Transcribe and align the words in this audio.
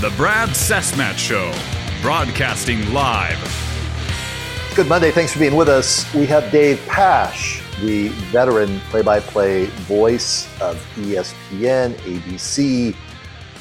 The 0.00 0.10
Brad 0.10 0.50
Cesmat 0.50 1.16
Show, 1.18 1.52
broadcasting 2.02 2.92
live. 2.92 3.36
Good 4.76 4.86
Monday. 4.86 5.10
Thanks 5.10 5.32
for 5.32 5.40
being 5.40 5.56
with 5.56 5.68
us. 5.68 6.14
We 6.14 6.24
have 6.26 6.52
Dave 6.52 6.78
Pasch, 6.86 7.60
the 7.80 8.06
veteran 8.30 8.78
play 8.90 9.02
by 9.02 9.18
play 9.18 9.64
voice 9.64 10.46
of 10.60 10.76
ESPN, 10.94 11.94
ABC, 11.94 12.94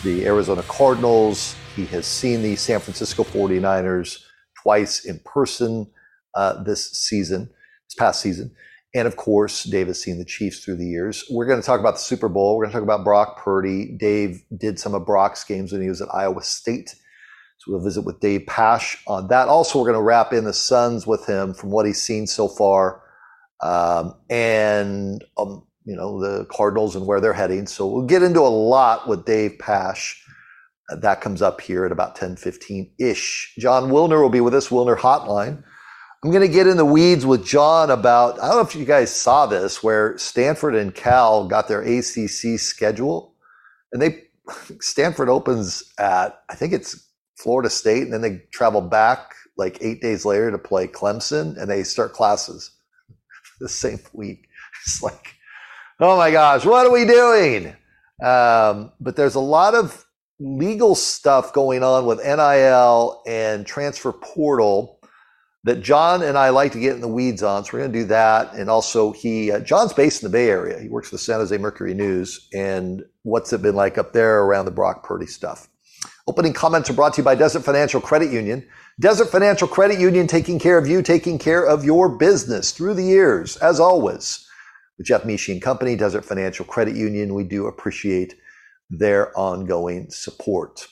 the 0.03 0.27
Arizona 0.27 0.61
Cardinals. 0.67 1.55
He 1.75 1.87
has 1.87 2.05
seen 2.05 2.43
the 2.43 2.55
San 2.55 2.81
Francisco 2.81 3.23
49ers 3.23 4.23
twice 4.61 5.05
in 5.05 5.17
person 5.25 5.87
uh, 6.35 6.61
this 6.61 6.91
season, 6.91 7.49
this 7.87 7.95
past 7.97 8.21
season. 8.21 8.51
And 8.95 9.07
of 9.07 9.15
course, 9.15 9.63
Dave 9.63 9.87
has 9.87 10.01
seen 10.01 10.17
the 10.17 10.25
Chiefs 10.25 10.63
through 10.63 10.77
the 10.77 10.85
years. 10.85 11.25
We're 11.29 11.45
going 11.45 11.59
to 11.59 11.65
talk 11.65 11.79
about 11.79 11.95
the 11.95 11.99
Super 12.01 12.29
Bowl. 12.29 12.57
We're 12.57 12.65
going 12.65 12.71
to 12.71 12.77
talk 12.77 12.83
about 12.83 13.03
Brock 13.03 13.37
Purdy. 13.37 13.95
Dave 13.99 14.41
did 14.57 14.79
some 14.79 14.93
of 14.93 15.05
Brock's 15.05 15.43
games 15.43 15.71
when 15.71 15.81
he 15.81 15.89
was 15.89 16.01
at 16.01 16.13
Iowa 16.13 16.41
State. 16.41 16.89
So 17.59 17.71
we'll 17.71 17.83
visit 17.83 18.03
with 18.03 18.19
Dave 18.19 18.45
Pasch 18.47 19.03
on 19.07 19.27
that. 19.27 19.49
Also, 19.49 19.79
we're 19.79 19.85
going 19.85 19.99
to 19.99 20.01
wrap 20.03 20.31
in 20.31 20.45
the 20.45 20.53
Suns 20.53 21.05
with 21.05 21.25
him 21.25 21.53
from 21.53 21.71
what 21.71 21.85
he's 21.85 22.01
seen 22.01 22.27
so 22.27 22.47
far, 22.47 23.01
um, 23.61 24.13
and 24.29 25.23
um, 25.37 25.65
you 25.83 25.95
know 25.95 26.21
the 26.21 26.45
Cardinals 26.45 26.95
and 26.95 27.07
where 27.07 27.19
they're 27.19 27.33
heading. 27.33 27.65
So 27.65 27.87
we'll 27.87 28.05
get 28.05 28.21
into 28.21 28.41
a 28.41 28.43
lot 28.43 29.07
with 29.07 29.25
Dave 29.25 29.57
Pasch 29.57 30.23
that 30.89 31.21
comes 31.21 31.41
up 31.41 31.59
here 31.61 31.85
at 31.85 31.91
about 31.91 32.15
10:15 32.15 32.91
ish. 32.99 33.53
Jon 33.59 33.89
Wilner 33.89 34.21
will 34.21 34.29
be 34.29 34.41
with 34.41 34.53
us. 34.53 34.69
Wilner 34.69 34.97
Hotline. 34.97 35.63
I'm 36.23 36.31
going 36.31 36.41
to 36.41 36.53
get 36.53 36.65
in 36.65 36.77
the 36.77 36.85
weeds 36.85 37.25
with 37.25 37.45
Jon 37.45 37.91
about. 37.91 38.39
I 38.39 38.47
don't 38.47 38.55
know 38.55 38.61
if 38.61 38.75
you 38.75 38.85
guys 38.85 39.13
saw 39.13 39.45
this, 39.45 39.83
where 39.83 40.17
Stanford 40.17 40.73
and 40.73 40.93
Cal 40.93 41.47
got 41.47 41.67
their 41.67 41.81
ACC 41.81 42.59
schedule, 42.59 43.35
and 43.91 44.01
they 44.01 44.23
Stanford 44.81 45.29
opens 45.29 45.83
at 45.99 46.41
I 46.49 46.55
think 46.55 46.73
it's 46.73 47.07
Florida 47.37 47.69
State, 47.69 48.03
and 48.03 48.13
then 48.13 48.21
they 48.21 48.41
travel 48.51 48.81
back 48.81 49.35
like 49.57 49.77
eight 49.81 50.01
days 50.01 50.25
later 50.25 50.49
to 50.49 50.57
play 50.57 50.87
Clemson, 50.87 51.55
and 51.55 51.69
they 51.69 51.83
start 51.83 52.13
classes 52.13 52.71
the 53.59 53.69
same 53.69 53.99
week. 54.13 54.45
It's 54.85 55.03
like, 55.03 55.35
oh 55.99 56.15
my 56.15 56.31
gosh, 56.31 56.63
what 56.63 56.85
are 56.85 56.91
we 56.93 57.03
doing? 57.03 57.75
Um, 58.23 58.93
but 59.01 59.17
there's 59.17 59.35
a 59.35 59.41
lot 59.41 59.75
of 59.75 60.05
legal 60.39 60.95
stuff 60.95 61.51
going 61.51 61.83
on 61.83 62.05
with 62.05 62.23
NIL 62.23 63.21
and 63.27 63.65
transfer 63.65 64.13
portal 64.13 64.96
that 65.67 65.81
Jon 65.81 66.23
and 66.23 66.37
I 66.37 66.49
like 66.49 66.71
to 66.71 66.79
get 66.79 66.95
in 66.95 67.01
the 67.01 67.07
weeds 67.07 67.43
on. 67.43 67.63
So 67.63 67.73
we're 67.73 67.79
going 67.79 67.93
to 67.93 67.99
do 67.99 68.05
that. 68.05 68.53
And 68.53 68.69
also, 68.69 69.11
he 69.11 69.51
uh, 69.51 69.59
Jon's 69.59 69.93
based 69.93 70.23
in 70.23 70.29
the 70.29 70.31
Bay 70.31 70.49
Area. 70.49 70.79
He 70.79 70.89
works 70.89 71.09
for 71.09 71.15
the 71.15 71.19
San 71.19 71.39
Jose 71.39 71.57
Mercury 71.57 71.93
News. 71.93 72.47
And 72.53 73.03
what's 73.23 73.53
it 73.53 73.61
been 73.61 73.75
like 73.75 73.97
up 73.97 74.13
there 74.13 74.41
around 74.43 74.65
the 74.65 74.71
Brock 74.71 75.03
Purdy 75.03 75.27
stuff? 75.27 75.67
Opening 76.27 76.53
comments 76.53 76.89
are 76.89 76.93
brought 76.93 77.13
to 77.13 77.21
you 77.21 77.25
by 77.25 77.35
Desert 77.35 77.61
Financial 77.61 78.01
Credit 78.01 78.31
Union. 78.31 78.67
Desert 78.99 79.29
Financial 79.29 79.67
Credit 79.67 79.99
Union 79.99 80.27
taking 80.27 80.57
care 80.59 80.77
of 80.77 80.87
you, 80.87 81.01
taking 81.01 81.37
care 81.37 81.63
of 81.63 81.85
your 81.85 82.09
business 82.17 82.71
through 82.71 82.95
the 82.95 83.03
years, 83.03 83.57
as 83.57 83.79
always. 83.79 84.45
With 84.97 85.07
Jeff 85.07 85.23
Meshey 85.23 85.53
and 85.53 85.61
Company, 85.61 85.95
Desert 85.95 86.25
Financial 86.25 86.65
Credit 86.65 86.95
Union, 86.95 87.33
we 87.33 87.43
do 87.43 87.67
appreciate 87.67 88.35
their 88.89 89.37
ongoing 89.37 90.09
support. 90.09 90.87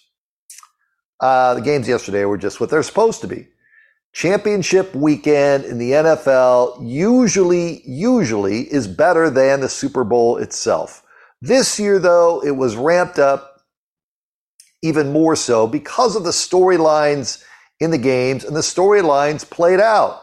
Uh, 1.19 1.55
the 1.55 1.61
games 1.61 1.87
yesterday 1.87 2.25
were 2.25 2.37
just 2.37 2.59
what 2.59 2.69
they're 2.69 2.83
supposed 2.83 3.21
to 3.21 3.27
be. 3.27 3.47
Championship 4.16 4.95
weekend 4.95 5.66
in 5.66 5.77
the 5.77 5.91
NFL 5.91 6.80
usually, 6.81 7.81
usually 7.85 8.61
is 8.61 8.88
better 8.88 9.30
than 9.30 9.59
the 9.59 9.67
Super 9.67 10.05
Bowl 10.05 10.38
itself. 10.38 11.03
This 11.41 11.77
year, 11.77 11.99
though, 11.99 12.41
it 12.41 12.55
was 12.55 12.77
ramped 12.77 13.19
up 13.19 13.59
even 14.81 15.11
more 15.11 15.35
so 15.35 15.67
because 15.67 16.16
of 16.16 16.23
the 16.23 16.30
storylines 16.30 17.44
in 17.81 17.91
the 17.91 17.97
games 17.97 18.45
and 18.45 18.56
the 18.56 18.62
storylines 18.62 19.47
played 19.50 19.81
out. 19.81 20.22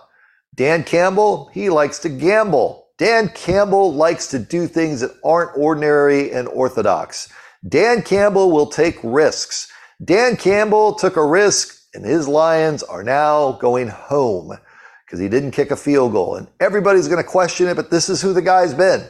Dan 0.54 0.84
Campbell, 0.84 1.50
he 1.52 1.68
likes 1.68 1.98
to 1.98 2.08
gamble. 2.08 2.86
Dan 2.96 3.28
Campbell 3.28 3.92
likes 3.92 4.26
to 4.28 4.38
do 4.38 4.66
things 4.66 5.00
that 5.00 5.14
aren't 5.22 5.54
ordinary 5.54 6.32
and 6.32 6.48
orthodox. 6.48 7.28
Dan 7.68 8.00
Campbell 8.00 8.52
will 8.52 8.68
take 8.68 8.98
risks. 9.02 9.70
Dan 10.02 10.38
Campbell 10.38 10.94
took 10.94 11.16
a 11.16 11.26
risk, 11.26 11.81
and 11.94 12.04
his 12.04 12.28
Lions 12.28 12.82
are 12.82 13.02
now 13.02 13.52
going 13.52 13.88
home 13.88 14.56
because 15.04 15.20
he 15.20 15.28
didn't 15.28 15.50
kick 15.50 15.70
a 15.70 15.76
field 15.76 16.12
goal. 16.12 16.36
And 16.36 16.48
everybody's 16.60 17.08
going 17.08 17.22
to 17.22 17.28
question 17.28 17.68
it, 17.68 17.76
but 17.76 17.90
this 17.90 18.08
is 18.08 18.22
who 18.22 18.32
the 18.32 18.42
guy's 18.42 18.74
been. 18.74 19.06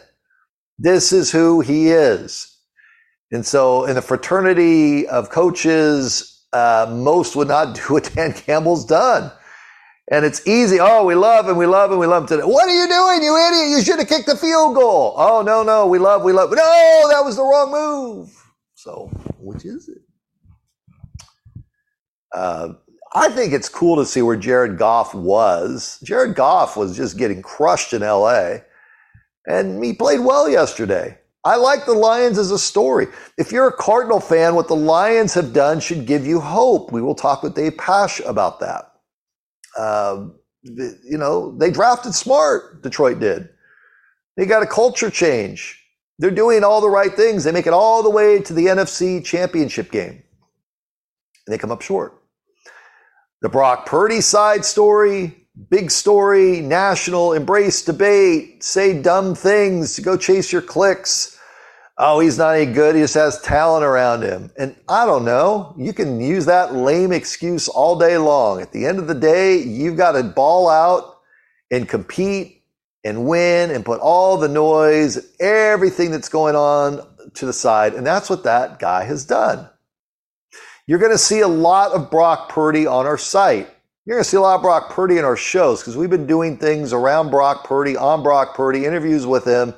This 0.78 1.12
is 1.12 1.31
who 1.31 1.60
he 1.60 1.88
is. 1.91 2.48
And 3.31 3.47
so, 3.47 3.87
in 3.87 3.94
the 3.94 4.03
fraternity 4.03 5.06
of 5.06 5.31
coaches, 5.31 6.44
uh, 6.53 6.87
most 6.91 7.37
would 7.37 7.48
not 7.48 7.75
do 7.76 7.94
what 7.94 8.12
Dan 8.15 8.32
Campbell's 8.32 8.84
done. 8.84 9.31
And 10.10 10.25
it's 10.25 10.47
easy. 10.47 10.78
Oh, 10.81 11.04
we 11.06 11.14
love 11.14 11.49
him. 11.49 11.56
We 11.56 11.66
love 11.66 11.93
him. 11.93 11.99
We 11.99 12.06
love 12.06 12.26
today. 12.26 12.43
What 12.43 12.69
are 12.69 12.75
you 12.75 12.88
doing, 12.88 13.22
you 13.22 13.37
idiot? 13.37 13.70
You 13.70 13.82
should 13.82 13.99
have 14.00 14.09
kicked 14.09 14.26
the 14.26 14.37
field 14.37 14.75
goal. 14.75 15.14
Oh, 15.16 15.43
no, 15.43 15.62
no. 15.62 15.87
We 15.87 15.99
love, 15.99 16.22
we 16.25 16.32
love. 16.32 16.50
No, 16.50 17.09
that 17.10 17.22
was 17.25 17.37
the 17.37 17.43
wrong 17.43 17.70
move. 17.70 18.44
So, 18.75 19.10
which 19.38 19.64
is 19.64 19.88
it? 19.88 20.03
Uh, 22.34 22.75
I 23.15 23.28
think 23.28 23.53
it's 23.53 23.69
cool 23.69 23.97
to 23.97 24.06
see 24.06 24.22
where 24.22 24.37
Jared 24.37 24.78
Goff 24.78 25.15
was. 25.15 25.98
Jared 26.03 26.34
Goff 26.34 26.76
was 26.76 26.97
just 26.97 27.19
getting 27.19 27.43
crushed 27.43 27.93
in 27.93 28.00
LA, 28.00 28.59
and 29.47 29.84
he 29.84 29.93
played 29.93 30.20
well 30.20 30.48
yesterday. 30.48 31.19
I 31.44 31.56
like 31.56 31.84
the 31.84 31.93
Lions 31.93 32.38
as 32.38 32.53
a 32.53 32.59
story. 32.59 33.09
If 33.37 33.50
you're 33.50 33.66
a 33.66 33.76
Cardinal 33.76 34.20
fan, 34.20 34.54
what 34.54 34.69
the 34.69 34.76
Lions 34.76 35.34
have 35.34 35.53
done 35.53 35.81
should 35.81 36.06
give 36.06 36.25
you 36.25 36.41
hope. 36.41 36.93
We 36.93 37.03
will 37.03 37.16
talk 37.16 37.43
with 37.43 37.54
Dave 37.54 37.76
Pasch 37.76 38.20
about 38.20 38.60
that. 38.60 38.93
Uh, 39.76 40.28
you 40.62 41.19
know, 41.19 41.56
they 41.59 41.70
drafted 41.70 42.14
smart, 42.14 42.82
Detroit 42.82 43.19
did. 43.19 43.49
They 44.37 44.47
got 44.47 44.62
a 44.62 44.66
culture 44.66 45.10
change. 45.10 45.78
They're 46.19 46.31
doing 46.31 46.62
all 46.62 46.81
the 46.81 46.88
right 46.88 47.12
things. 47.12 47.43
They 47.43 47.53
make 47.53 47.66
it 47.66 47.72
all 47.72 48.03
the 48.03 48.10
way 48.10 48.41
to 48.41 48.53
the 48.53 48.66
NFC 48.66 49.25
championship 49.25 49.91
game. 49.91 50.22
And 51.47 51.53
they 51.53 51.59
come 51.59 51.72
up 51.72 51.82
short. 51.82 52.22
The 53.43 53.49
Brock 53.49 53.87
Purdy 53.87 54.21
side 54.21 54.65
story, 54.65 55.49
big 55.69 55.91
story, 55.91 56.61
national, 56.61 57.33
embrace 57.33 57.83
debate, 57.85 58.63
say 58.63 59.03
dumb 59.03 59.35
things, 59.35 59.99
go 59.99 60.17
chase 60.17 60.53
your 60.53 60.63
clicks. 60.63 61.37
Oh, 61.99 62.21
he's 62.21 62.39
not 62.39 62.55
any 62.55 62.73
good. 62.73 62.95
He 62.95 63.01
just 63.01 63.15
has 63.15 63.43
talent 63.43 63.85
around 63.85 64.23
him. 64.23 64.53
And 64.57 64.77
I 64.89 65.05
don't 65.07 65.25
know. 65.25 65.75
You 65.77 65.93
can 65.93 66.21
use 66.21 66.47
that 66.47 66.73
lame 66.73 67.11
excuse 67.11 67.67
all 67.67 67.99
day 67.99 68.17
long. 68.17 68.61
At 68.61 68.71
the 68.71 68.87
end 68.87 69.01
of 69.01 69.09
the 69.09 69.15
day, 69.15 69.59
you've 69.59 69.97
got 69.97 70.13
to 70.13 70.23
ball 70.23 70.69
out 70.69 71.17
and 71.73 71.89
compete 71.89 72.63
and 73.03 73.27
win 73.27 73.73
and 73.73 73.85
put 73.85 73.99
all 73.99 74.37
the 74.37 74.47
noise, 74.47 75.35
everything 75.41 76.13
that's 76.13 76.29
going 76.29 76.55
on 76.55 77.05
to 77.35 77.45
the 77.45 77.53
side. 77.53 77.95
And 77.95 78.07
that's 78.07 78.31
what 78.31 78.45
that 78.45 78.79
guy 78.79 79.03
has 79.03 79.25
done. 79.25 79.69
You're 80.87 80.98
going 80.98 81.12
to 81.12 81.19
see 81.19 81.41
a 81.41 81.48
lot 81.48 81.93
of 81.93 82.10
Brock 82.10 82.48
Purdy 82.48 82.87
on 82.87 83.06
our 83.06 83.19
site. 83.19 83.69
You're 84.04 84.16
going 84.16 84.25
to 84.25 84.28
see 84.28 84.37
a 84.37 84.41
lot 84.41 84.56
of 84.56 84.62
Brock 84.62 84.91
Purdy 84.91 85.19
in 85.19 85.25
our 85.25 85.37
shows 85.37 85.81
because 85.81 85.97
we've 85.97 86.10
been 86.10 86.26
doing 86.26 86.56
things 86.56 86.93
around 86.93 87.31
Brock 87.31 87.65
Purdy, 87.65 87.97
on 87.97 88.22
Brock 88.22 88.56
Purdy, 88.56 88.84
interviews 88.84 89.25
with 89.25 89.44
him, 89.44 89.75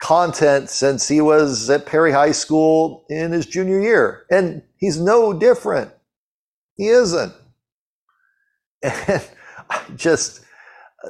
content 0.00 0.70
since 0.70 1.06
he 1.06 1.20
was 1.20 1.68
at 1.68 1.84
Perry 1.84 2.12
High 2.12 2.32
School 2.32 3.04
in 3.10 3.32
his 3.32 3.44
junior 3.44 3.80
year. 3.80 4.24
And 4.30 4.62
he's 4.78 4.98
no 4.98 5.34
different. 5.34 5.92
He 6.76 6.88
isn't. 6.88 7.34
And 8.82 9.22
I 9.70 9.82
just, 9.96 10.40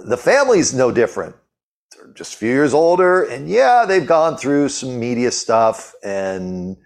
the 0.04 0.16
family's 0.16 0.74
no 0.74 0.90
different. 0.90 1.36
They're 1.96 2.12
just 2.12 2.34
a 2.34 2.38
few 2.38 2.50
years 2.50 2.74
older, 2.74 3.22
and 3.22 3.48
yeah, 3.48 3.84
they've 3.86 4.06
gone 4.06 4.36
through 4.36 4.70
some 4.70 4.98
media 4.98 5.30
stuff, 5.30 5.94
and 6.02 6.76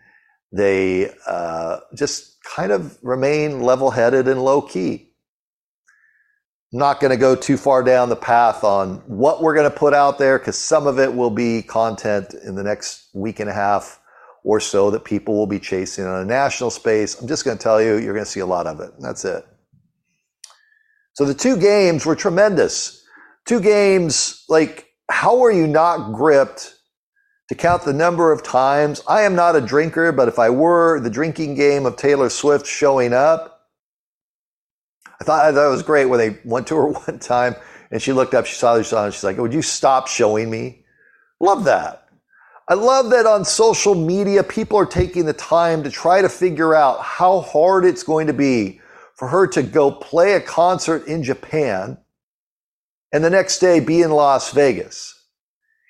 they 0.52 1.12
uh, 1.26 1.81
just 1.94 2.43
kind 2.43 2.73
of 2.73 2.99
remain 3.02 3.62
level-headed 3.62 4.29
and 4.29 4.43
low-key. 4.43 5.12
Not 6.73 7.00
going 7.00 7.11
to 7.11 7.17
go 7.17 7.35
too 7.35 7.56
far 7.56 7.82
down 7.82 8.08
the 8.08 8.17
path 8.17 8.62
on 8.62 8.99
what 9.06 9.43
we're 9.43 9.55
going 9.55 9.70
to 9.70 9.76
put 9.76 9.93
out 9.93 10.19
there 10.19 10.38
because 10.38 10.56
some 10.56 10.87
of 10.87 10.99
it 10.99 11.12
will 11.12 11.31
be 11.31 11.62
content 11.62 12.35
in 12.44 12.55
the 12.55 12.62
next 12.62 13.08
week 13.12 13.41
and 13.41 13.50
a 13.50 13.52
half 13.52 14.00
or 14.44 14.61
so 14.61 14.91
that 14.91 15.05
people 15.05 15.35
will 15.37 15.47
be 15.47 15.58
chasing 15.58 16.06
on 16.06 16.23
a 16.23 16.25
national 16.25 16.70
space. 16.70 17.20
I'm 17.20 17.29
just 17.29 17.44
going 17.44 17.58
to 17.58 17.62
tell 17.62 17.82
you, 17.82 17.97
you're 17.97 18.14
going 18.14 18.25
to 18.25 18.31
see 18.31 18.41
a 18.41 18.47
lot 18.47 18.67
of 18.67 18.81
it. 18.81 18.93
That's 19.00 19.25
it. 19.25 19.44
So 21.14 21.25
the 21.25 21.35
two 21.35 21.56
games 21.56 22.06
were 22.06 22.17
tremendous. 22.17 23.05
Two 23.47 23.61
games, 23.61 24.44
like, 24.49 24.87
how 25.11 25.43
are 25.43 25.50
you 25.50 25.67
not 25.67 26.12
gripped 26.12 26.76
to 27.50 27.56
count 27.56 27.82
the 27.82 27.93
number 27.93 28.31
of 28.31 28.44
times? 28.44 29.02
I 29.08 29.23
am 29.23 29.35
not 29.35 29.56
a 29.56 29.61
drinker, 29.61 30.12
but 30.12 30.29
if 30.29 30.38
I 30.38 30.50
were, 30.50 31.00
the 31.00 31.11
drinking 31.11 31.56
game 31.56 31.85
of 31.85 31.97
Taylor 31.97 32.31
Swift 32.31 32.64
showing 32.64 33.12
up, 33.12 33.67
I 35.20 35.25
thought, 35.25 35.44
I 35.44 35.52
thought 35.52 35.69
was 35.69 35.82
great 35.82 36.05
when 36.05 36.20
they 36.20 36.38
went 36.44 36.69
to 36.69 36.76
her 36.76 36.87
one 37.06 37.19
time 37.19 37.56
and 37.91 38.00
she 38.00 38.12
looked 38.12 38.35
up, 38.35 38.47
she 38.47 38.55
saw 38.55 38.81
song, 38.82 39.06
and 39.06 39.14
she's 39.14 39.25
like, 39.25 39.37
Would 39.37 39.52
you 39.52 39.62
stop 39.62 40.06
showing 40.06 40.49
me? 40.49 40.85
Love 41.41 41.64
that. 41.64 42.06
I 42.69 42.75
love 42.75 43.11
that 43.11 43.26
on 43.26 43.44
social 43.44 43.97
media, 43.97 44.44
people 44.44 44.79
are 44.79 44.87
taking 44.87 45.25
the 45.25 45.32
time 45.32 45.82
to 45.82 45.91
try 45.91 46.23
to 46.23 46.29
figure 46.29 46.73
out 46.73 47.02
how 47.02 47.41
hard 47.41 47.85
it's 47.85 48.05
going 48.05 48.29
to 48.29 48.32
be 48.32 48.81
for 49.17 49.26
her 49.26 49.49
to 49.49 49.64
go 49.64 49.91
play 49.91 50.35
a 50.35 50.41
concert 50.41 51.08
in 51.08 51.25
Japan 51.25 51.99
and 53.12 53.25
the 53.25 53.31
next 53.31 53.58
day 53.58 53.81
be 53.81 54.02
in 54.02 54.12
Las 54.12 54.52
Vegas. 54.52 55.19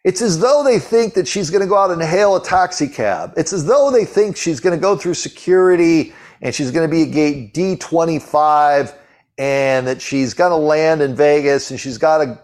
It's 0.05 0.23
as 0.23 0.39
though 0.39 0.63
they 0.65 0.79
think 0.79 1.15
that 1.15 1.29
she's 1.29 1.51
going 1.51 1.61
to 1.61 1.69
go 1.69 1.77
out 1.77 1.91
and 1.91 2.01
hail 2.03 2.37
a 2.37 2.43
taxi 2.43 2.89
cab. 2.89 3.35
It's 3.37 3.53
as 3.53 3.67
though 3.67 3.91
they 3.91 4.05
think 4.05 4.37
she's 4.37 4.59
going 4.59 4.77
to 4.77 4.81
go 4.81 4.97
through 4.97 5.15
security 5.15 6.15
and 6.41 6.55
she's 6.55 6.71
going 6.71 6.89
to 6.89 6.91
be 6.91 7.03
at 7.03 7.13
gate 7.13 7.55
D25 7.55 8.95
and 9.37 9.87
that 9.87 10.01
she's 10.01 10.33
going 10.33 10.51
to 10.51 10.57
land 10.57 11.03
in 11.03 11.15
Vegas 11.15 11.71
and 11.71 11.79
she's 11.79 11.99
got 11.99 12.25
to 12.25 12.39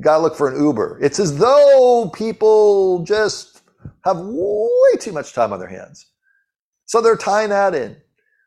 got 0.00 0.18
to 0.18 0.22
look 0.22 0.36
for 0.36 0.48
an 0.48 0.62
Uber. 0.62 1.00
It's 1.02 1.18
as 1.18 1.36
though 1.36 2.10
people 2.14 3.02
just 3.02 3.62
have 4.04 4.18
way 4.18 4.96
too 5.00 5.12
much 5.12 5.32
time 5.32 5.52
on 5.52 5.58
their 5.58 5.68
hands. 5.68 6.06
So 6.86 7.00
they're 7.00 7.16
tying 7.16 7.50
that 7.50 7.74
in. 7.74 7.96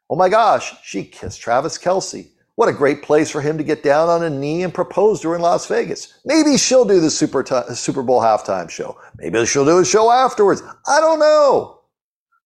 Oh 0.10 0.16
my 0.16 0.30
gosh, 0.30 0.74
she 0.84 1.04
kissed 1.04 1.42
Travis 1.42 1.78
Kelce. 1.78 2.30
What 2.56 2.70
a 2.70 2.74
great 2.74 3.02
place 3.02 3.32
for 3.32 3.42
him 3.42 3.58
to 3.58 3.64
get 3.64 3.82
down 3.82 4.10
on 4.10 4.24
a 4.24 4.30
knee 4.30 4.62
and 4.62 4.74
propose 4.74 5.22
to 5.22 5.30
her 5.30 5.36
in 5.36 5.42
Las 5.42 5.66
Vegas. 5.68 6.20
Maybe 6.24 6.56
she'll 6.58 6.86
do 6.86 7.00
the 7.00 7.10
Super, 7.10 7.42
t- 7.42 7.74
Super 7.74 8.04
Bowl 8.04 8.22
halftime 8.22 8.70
show. 8.70 8.96
Maybe 9.18 9.44
she'll 9.46 9.66
do 9.66 9.80
a 9.80 9.86
show 9.86 10.12
afterwards. 10.12 10.62
I 10.88 11.00
don't 11.00 11.20
know. 11.20 11.80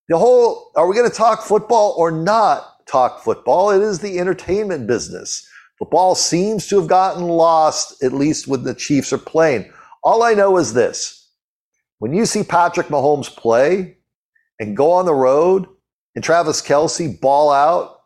The 0.08 0.18
whole, 0.18 0.72
are 0.78 0.88
we 0.88 0.96
going 0.96 1.10
to 1.10 1.16
talk 1.16 1.42
football 1.42 1.94
or 1.98 2.10
not 2.10 2.88
talk 2.88 3.22
football? 3.22 3.72
It 3.72 3.82
is 3.82 4.00
the 4.00 4.18
entertainment 4.18 4.88
business. 4.88 5.46
Football 5.78 6.16
seems 6.16 6.68
to 6.68 6.80
have 6.80 6.88
gotten 6.88 7.24
lost, 7.24 8.02
at 8.02 8.14
least 8.14 8.48
when 8.48 8.64
the 8.64 8.74
Chiefs 8.74 9.12
are 9.12 9.18
playing. 9.18 9.70
All 10.04 10.24
I 10.24 10.34
know 10.34 10.58
is 10.58 10.74
this. 10.74 11.30
When 12.00 12.14
you 12.14 12.26
see 12.26 12.44
Patrick 12.44 12.88
Mahomes 12.88 13.30
play 13.36 13.98
and 14.60 14.78
go 14.78 14.92
on 14.92 15.06
the 15.06 15.14
road 15.14 15.68
and 16.16 16.24
Travis 16.24 16.62
Kelce 16.62 17.20
ball 17.20 17.52
out 17.52 17.97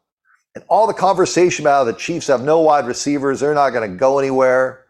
and 0.56 0.64
all 0.68 0.88
the 0.88 0.94
conversation 0.94 1.64
about 1.64 1.86
the 1.86 1.94
Chiefs 1.94 2.28
have 2.28 2.44
no 2.44 2.60
wide 2.60 2.86
receivers, 2.86 3.40
they're 3.40 3.54
not 3.54 3.70
going 3.72 3.90
to 3.90 3.98
go 3.98 4.20
anywhere. 4.20 4.86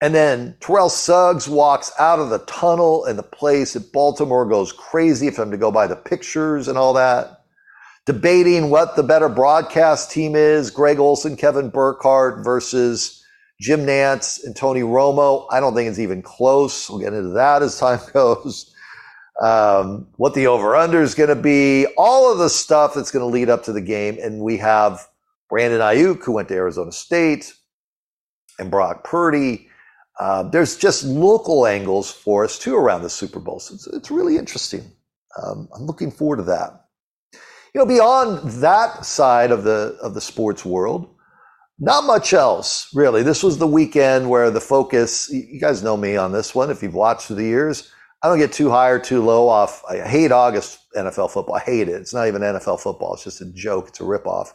And 0.00 0.14
then 0.14 0.56
Terrell 0.60 0.88
Suggs 0.88 1.48
walks 1.48 1.90
out 1.98 2.20
of 2.20 2.30
the 2.30 2.38
tunnel, 2.40 3.04
and 3.04 3.18
the 3.18 3.24
place 3.24 3.74
at 3.74 3.92
Baltimore 3.92 4.46
goes 4.46 4.72
crazy 4.72 5.30
for 5.30 5.42
him 5.42 5.50
to 5.50 5.56
go 5.56 5.72
by 5.72 5.86
the 5.86 5.96
pictures 5.96 6.68
and 6.68 6.78
all 6.78 6.92
that. 6.94 7.42
Debating 8.06 8.70
what 8.70 8.96
the 8.96 9.02
better 9.02 9.28
broadcast 9.28 10.10
team 10.10 10.34
is 10.34 10.70
Greg 10.70 10.98
Olsen, 10.98 11.36
Kevin 11.36 11.68
Burkhardt 11.68 12.44
versus 12.44 13.22
Jim 13.60 13.80
Nantz 13.80 14.42
and 14.44 14.54
Tony 14.56 14.80
Romo. 14.80 15.46
I 15.50 15.60
don't 15.60 15.74
think 15.74 15.90
it's 15.90 15.98
even 15.98 16.22
close. 16.22 16.88
We'll 16.88 17.00
get 17.00 17.12
into 17.12 17.30
that 17.30 17.62
as 17.62 17.78
time 17.78 18.00
goes 18.12 18.72
um, 19.42 20.08
what 20.16 20.34
the 20.34 20.46
over 20.46 20.74
under 20.74 21.00
is 21.00 21.14
going 21.14 21.28
to 21.28 21.36
be, 21.36 21.86
all 21.96 22.30
of 22.30 22.38
the 22.38 22.48
stuff 22.48 22.94
that's 22.94 23.10
going 23.10 23.22
to 23.22 23.26
lead 23.26 23.48
up 23.48 23.62
to 23.64 23.72
the 23.72 23.80
game. 23.80 24.18
And 24.20 24.40
we 24.40 24.56
have 24.58 25.06
Brandon 25.48 25.80
Aiyuk, 25.80 26.24
who 26.24 26.32
went 26.32 26.48
to 26.48 26.54
Arizona 26.54 26.92
State, 26.92 27.54
and 28.58 28.70
Brock 28.70 29.04
Purdy. 29.04 29.68
Uh, 30.18 30.42
there's 30.42 30.76
just 30.76 31.04
local 31.04 31.66
angles 31.66 32.10
for 32.10 32.44
us 32.44 32.58
too 32.58 32.74
around 32.74 33.02
the 33.02 33.10
Super 33.10 33.38
Bowl. 33.38 33.60
So 33.60 33.74
it's, 33.74 33.86
it's 33.86 34.10
really 34.10 34.36
interesting. 34.36 34.90
Um, 35.40 35.68
I'm 35.74 35.86
looking 35.86 36.10
forward 36.10 36.38
to 36.38 36.42
that. 36.44 36.86
You 37.74 37.80
know, 37.80 37.86
beyond 37.86 38.50
that 38.62 39.04
side 39.04 39.52
of 39.52 39.62
the 39.62 39.96
of 40.02 40.14
the 40.14 40.20
sports 40.20 40.64
world, 40.64 41.14
not 41.78 42.04
much 42.04 42.32
else 42.32 42.88
really. 42.94 43.22
This 43.22 43.42
was 43.42 43.58
the 43.58 43.66
weekend 43.66 44.28
where 44.28 44.50
the 44.50 44.60
focus. 44.60 45.30
You 45.30 45.60
guys 45.60 45.82
know 45.82 45.96
me 45.96 46.16
on 46.16 46.32
this 46.32 46.54
one 46.54 46.70
if 46.70 46.82
you've 46.82 46.94
watched 46.94 47.28
through 47.28 47.36
the 47.36 47.44
years. 47.44 47.92
I 48.22 48.28
don't 48.28 48.38
get 48.38 48.52
too 48.52 48.70
high 48.70 48.88
or 48.88 48.98
too 48.98 49.22
low 49.22 49.48
off. 49.48 49.84
I 49.88 49.98
hate 49.98 50.32
August 50.32 50.80
NFL 50.96 51.30
football. 51.30 51.54
I 51.54 51.60
hate 51.60 51.88
it. 51.88 51.94
It's 52.00 52.14
not 52.14 52.26
even 52.26 52.42
NFL 52.42 52.80
football. 52.80 53.14
It's 53.14 53.24
just 53.24 53.40
a 53.40 53.52
joke. 53.52 53.88
It's 53.88 54.00
a 54.00 54.04
ripoff. 54.04 54.52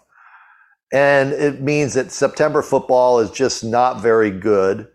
And 0.91 1.31
it 1.31 1.61
means 1.61 1.93
that 1.93 2.11
September 2.11 2.61
football 2.61 3.19
is 3.19 3.31
just 3.31 3.63
not 3.63 4.01
very 4.01 4.31
good. 4.31 4.87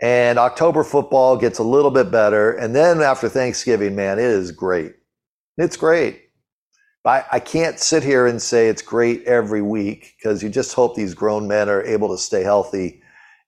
And 0.00 0.38
October 0.38 0.84
football 0.84 1.36
gets 1.36 1.58
a 1.58 1.64
little 1.64 1.90
bit 1.90 2.10
better. 2.10 2.52
And 2.52 2.74
then 2.74 3.00
after 3.00 3.28
Thanksgiving, 3.28 3.96
man, 3.96 4.18
it 4.18 4.24
is 4.24 4.52
great. 4.52 4.94
It's 5.58 5.76
great. 5.76 6.22
I, 7.04 7.24
I 7.32 7.40
can't 7.40 7.78
sit 7.78 8.02
here 8.02 8.26
and 8.26 8.40
say 8.40 8.68
it's 8.68 8.82
great 8.82 9.24
every 9.24 9.60
week 9.60 10.14
because 10.18 10.42
you 10.42 10.48
just 10.48 10.72
hope 10.72 10.94
these 10.94 11.14
grown 11.14 11.46
men 11.46 11.68
are 11.68 11.82
able 11.82 12.08
to 12.08 12.18
stay 12.18 12.42
healthy 12.42 13.02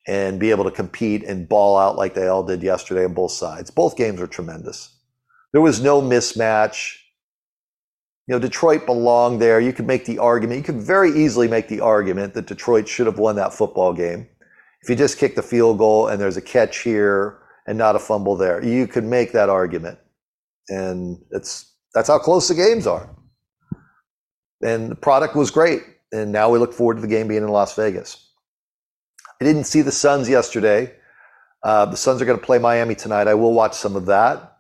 and 0.06 0.38
be 0.38 0.50
able 0.50 0.64
to 0.64 0.70
compete 0.70 1.24
and 1.24 1.48
ball 1.48 1.76
out 1.76 1.96
like 1.96 2.14
they 2.14 2.28
all 2.28 2.44
did 2.44 2.62
yesterday 2.62 3.04
on 3.04 3.14
both 3.14 3.32
sides. 3.32 3.70
Both 3.70 3.96
games 3.96 4.20
were 4.20 4.26
tremendous. 4.26 4.96
There 5.52 5.60
was 5.60 5.82
no 5.82 6.00
mismatch. 6.00 6.96
You 8.28 8.34
know, 8.34 8.38
Detroit 8.38 8.86
belonged 8.86 9.40
there. 9.40 9.60
You 9.60 9.72
could 9.72 9.86
make 9.86 10.04
the 10.04 10.18
argument. 10.18 10.58
You 10.58 10.64
could 10.64 10.82
very 10.82 11.10
easily 11.10 11.48
make 11.48 11.68
the 11.68 11.80
argument 11.80 12.34
that 12.34 12.46
Detroit 12.46 12.88
should 12.88 13.06
have 13.06 13.18
won 13.18 13.36
that 13.36 13.54
football 13.54 13.92
game. 13.92 14.28
If 14.82 14.90
you 14.90 14.96
just 14.96 15.18
kick 15.18 15.34
the 15.34 15.42
field 15.42 15.78
goal 15.78 16.08
and 16.08 16.20
there's 16.20 16.36
a 16.36 16.42
catch 16.42 16.78
here 16.78 17.38
and 17.66 17.76
not 17.76 17.96
a 17.96 17.98
fumble 17.98 18.36
there, 18.36 18.64
you 18.64 18.86
could 18.86 19.04
make 19.04 19.32
that 19.32 19.48
argument. 19.48 19.98
And 20.68 21.18
it's 21.30 21.74
that's 21.94 22.08
how 22.08 22.18
close 22.18 22.48
the 22.48 22.54
games 22.54 22.86
are. 22.86 23.08
And 24.62 24.90
the 24.90 24.96
product 24.96 25.34
was 25.34 25.50
great. 25.50 25.82
And 26.12 26.30
now 26.30 26.50
we 26.50 26.58
look 26.58 26.72
forward 26.72 26.94
to 26.96 27.00
the 27.00 27.08
game 27.08 27.28
being 27.28 27.42
in 27.42 27.48
Las 27.48 27.74
Vegas. 27.74 28.25
I 29.40 29.44
didn't 29.44 29.64
see 29.64 29.82
the 29.82 29.92
Suns 29.92 30.28
yesterday. 30.28 30.94
Uh, 31.62 31.86
the 31.86 31.96
Suns 31.96 32.22
are 32.22 32.24
going 32.24 32.38
to 32.38 32.44
play 32.44 32.58
Miami 32.58 32.94
tonight. 32.94 33.28
I 33.28 33.34
will 33.34 33.52
watch 33.52 33.74
some 33.74 33.96
of 33.96 34.06
that. 34.06 34.56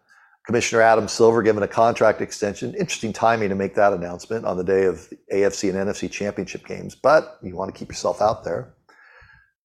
Commissioner 0.46 0.82
Adam 0.82 1.08
Silver 1.08 1.42
given 1.42 1.62
a 1.62 1.68
contract 1.68 2.20
extension. 2.20 2.74
Interesting 2.74 3.12
timing 3.12 3.48
to 3.48 3.54
make 3.54 3.74
that 3.74 3.92
announcement 3.92 4.44
on 4.44 4.56
the 4.56 4.64
day 4.64 4.84
of 4.84 5.12
AFC 5.32 5.70
and 5.70 5.88
NFC 5.88 6.10
championship 6.10 6.66
games, 6.66 6.94
but 6.94 7.38
you 7.42 7.56
want 7.56 7.72
to 7.72 7.78
keep 7.78 7.88
yourself 7.88 8.22
out 8.22 8.44
there. 8.44 8.72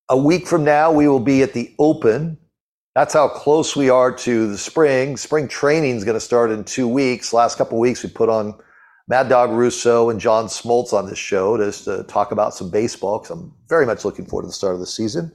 A 0.10 0.18
week 0.18 0.48
from 0.48 0.64
now, 0.64 0.92
we 0.92 1.08
will 1.08 1.20
be 1.20 1.44
at 1.44 1.54
the 1.54 1.74
Open. 1.78 2.38
That's 2.96 3.14
how 3.14 3.28
close 3.28 3.76
we 3.76 3.90
are 3.90 4.12
to 4.12 4.48
the 4.48 4.58
spring. 4.58 5.18
Spring 5.18 5.48
training 5.48 5.96
is 5.96 6.04
going 6.04 6.16
to 6.16 6.20
start 6.20 6.52
in 6.52 6.64
two 6.64 6.88
weeks. 6.88 7.32
Last 7.32 7.58
couple 7.58 7.80
weeks, 7.80 8.04
we 8.04 8.10
put 8.10 8.28
on 8.28 8.56
Mad 9.08 9.30
Dog 9.30 9.52
Russo 9.52 10.10
and 10.10 10.20
John 10.20 10.46
Smoltz 10.46 10.94
on 10.94 11.08
this 11.08 11.18
show 11.18 11.58
just 11.58 11.86
to 11.86 12.04
talk 12.04 12.32
about 12.32 12.54
some 12.54 12.70
baseball 12.70 13.20
because 13.20 13.32
I'm 13.32 13.54
very 13.68 13.86
much 13.86 14.06
looking 14.06 14.26
forward 14.26 14.44
to 14.44 14.48
the 14.48 14.54
start 14.54 14.74
of 14.74 14.80
the 14.80 14.88
season. 14.88 15.32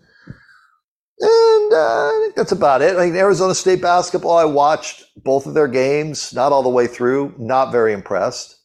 And 1.18 1.72
uh, 1.72 1.76
I 1.76 2.20
think 2.22 2.36
that's 2.36 2.52
about 2.52 2.82
it. 2.82 2.96
I 2.96 3.06
mean, 3.06 3.16
Arizona 3.16 3.54
State 3.54 3.80
basketball, 3.80 4.36
I 4.36 4.44
watched 4.44 5.04
both 5.24 5.46
of 5.46 5.54
their 5.54 5.68
games, 5.68 6.34
not 6.34 6.52
all 6.52 6.62
the 6.62 6.68
way 6.68 6.86
through, 6.86 7.34
not 7.38 7.72
very 7.72 7.92
impressed. 7.92 8.56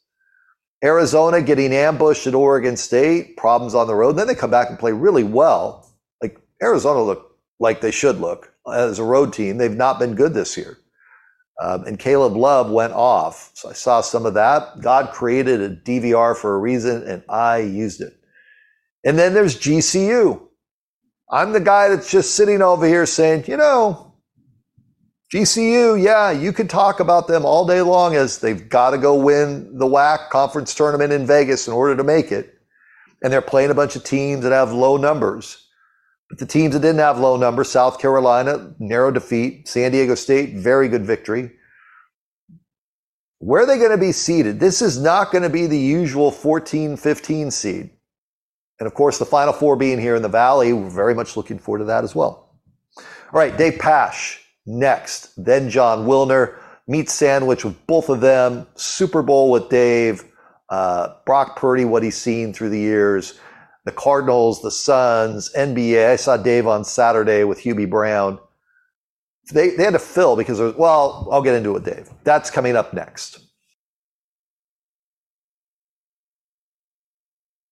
Arizona 0.84 1.42
getting 1.42 1.74
ambushed 1.74 2.28
at 2.28 2.34
Oregon 2.34 2.76
State, 2.76 3.38
problems 3.38 3.76
on 3.76 3.88
the 3.88 3.96
road. 3.96 4.14
Then 4.14 4.28
they 4.28 4.36
come 4.36 4.52
back 4.52 4.70
and 4.70 4.80
play 4.80 4.92
really 4.92 5.24
well. 5.24 5.90
Like 6.22 6.40
Arizona 6.62 7.02
look 7.02 7.38
like 7.60 7.82
they 7.82 7.92
should 7.92 8.20
look 8.20 8.54
as 8.72 9.00
a 9.00 9.04
road 9.04 9.32
team. 9.32 9.58
They've 9.58 9.72
not 9.72 10.00
been 10.00 10.16
good 10.16 10.34
this 10.34 10.58
year. 10.58 10.78
Um, 11.60 11.84
and 11.86 12.00
Caleb 12.00 12.36
Love 12.36 12.72
went 12.72 12.94
off. 12.94 13.52
So 13.54 13.70
I 13.70 13.74
saw 13.74 14.02
some 14.02 14.26
of 14.26 14.34
that. 14.36 14.82
God 14.82 15.12
created 15.12 15.62
a 15.62 15.76
DVR 15.76 16.36
for 16.36 16.56
a 16.56 16.60
reason, 16.60 17.04
and 17.08 17.24
I 17.30 17.60
used 17.60 18.02
it. 18.02 18.14
And 19.04 19.18
then 19.18 19.34
there's 19.34 19.60
GCU. 19.60 20.42
I'm 21.32 21.54
the 21.54 21.60
guy 21.60 21.90
that's 21.90 22.12
just 22.12 22.36
sitting 22.36 22.62
over 22.62 22.86
here 22.86 23.06
saying, 23.06 23.46
you 23.48 23.58
know, 23.58 24.12
GCU, 25.34 26.02
yeah, 26.02 26.30
you 26.32 26.52
could 26.52 26.70
talk 26.70 27.00
about 27.00 27.28
them 27.28 27.46
all 27.46 27.66
day 27.66 27.82
long 27.82 28.16
as 28.16 28.40
they've 28.40 28.68
got 28.68 28.92
to 28.92 28.98
go 28.98 29.16
win 29.16 29.78
the 29.78 29.86
WAC 29.86 30.30
conference 30.30 30.76
tournament 30.76 31.14
in 31.14 31.26
Vegas 31.26 31.68
in 31.68 31.74
order 31.74 31.96
to 31.96 32.04
make 32.04 32.34
it. 32.34 32.54
And 33.24 33.32
they're 33.32 33.42
playing 33.42 33.70
a 33.70 33.76
bunch 33.76 33.96
of 33.96 34.04
teams 34.04 34.44
that 34.44 34.52
have 34.52 34.74
low 34.74 34.98
numbers. 34.98 35.70
But 36.32 36.40
the 36.40 36.46
teams 36.46 36.74
that 36.74 36.80
didn't 36.80 37.00
have 37.00 37.20
low 37.20 37.36
numbers, 37.36 37.70
South 37.70 38.00
Carolina, 38.00 38.74
narrow 38.80 39.12
defeat. 39.12 39.68
San 39.68 39.92
Diego 39.92 40.16
State, 40.16 40.56
very 40.56 40.88
good 40.88 41.06
victory. 41.06 41.52
Where 43.40 43.64
are 43.64 43.66
they 43.66 43.78
going 43.78 43.92
to 43.92 43.98
be 43.98 44.14
seeded? 44.14 44.58
This 44.58 44.82
is 44.82 44.98
not 44.98 45.34
going 45.34 45.44
to 45.44 45.50
be 45.50 45.68
the 45.68 45.78
usual 45.78 46.32
14, 46.32 46.96
15 46.96 47.52
seed. 47.52 47.90
And 48.80 48.88
of 48.88 48.94
course, 48.94 49.18
the 49.18 49.26
Final 49.26 49.52
Four 49.52 49.76
being 49.76 50.00
here 50.00 50.16
in 50.16 50.22
the 50.22 50.30
Valley, 50.30 50.72
we're 50.72 50.90
very 50.90 51.14
much 51.14 51.36
looking 51.36 51.60
forward 51.60 51.80
to 51.80 51.86
that 51.86 52.06
as 52.06 52.16
well. 52.16 52.56
All 52.98 53.06
right, 53.34 53.58
Dave 53.58 53.78
Pasch 53.78 54.40
next, 54.66 55.34
then 55.36 55.70
Jon 55.70 56.08
Wilner. 56.08 56.58
Meat 56.88 57.10
sandwich 57.10 57.66
with 57.66 57.86
both 57.88 58.08
of 58.08 58.22
them. 58.22 58.68
Super 58.76 59.22
Bowl 59.22 59.52
with 59.52 59.68
Dave. 59.68 60.24
Uh, 60.70 61.16
Brock 61.26 61.58
Purdy, 61.58 61.84
what 61.84 62.04
he's 62.04 62.16
seen 62.16 62.54
through 62.54 62.70
the 62.70 62.80
years 62.80 63.38
the 63.86 63.92
Cardinals, 63.92 64.62
the 64.62 64.72
Suns, 64.72 65.52
NBA. 65.56 66.10
I 66.10 66.16
saw 66.16 66.38
Dave 66.38 66.68
on 66.68 66.84
Saturday 66.84 67.44
with 67.44 67.60
Hubie 67.60 67.90
Brown. 67.90 68.40
They, 69.52 69.72
they 69.72 69.84
had 69.84 69.94
to 69.94 70.00
fill 70.00 70.36
because 70.36 70.58
there 70.58 70.68
was, 70.68 70.76
well, 70.76 71.28
I'll 71.32 71.42
get 71.42 71.56
into 71.56 71.76
it, 71.76 71.84
Dave. 71.84 72.10
That's 72.24 72.52
coming 72.52 72.76
up 72.76 72.94
next. 72.94 73.40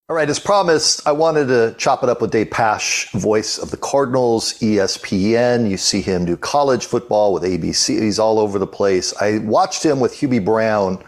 All 0.08 0.16
right, 0.16 0.28
as 0.28 0.40
promised, 0.40 1.06
I 1.06 1.12
wanted 1.12 1.46
to 1.46 1.72
chop 1.78 2.02
it 2.02 2.08
up 2.08 2.20
with 2.20 2.32
Dave 2.32 2.50
Pasch, 2.50 3.08
voice 3.12 3.58
of 3.58 3.70
the 3.70 3.76
Cardinals, 3.76 4.54
ESPN. 4.54 5.70
You 5.70 5.76
see 5.76 6.00
him 6.00 6.24
do 6.24 6.36
college 6.36 6.84
football 6.84 7.32
with 7.32 7.44
ABC. 7.44 8.02
He's 8.02 8.18
all 8.18 8.40
over 8.40 8.58
the 8.58 8.66
place. 8.66 9.14
I 9.22 9.38
watched 9.38 9.84
him 9.84 10.00
with 10.00 10.12
Hubie 10.14 10.44
Brown 10.44 11.00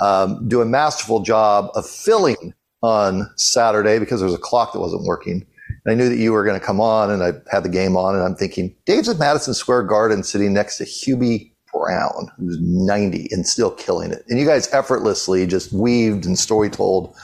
um, 0.00 0.48
do 0.48 0.60
a 0.60 0.64
masterful 0.64 1.20
job 1.20 1.70
of 1.76 1.88
filling 1.88 2.52
on 2.82 3.30
Saturday 3.36 3.98
because 3.98 4.20
there 4.20 4.26
was 4.28 4.34
a 4.34 4.38
clock 4.38 4.72
that 4.72 4.80
wasn't 4.80 5.04
working. 5.04 5.46
And 5.84 5.92
I 5.92 5.94
knew 5.94 6.08
that 6.08 6.18
you 6.18 6.32
were 6.32 6.44
going 6.44 6.58
to 6.58 6.64
come 6.64 6.80
on, 6.80 7.10
and 7.10 7.22
I 7.22 7.32
had 7.50 7.64
the 7.64 7.68
game 7.68 7.96
on, 7.96 8.14
and 8.14 8.22
I'm 8.22 8.34
thinking, 8.34 8.74
Dave's 8.86 9.08
at 9.08 9.18
Madison 9.18 9.54
Square 9.54 9.84
Garden 9.84 10.22
sitting 10.22 10.52
next 10.52 10.78
to 10.78 10.84
Hubie 10.84 11.52
Brown, 11.72 12.30
who's 12.38 12.58
90 12.60 13.28
and 13.30 13.46
still 13.46 13.70
killing 13.70 14.12
it. 14.12 14.24
And 14.28 14.38
you 14.38 14.46
guys 14.46 14.72
effortlessly 14.72 15.46
just 15.46 15.72
weaved 15.72 16.26
and 16.26 16.38
story 16.38 16.70
told 16.70 17.16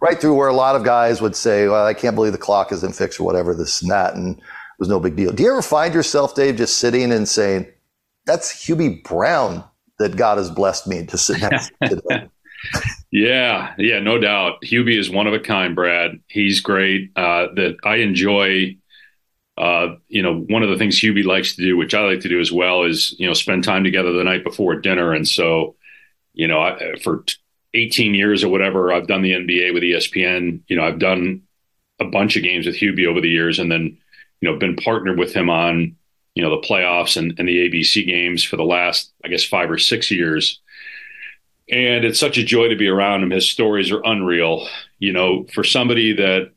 right 0.00 0.20
through 0.20 0.34
where 0.34 0.48
a 0.48 0.54
lot 0.54 0.76
of 0.76 0.84
guys 0.84 1.20
would 1.20 1.36
say, 1.36 1.68
well, 1.68 1.86
I 1.86 1.94
can't 1.94 2.14
believe 2.14 2.32
the 2.32 2.38
clock 2.38 2.72
isn't 2.72 2.94
fixed 2.94 3.20
or 3.20 3.24
whatever, 3.24 3.54
this 3.54 3.82
and 3.82 3.90
that. 3.90 4.14
And 4.14 4.36
it 4.36 4.44
was 4.78 4.88
no 4.88 5.00
big 5.00 5.16
deal. 5.16 5.32
Do 5.32 5.42
you 5.42 5.50
ever 5.50 5.62
find 5.62 5.94
yourself, 5.94 6.34
Dave, 6.34 6.56
just 6.56 6.78
sitting 6.78 7.12
and 7.12 7.28
saying, 7.28 7.66
that's 8.26 8.66
Hubie 8.66 9.02
Brown 9.02 9.64
that 9.98 10.16
God 10.16 10.38
has 10.38 10.50
blessed 10.50 10.86
me 10.86 11.06
to 11.06 11.18
sit 11.18 11.40
next 11.40 11.72
to? 11.84 12.30
Yeah, 13.10 13.74
yeah, 13.78 14.00
no 14.00 14.18
doubt. 14.18 14.60
Hubie 14.62 14.98
is 14.98 15.10
one 15.10 15.26
of 15.26 15.32
a 15.32 15.40
kind, 15.40 15.74
Brad. 15.74 16.20
He's 16.28 16.60
great. 16.60 17.10
Uh, 17.16 17.48
that 17.54 17.76
I 17.84 17.96
enjoy. 17.96 18.76
Uh, 19.58 19.96
you 20.08 20.22
know, 20.22 20.40
one 20.48 20.62
of 20.62 20.70
the 20.70 20.78
things 20.78 21.00
Hubie 21.00 21.24
likes 21.24 21.56
to 21.56 21.62
do, 21.62 21.76
which 21.76 21.94
I 21.94 22.02
like 22.02 22.20
to 22.20 22.28
do 22.30 22.40
as 22.40 22.52
well, 22.52 22.84
is 22.84 23.14
you 23.18 23.26
know 23.26 23.34
spend 23.34 23.64
time 23.64 23.84
together 23.84 24.12
the 24.12 24.24
night 24.24 24.44
before 24.44 24.76
dinner. 24.76 25.14
And 25.14 25.28
so, 25.28 25.76
you 26.34 26.48
know, 26.48 26.60
I, 26.60 26.96
for 27.02 27.24
18 27.74 28.14
years 28.14 28.44
or 28.44 28.50
whatever, 28.50 28.92
I've 28.92 29.08
done 29.08 29.22
the 29.22 29.34
NBA 29.34 29.72
with 29.72 29.84
ESPN. 29.84 30.62
You 30.68 30.76
know, 30.76 30.84
I've 30.84 31.00
done 31.00 31.42
a 32.00 32.06
bunch 32.06 32.36
of 32.36 32.42
games 32.44 32.66
with 32.66 32.76
Hubie 32.76 33.06
over 33.06 33.20
the 33.20 33.30
years, 33.30 33.58
and 33.58 33.70
then 33.72 33.98
you 34.40 34.50
know 34.50 34.58
been 34.58 34.76
partnered 34.76 35.18
with 35.18 35.34
him 35.34 35.50
on 35.50 35.96
you 36.34 36.42
know 36.42 36.50
the 36.50 36.66
playoffs 36.66 37.16
and, 37.16 37.34
and 37.38 37.48
the 37.48 37.68
ABC 37.68 38.04
games 38.04 38.44
for 38.44 38.56
the 38.56 38.64
last 38.64 39.12
I 39.24 39.28
guess 39.28 39.44
five 39.44 39.70
or 39.70 39.78
six 39.78 40.10
years. 40.10 40.60
And 41.70 42.04
it's 42.04 42.20
such 42.20 42.38
a 42.38 42.44
joy 42.44 42.68
to 42.68 42.76
be 42.76 42.88
around 42.88 43.22
him. 43.22 43.30
His 43.30 43.48
stories 43.48 43.90
are 43.90 44.02
unreal. 44.04 44.66
You 44.98 45.12
know, 45.12 45.46
for 45.52 45.64
somebody 45.64 46.14
that 46.14 46.52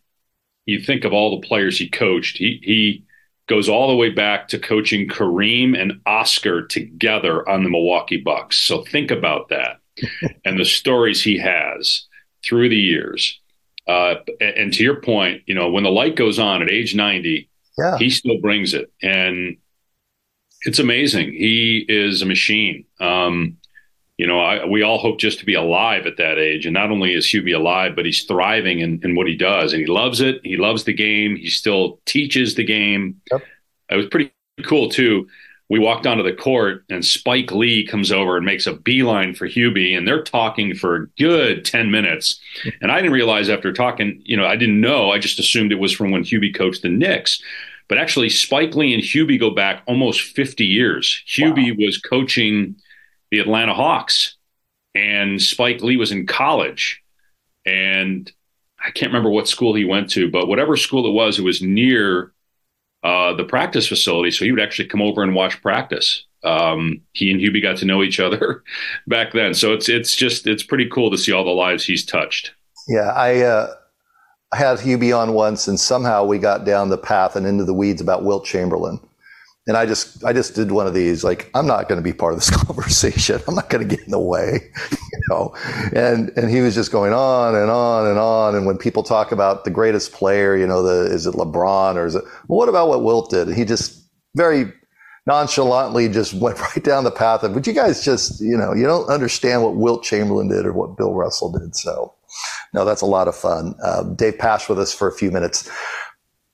you 0.65 0.81
think 0.81 1.03
of 1.03 1.13
all 1.13 1.39
the 1.39 1.47
players 1.47 1.77
he 1.77 1.89
coached, 1.89 2.37
he 2.37 2.59
he 2.63 3.05
goes 3.47 3.67
all 3.67 3.89
the 3.89 3.95
way 3.95 4.09
back 4.09 4.47
to 4.47 4.59
coaching 4.59 5.09
Kareem 5.09 5.77
and 5.77 5.99
Oscar 6.05 6.65
together 6.65 7.47
on 7.49 7.63
the 7.63 7.69
Milwaukee 7.69 8.17
Bucks. 8.17 8.59
So 8.59 8.83
think 8.83 9.11
about 9.11 9.49
that 9.49 9.79
and 10.45 10.59
the 10.59 10.65
stories 10.65 11.21
he 11.21 11.37
has 11.37 12.05
through 12.43 12.69
the 12.69 12.77
years. 12.77 13.39
Uh, 13.87 14.15
and 14.39 14.71
to 14.73 14.83
your 14.83 15.01
point, 15.01 15.41
you 15.47 15.55
know, 15.55 15.69
when 15.69 15.83
the 15.83 15.89
light 15.89 16.15
goes 16.15 16.39
on 16.39 16.61
at 16.61 16.69
age 16.69 16.95
90, 16.95 17.49
yeah. 17.77 17.97
he 17.97 18.09
still 18.09 18.39
brings 18.39 18.73
it. 18.73 18.91
And 19.01 19.57
it's 20.61 20.79
amazing. 20.79 21.33
He 21.33 21.85
is 21.89 22.21
a 22.21 22.25
machine. 22.25 22.85
Um, 22.99 23.57
you 24.21 24.27
know, 24.27 24.39
I, 24.39 24.63
we 24.65 24.83
all 24.83 24.99
hope 24.99 25.19
just 25.19 25.39
to 25.39 25.45
be 25.45 25.55
alive 25.55 26.05
at 26.05 26.17
that 26.17 26.37
age. 26.37 26.67
And 26.67 26.75
not 26.75 26.91
only 26.91 27.15
is 27.15 27.25
Hubie 27.25 27.55
alive, 27.55 27.95
but 27.95 28.05
he's 28.05 28.21
thriving 28.25 28.79
in, 28.79 29.01
in 29.03 29.15
what 29.15 29.25
he 29.25 29.35
does. 29.35 29.73
And 29.73 29.81
he 29.81 29.87
loves 29.87 30.21
it. 30.21 30.41
He 30.43 30.57
loves 30.57 30.83
the 30.83 30.93
game. 30.93 31.35
He 31.35 31.49
still 31.49 31.99
teaches 32.05 32.53
the 32.53 32.63
game. 32.63 33.19
Yep. 33.31 33.41
It 33.89 33.95
was 33.95 34.05
pretty 34.05 34.31
cool, 34.63 34.89
too 34.89 35.27
we 35.71 35.79
walked 35.79 36.05
onto 36.05 36.21
the 36.21 36.33
court 36.33 36.83
and 36.89 37.03
Spike 37.03 37.53
Lee 37.53 37.87
comes 37.87 38.11
over 38.11 38.35
and 38.35 38.45
makes 38.45 38.67
a 38.67 38.73
beeline 38.73 39.33
for 39.33 39.47
Hubie 39.47 39.97
and 39.97 40.05
they're 40.05 40.21
talking 40.21 40.75
for 40.75 40.95
a 40.97 41.07
good 41.17 41.63
10 41.63 41.89
minutes. 41.89 42.41
And 42.81 42.91
I 42.91 42.97
didn't 42.97 43.13
realize 43.13 43.49
after 43.49 43.71
talking, 43.71 44.21
you 44.25 44.35
know, 44.35 44.45
I 44.45 44.57
didn't 44.57 44.81
know. 44.81 45.11
I 45.11 45.17
just 45.17 45.39
assumed 45.39 45.71
it 45.71 45.79
was 45.79 45.93
from 45.93 46.11
when 46.11 46.25
Hubie 46.25 46.53
coached 46.53 46.81
the 46.81 46.89
Knicks. 46.89 47.41
But 47.87 47.97
actually, 47.97 48.27
Spike 48.27 48.75
Lee 48.75 48.93
and 48.93 49.01
Hubie 49.01 49.39
go 49.39 49.49
back 49.49 49.83
almost 49.85 50.19
50 50.35 50.65
years. 50.65 51.23
Hubie 51.25 51.71
wow. 51.71 51.85
was 51.85 51.97
coaching 52.01 52.75
the 53.31 53.39
Atlanta 53.39 53.73
Hawks 53.73 54.35
and 54.93 55.41
Spike 55.41 55.81
Lee 55.81 55.97
was 55.97 56.11
in 56.11 56.25
college. 56.25 57.01
And 57.65 58.31
I 58.83 58.91
can't 58.91 59.11
remember 59.11 59.29
what 59.29 59.47
school 59.47 59.73
he 59.73 59.85
went 59.85 60.09
to, 60.11 60.29
but 60.29 60.47
whatever 60.47 60.75
school 60.75 61.05
it 61.07 61.13
was, 61.13 61.39
it 61.39 61.43
was 61.43 61.61
near 61.61 62.33
uh, 63.03 63.33
the 63.33 63.43
practice 63.43 63.87
facility. 63.87 64.31
So 64.31 64.45
he 64.45 64.51
would 64.51 64.61
actually 64.61 64.87
come 64.87 65.01
over 65.01 65.23
and 65.23 65.33
watch 65.33 65.61
practice. 65.61 66.25
Um, 66.43 67.01
he 67.13 67.31
and 67.31 67.39
Hubie 67.39 67.61
got 67.61 67.77
to 67.77 67.85
know 67.85 68.03
each 68.03 68.19
other 68.19 68.63
back 69.07 69.33
then. 69.33 69.53
So 69.53 69.73
it's 69.73 69.87
it's 69.87 70.15
just 70.15 70.47
it's 70.47 70.63
pretty 70.63 70.89
cool 70.89 71.11
to 71.11 71.17
see 71.17 71.31
all 71.31 71.43
the 71.43 71.51
lives 71.51 71.85
he's 71.85 72.05
touched. 72.05 72.53
Yeah, 72.87 73.11
I 73.11 73.41
uh, 73.41 73.73
had 74.53 74.79
Hubie 74.79 75.15
on 75.15 75.33
once, 75.33 75.67
and 75.67 75.79
somehow 75.79 76.25
we 76.25 76.39
got 76.39 76.65
down 76.65 76.89
the 76.89 76.97
path 76.97 77.35
and 77.35 77.45
into 77.45 77.63
the 77.63 77.75
weeds 77.75 78.01
about 78.01 78.23
Wilt 78.23 78.43
Chamberlain 78.43 78.99
and 79.67 79.77
I 79.77 79.85
just 79.85 80.23
I 80.23 80.33
just 80.33 80.55
did 80.55 80.71
one 80.71 80.87
of 80.87 80.93
these 80.93 81.23
like 81.23 81.49
I'm 81.53 81.67
not 81.67 81.87
going 81.87 81.99
to 81.99 82.03
be 82.03 82.13
part 82.13 82.33
of 82.33 82.39
this 82.39 82.49
conversation. 82.65 83.41
I'm 83.47 83.55
not 83.55 83.69
going 83.69 83.87
to 83.87 83.95
get 83.95 84.03
in 84.05 84.11
the 84.11 84.19
way, 84.19 84.71
you 84.91 85.19
know. 85.29 85.53
And 85.93 86.29
and 86.35 86.49
he 86.49 86.61
was 86.61 86.73
just 86.73 86.91
going 86.91 87.13
on 87.13 87.55
and 87.55 87.69
on 87.69 88.07
and 88.07 88.17
on. 88.17 88.55
And 88.55 88.65
when 88.65 88.77
people 88.77 89.03
talk 89.03 89.31
about 89.31 89.63
the 89.63 89.71
greatest 89.71 90.13
player, 90.13 90.57
you 90.57 90.65
know, 90.65 90.81
the 90.81 91.11
is 91.13 91.27
it 91.27 91.35
LeBron 91.35 91.95
or 91.95 92.05
is 92.05 92.15
it 92.15 92.23
well, 92.47 92.57
what 92.57 92.69
about 92.69 92.89
what 92.89 93.03
Wilt 93.03 93.29
did? 93.29 93.47
And 93.47 93.57
he 93.57 93.65
just 93.65 94.03
very 94.35 94.71
nonchalantly 95.27 96.09
just 96.09 96.33
went 96.33 96.59
right 96.75 96.83
down 96.83 97.03
the 97.03 97.11
path 97.11 97.43
of. 97.43 97.53
But 97.53 97.67
you 97.67 97.73
guys 97.73 98.03
just 98.03 98.41
you 98.41 98.57
know 98.57 98.73
you 98.73 98.85
don't 98.85 99.09
understand 99.09 99.61
what 99.63 99.75
Wilt 99.75 100.03
Chamberlain 100.03 100.49
did 100.49 100.65
or 100.65 100.73
what 100.73 100.97
Bill 100.97 101.13
Russell 101.13 101.51
did. 101.51 101.75
So 101.75 102.15
no, 102.73 102.83
that's 102.83 103.01
a 103.01 103.05
lot 103.05 103.27
of 103.27 103.35
fun. 103.35 103.75
Uh, 103.83 104.03
Dave 104.03 104.39
Pasch 104.39 104.67
with 104.69 104.79
us 104.79 104.93
for 104.93 105.07
a 105.07 105.13
few 105.13 105.29
minutes. 105.29 105.69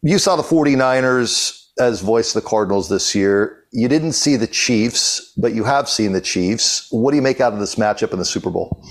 You 0.02 0.20
saw 0.20 0.36
the 0.36 0.44
49ers 0.44 1.67
as 1.80 2.02
voice 2.02 2.36
of 2.36 2.44
the 2.44 2.50
Cardinals 2.50 2.90
this 2.90 3.14
year. 3.14 3.64
You 3.72 3.88
didn't 3.88 4.14
see 4.14 4.36
the 4.36 4.48
Chiefs, 4.48 5.34
but 5.38 5.54
you 5.54 5.64
have 5.64 5.90
seen 5.90 6.14
the 6.14 6.22
Chiefs. 6.22 6.88
What 6.92 7.12
do 7.12 7.18
you 7.18 7.22
make 7.22 7.42
out 7.42 7.54
of 7.54 7.60
this 7.60 7.76
matchup 7.76 8.14
in 8.14 8.20
the 8.20 8.26
Super 8.26 8.50
Bowl? 8.50 8.84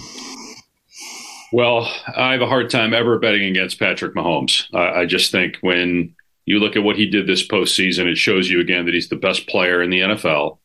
Well, 1.52 1.90
I 2.16 2.32
have 2.32 2.42
a 2.42 2.46
hard 2.46 2.70
time 2.70 2.92
ever 2.92 3.18
betting 3.18 3.44
against 3.44 3.78
Patrick 3.78 4.14
Mahomes. 4.14 4.64
I, 4.74 5.02
I 5.02 5.06
just 5.06 5.30
think 5.30 5.56
when 5.60 6.14
you 6.44 6.58
look 6.58 6.76
at 6.76 6.82
what 6.82 6.96
he 6.96 7.08
did 7.08 7.26
this 7.26 7.46
postseason, 7.46 8.06
it 8.06 8.18
shows 8.18 8.50
you 8.50 8.60
again 8.60 8.84
that 8.86 8.94
he's 8.94 9.08
the 9.08 9.16
best 9.16 9.46
player 9.46 9.82
in 9.82 9.90
the 9.90 10.00
NFL. 10.00 10.58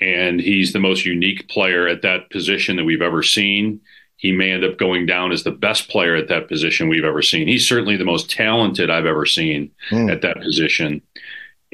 And 0.00 0.40
he's 0.40 0.72
the 0.72 0.80
most 0.80 1.04
unique 1.04 1.48
player 1.48 1.86
at 1.86 2.02
that 2.02 2.30
position 2.30 2.76
that 2.76 2.84
we've 2.84 3.02
ever 3.02 3.22
seen. 3.22 3.80
He 4.16 4.32
may 4.32 4.52
end 4.52 4.64
up 4.64 4.78
going 4.78 5.06
down 5.06 5.32
as 5.32 5.44
the 5.44 5.50
best 5.50 5.88
player 5.88 6.16
at 6.16 6.28
that 6.28 6.48
position 6.48 6.88
we've 6.88 7.04
ever 7.04 7.22
seen. 7.22 7.46
He's 7.46 7.68
certainly 7.68 7.96
the 7.96 8.04
most 8.04 8.30
talented 8.30 8.90
I've 8.90 9.06
ever 9.06 9.26
seen 9.26 9.70
mm. 9.90 10.10
at 10.10 10.22
that 10.22 10.40
position. 10.40 11.02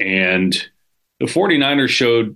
And 0.01 0.53
the 1.19 1.27
49ers 1.27 1.89
showed, 1.89 2.35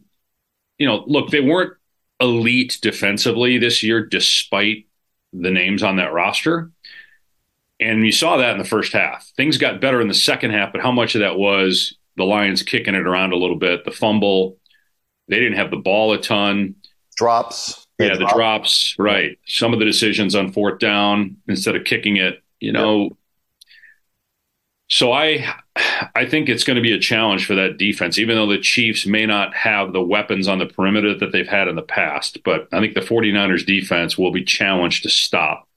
you 0.77 0.87
know, 0.87 1.03
look, 1.07 1.31
they 1.31 1.41
weren't 1.41 1.73
elite 2.19 2.77
defensively 2.81 3.57
this 3.57 3.83
year, 3.83 4.05
despite 4.05 4.87
the 5.33 5.51
names 5.51 5.83
on 5.83 5.97
that 5.97 6.13
roster. 6.13 6.71
And 7.79 8.05
you 8.05 8.11
saw 8.11 8.37
that 8.37 8.51
in 8.51 8.57
the 8.57 8.63
first 8.63 8.93
half. 8.93 9.29
Things 9.35 9.57
got 9.57 9.81
better 9.81 9.99
in 9.99 10.07
the 10.07 10.13
second 10.13 10.51
half, 10.51 10.71
but 10.71 10.81
how 10.81 10.91
much 10.91 11.15
of 11.15 11.21
that 11.21 11.37
was 11.37 11.97
the 12.15 12.23
Lions 12.23 12.63
kicking 12.63 12.95
it 12.95 13.05
around 13.05 13.33
a 13.33 13.37
little 13.37 13.57
bit, 13.57 13.83
the 13.83 13.91
fumble? 13.91 14.57
They 15.27 15.39
didn't 15.39 15.57
have 15.57 15.71
the 15.71 15.77
ball 15.77 16.13
a 16.13 16.21
ton. 16.21 16.75
Drops. 17.17 17.85
Yeah, 17.97 18.17
the 18.17 18.31
drops, 18.33 18.95
right. 18.99 19.39
Some 19.47 19.73
of 19.73 19.79
the 19.79 19.85
decisions 19.85 20.35
on 20.35 20.51
fourth 20.51 20.79
down 20.79 21.37
instead 21.47 21.75
of 21.75 21.85
kicking 21.85 22.17
it, 22.17 22.43
you 22.59 22.73
know, 22.73 23.17
so 24.87 25.11
I 25.11 25.55
I 26.15 26.25
think 26.25 26.49
it's 26.49 26.63
going 26.63 26.75
to 26.75 26.81
be 26.81 26.93
a 26.93 26.99
challenge 26.99 27.45
for 27.45 27.55
that 27.55 27.77
defense, 27.77 28.17
even 28.17 28.35
though 28.35 28.47
the 28.47 28.59
Chiefs 28.59 29.05
may 29.05 29.25
not 29.25 29.53
have 29.55 29.93
the 29.93 30.01
weapons 30.01 30.47
on 30.47 30.59
the 30.59 30.65
perimeter 30.65 31.17
that 31.17 31.31
they've 31.31 31.47
had 31.47 31.67
in 31.67 31.75
the 31.75 31.81
past. 31.81 32.39
But 32.43 32.67
I 32.71 32.79
think 32.79 32.93
the 32.93 33.01
49ers 33.01 33.65
defense 33.65 34.17
will 34.17 34.31
be 34.31 34.43
challenged 34.43 35.03
to 35.03 35.09
stop 35.09 35.67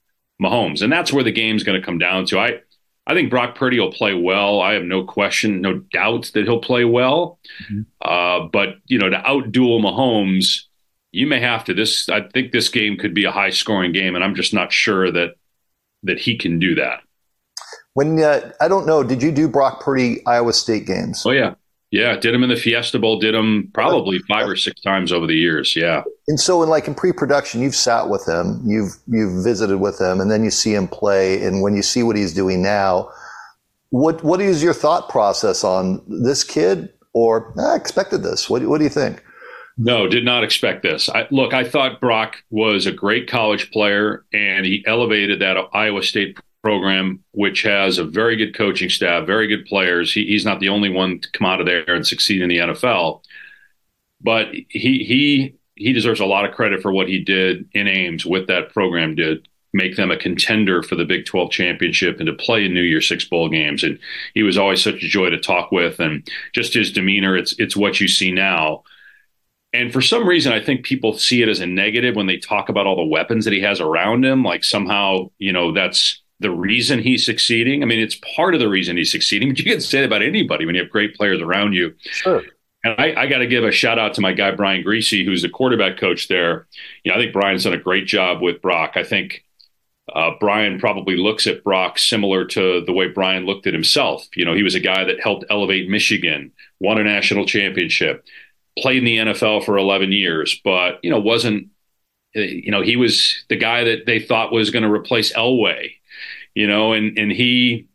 Mahomes. 0.42 0.82
And 0.82 0.92
that's 0.92 1.12
where 1.12 1.24
the 1.24 1.32
game's 1.32 1.64
going 1.64 1.80
to 1.80 1.84
come 1.84 1.98
down 1.98 2.26
to. 2.26 2.38
I 2.38 2.60
I 3.06 3.14
think 3.14 3.30
Brock 3.30 3.54
Purdy 3.54 3.80
will 3.80 3.92
play 3.92 4.12
well. 4.12 4.60
I 4.60 4.74
have 4.74 4.82
no 4.82 5.02
question, 5.02 5.62
no 5.62 5.78
doubt 5.78 6.30
that 6.34 6.44
he'll 6.44 6.60
play 6.60 6.84
well. 6.84 7.38
Mm-hmm. 7.64 7.80
Uh, 8.02 8.48
but 8.52 8.76
you 8.86 8.98
know, 8.98 9.08
to 9.08 9.16
outduel 9.16 9.80
Mahomes, 9.80 10.64
you 11.10 11.26
may 11.26 11.40
have 11.40 11.64
to. 11.64 11.74
This 11.74 12.10
I 12.10 12.28
think 12.28 12.52
this 12.52 12.68
game 12.68 12.98
could 12.98 13.14
be 13.14 13.24
a 13.24 13.32
high 13.32 13.50
scoring 13.50 13.92
game, 13.92 14.14
and 14.14 14.22
I'm 14.22 14.34
just 14.34 14.52
not 14.52 14.72
sure 14.72 15.10
that 15.10 15.36
that 16.02 16.20
he 16.20 16.36
can 16.36 16.58
do 16.58 16.74
that. 16.74 17.00
When 17.94 18.20
uh, 18.22 18.52
I 18.60 18.68
don't 18.68 18.86
know, 18.86 19.02
did 19.02 19.22
you 19.22 19.32
do 19.32 19.48
Brock 19.48 19.80
Purdy 19.80 20.24
Iowa 20.26 20.52
State 20.52 20.86
games? 20.86 21.24
Oh 21.26 21.30
yeah, 21.30 21.54
yeah. 21.90 22.16
Did 22.16 22.34
him 22.34 22.42
in 22.42 22.48
the 22.48 22.56
Fiesta 22.56 22.98
Bowl. 22.98 23.18
Did 23.18 23.34
him 23.34 23.70
probably 23.74 24.18
five 24.20 24.48
or 24.48 24.56
six 24.56 24.80
times 24.80 25.12
over 25.12 25.26
the 25.26 25.36
years. 25.36 25.74
Yeah. 25.74 26.02
And 26.28 26.38
so, 26.38 26.62
in 26.62 26.68
like 26.68 26.86
in 26.86 26.94
pre-production, 26.94 27.62
you've 27.62 27.74
sat 27.74 28.08
with 28.08 28.26
him, 28.28 28.62
you've 28.64 28.92
you've 29.06 29.42
visited 29.42 29.78
with 29.78 30.00
him, 30.00 30.20
and 30.20 30.30
then 30.30 30.44
you 30.44 30.50
see 30.50 30.74
him 30.74 30.86
play. 30.88 31.42
And 31.44 31.62
when 31.62 31.74
you 31.74 31.82
see 31.82 32.02
what 32.02 32.16
he's 32.16 32.34
doing 32.34 32.62
now, 32.62 33.10
what 33.90 34.22
what 34.22 34.40
is 34.40 34.62
your 34.62 34.74
thought 34.74 35.08
process 35.08 35.64
on 35.64 36.02
this 36.06 36.44
kid? 36.44 36.90
Or 37.14 37.52
I 37.58 37.74
expected 37.74 38.22
this. 38.22 38.48
What 38.48 38.62
what 38.62 38.78
do 38.78 38.84
you 38.84 38.90
think? 38.90 39.24
No, 39.78 40.08
did 40.08 40.24
not 40.24 40.42
expect 40.42 40.82
this. 40.82 41.08
I, 41.08 41.28
look, 41.30 41.54
I 41.54 41.62
thought 41.62 42.00
Brock 42.00 42.42
was 42.50 42.84
a 42.84 42.92
great 42.92 43.28
college 43.28 43.70
player, 43.70 44.24
and 44.32 44.66
he 44.66 44.84
elevated 44.88 45.40
that 45.40 45.56
Iowa 45.72 46.02
State 46.02 46.36
program, 46.62 47.22
which 47.32 47.62
has 47.62 47.98
a 47.98 48.04
very 48.04 48.36
good 48.36 48.54
coaching 48.54 48.90
staff, 48.90 49.26
very 49.26 49.46
good 49.46 49.64
players. 49.66 50.12
He, 50.12 50.26
he's 50.26 50.44
not 50.44 50.60
the 50.60 50.68
only 50.68 50.90
one 50.90 51.20
to 51.20 51.30
come 51.30 51.46
out 51.46 51.60
of 51.60 51.66
there 51.66 51.94
and 51.94 52.06
succeed 52.06 52.42
in 52.42 52.48
the 52.48 52.58
NFL, 52.58 53.22
but 54.20 54.48
he 54.52 54.64
he 55.04 55.54
he 55.76 55.92
deserves 55.92 56.20
a 56.20 56.26
lot 56.26 56.44
of 56.44 56.54
credit 56.54 56.82
for 56.82 56.92
what 56.92 57.08
he 57.08 57.20
did 57.20 57.68
in 57.72 57.86
Ames 57.86 58.26
with 58.26 58.48
that 58.48 58.72
program. 58.72 59.14
Did 59.14 59.46
make 59.72 59.96
them 59.96 60.10
a 60.10 60.16
contender 60.16 60.82
for 60.82 60.94
the 60.94 61.04
Big 61.04 61.26
12 61.26 61.50
championship 61.50 62.18
and 62.18 62.26
to 62.26 62.32
play 62.32 62.64
in 62.64 62.74
New 62.74 62.82
Year 62.82 63.00
Six 63.00 63.24
bowl 63.24 63.48
games. 63.48 63.84
And 63.84 63.98
he 64.34 64.42
was 64.42 64.56
always 64.56 64.82
such 64.82 65.02
a 65.02 65.08
joy 65.08 65.30
to 65.30 65.38
talk 65.38 65.70
with, 65.70 66.00
and 66.00 66.28
just 66.54 66.74
his 66.74 66.92
demeanor. 66.92 67.36
It's 67.36 67.54
it's 67.58 67.76
what 67.76 68.00
you 68.00 68.08
see 68.08 68.32
now. 68.32 68.82
And 69.72 69.92
for 69.92 70.00
some 70.00 70.26
reason, 70.26 70.52
I 70.52 70.64
think 70.64 70.84
people 70.84 71.12
see 71.12 71.42
it 71.42 71.48
as 71.48 71.60
a 71.60 71.66
negative 71.66 72.16
when 72.16 72.26
they 72.26 72.38
talk 72.38 72.70
about 72.70 72.86
all 72.86 72.96
the 72.96 73.04
weapons 73.04 73.44
that 73.44 73.52
he 73.52 73.60
has 73.60 73.80
around 73.80 74.24
him. 74.24 74.42
Like 74.42 74.64
somehow, 74.64 75.30
you 75.38 75.52
know, 75.52 75.72
that's 75.72 76.22
the 76.40 76.50
reason 76.50 77.00
he's 77.00 77.24
succeeding. 77.24 77.82
I 77.82 77.86
mean, 77.86 77.98
it's 77.98 78.20
part 78.36 78.54
of 78.54 78.60
the 78.60 78.68
reason 78.68 78.96
he's 78.96 79.10
succeeding, 79.10 79.50
but 79.50 79.58
you 79.58 79.64
can 79.64 79.80
say 79.80 80.00
that 80.00 80.06
about 80.06 80.22
anybody 80.22 80.66
when 80.66 80.74
you 80.74 80.82
have 80.82 80.90
great 80.90 81.16
players 81.16 81.40
around 81.40 81.72
you. 81.72 81.94
Sure. 82.02 82.42
And 82.84 82.94
I, 82.96 83.22
I 83.22 83.26
got 83.26 83.38
to 83.38 83.46
give 83.46 83.64
a 83.64 83.72
shout 83.72 83.98
out 83.98 84.14
to 84.14 84.20
my 84.20 84.32
guy 84.32 84.52
Brian 84.52 84.84
Griese, 84.84 85.24
who's 85.24 85.42
the 85.42 85.48
quarterback 85.48 85.98
coach 85.98 86.28
there. 86.28 86.68
You 87.02 87.10
know, 87.10 87.18
I 87.18 87.20
think 87.20 87.32
Brian's 87.32 87.64
done 87.64 87.72
a 87.72 87.78
great 87.78 88.06
job 88.06 88.40
with 88.40 88.62
Brock. 88.62 88.92
I 88.94 89.02
think 89.02 89.44
uh, 90.14 90.32
Brian 90.38 90.78
probably 90.78 91.16
looks 91.16 91.46
at 91.46 91.64
Brock 91.64 91.98
similar 91.98 92.44
to 92.46 92.82
the 92.84 92.92
way 92.92 93.08
Brian 93.08 93.46
looked 93.46 93.66
at 93.66 93.74
himself. 93.74 94.26
You 94.34 94.44
know, 94.44 94.54
he 94.54 94.62
was 94.62 94.74
a 94.74 94.80
guy 94.80 95.04
that 95.04 95.20
helped 95.20 95.44
elevate 95.50 95.88
Michigan, 95.88 96.52
won 96.80 96.98
a 96.98 97.04
national 97.04 97.46
championship, 97.46 98.24
played 98.78 98.98
in 98.98 99.04
the 99.04 99.16
NFL 99.16 99.64
for 99.64 99.76
11 99.76 100.12
years, 100.12 100.60
but, 100.64 101.00
you 101.02 101.10
know, 101.10 101.20
wasn't, 101.20 101.68
uh, 102.36 102.40
you 102.40 102.70
know, 102.70 102.82
he 102.82 102.96
was 102.96 103.44
the 103.48 103.56
guy 103.56 103.84
that 103.84 104.06
they 104.06 104.20
thought 104.20 104.52
was 104.52 104.70
going 104.70 104.84
to 104.84 104.90
replace 104.90 105.32
Elway, 105.32 105.92
you 106.58 106.66
know, 106.66 106.92
and, 106.92 107.16
and 107.16 107.30
he 107.30 107.86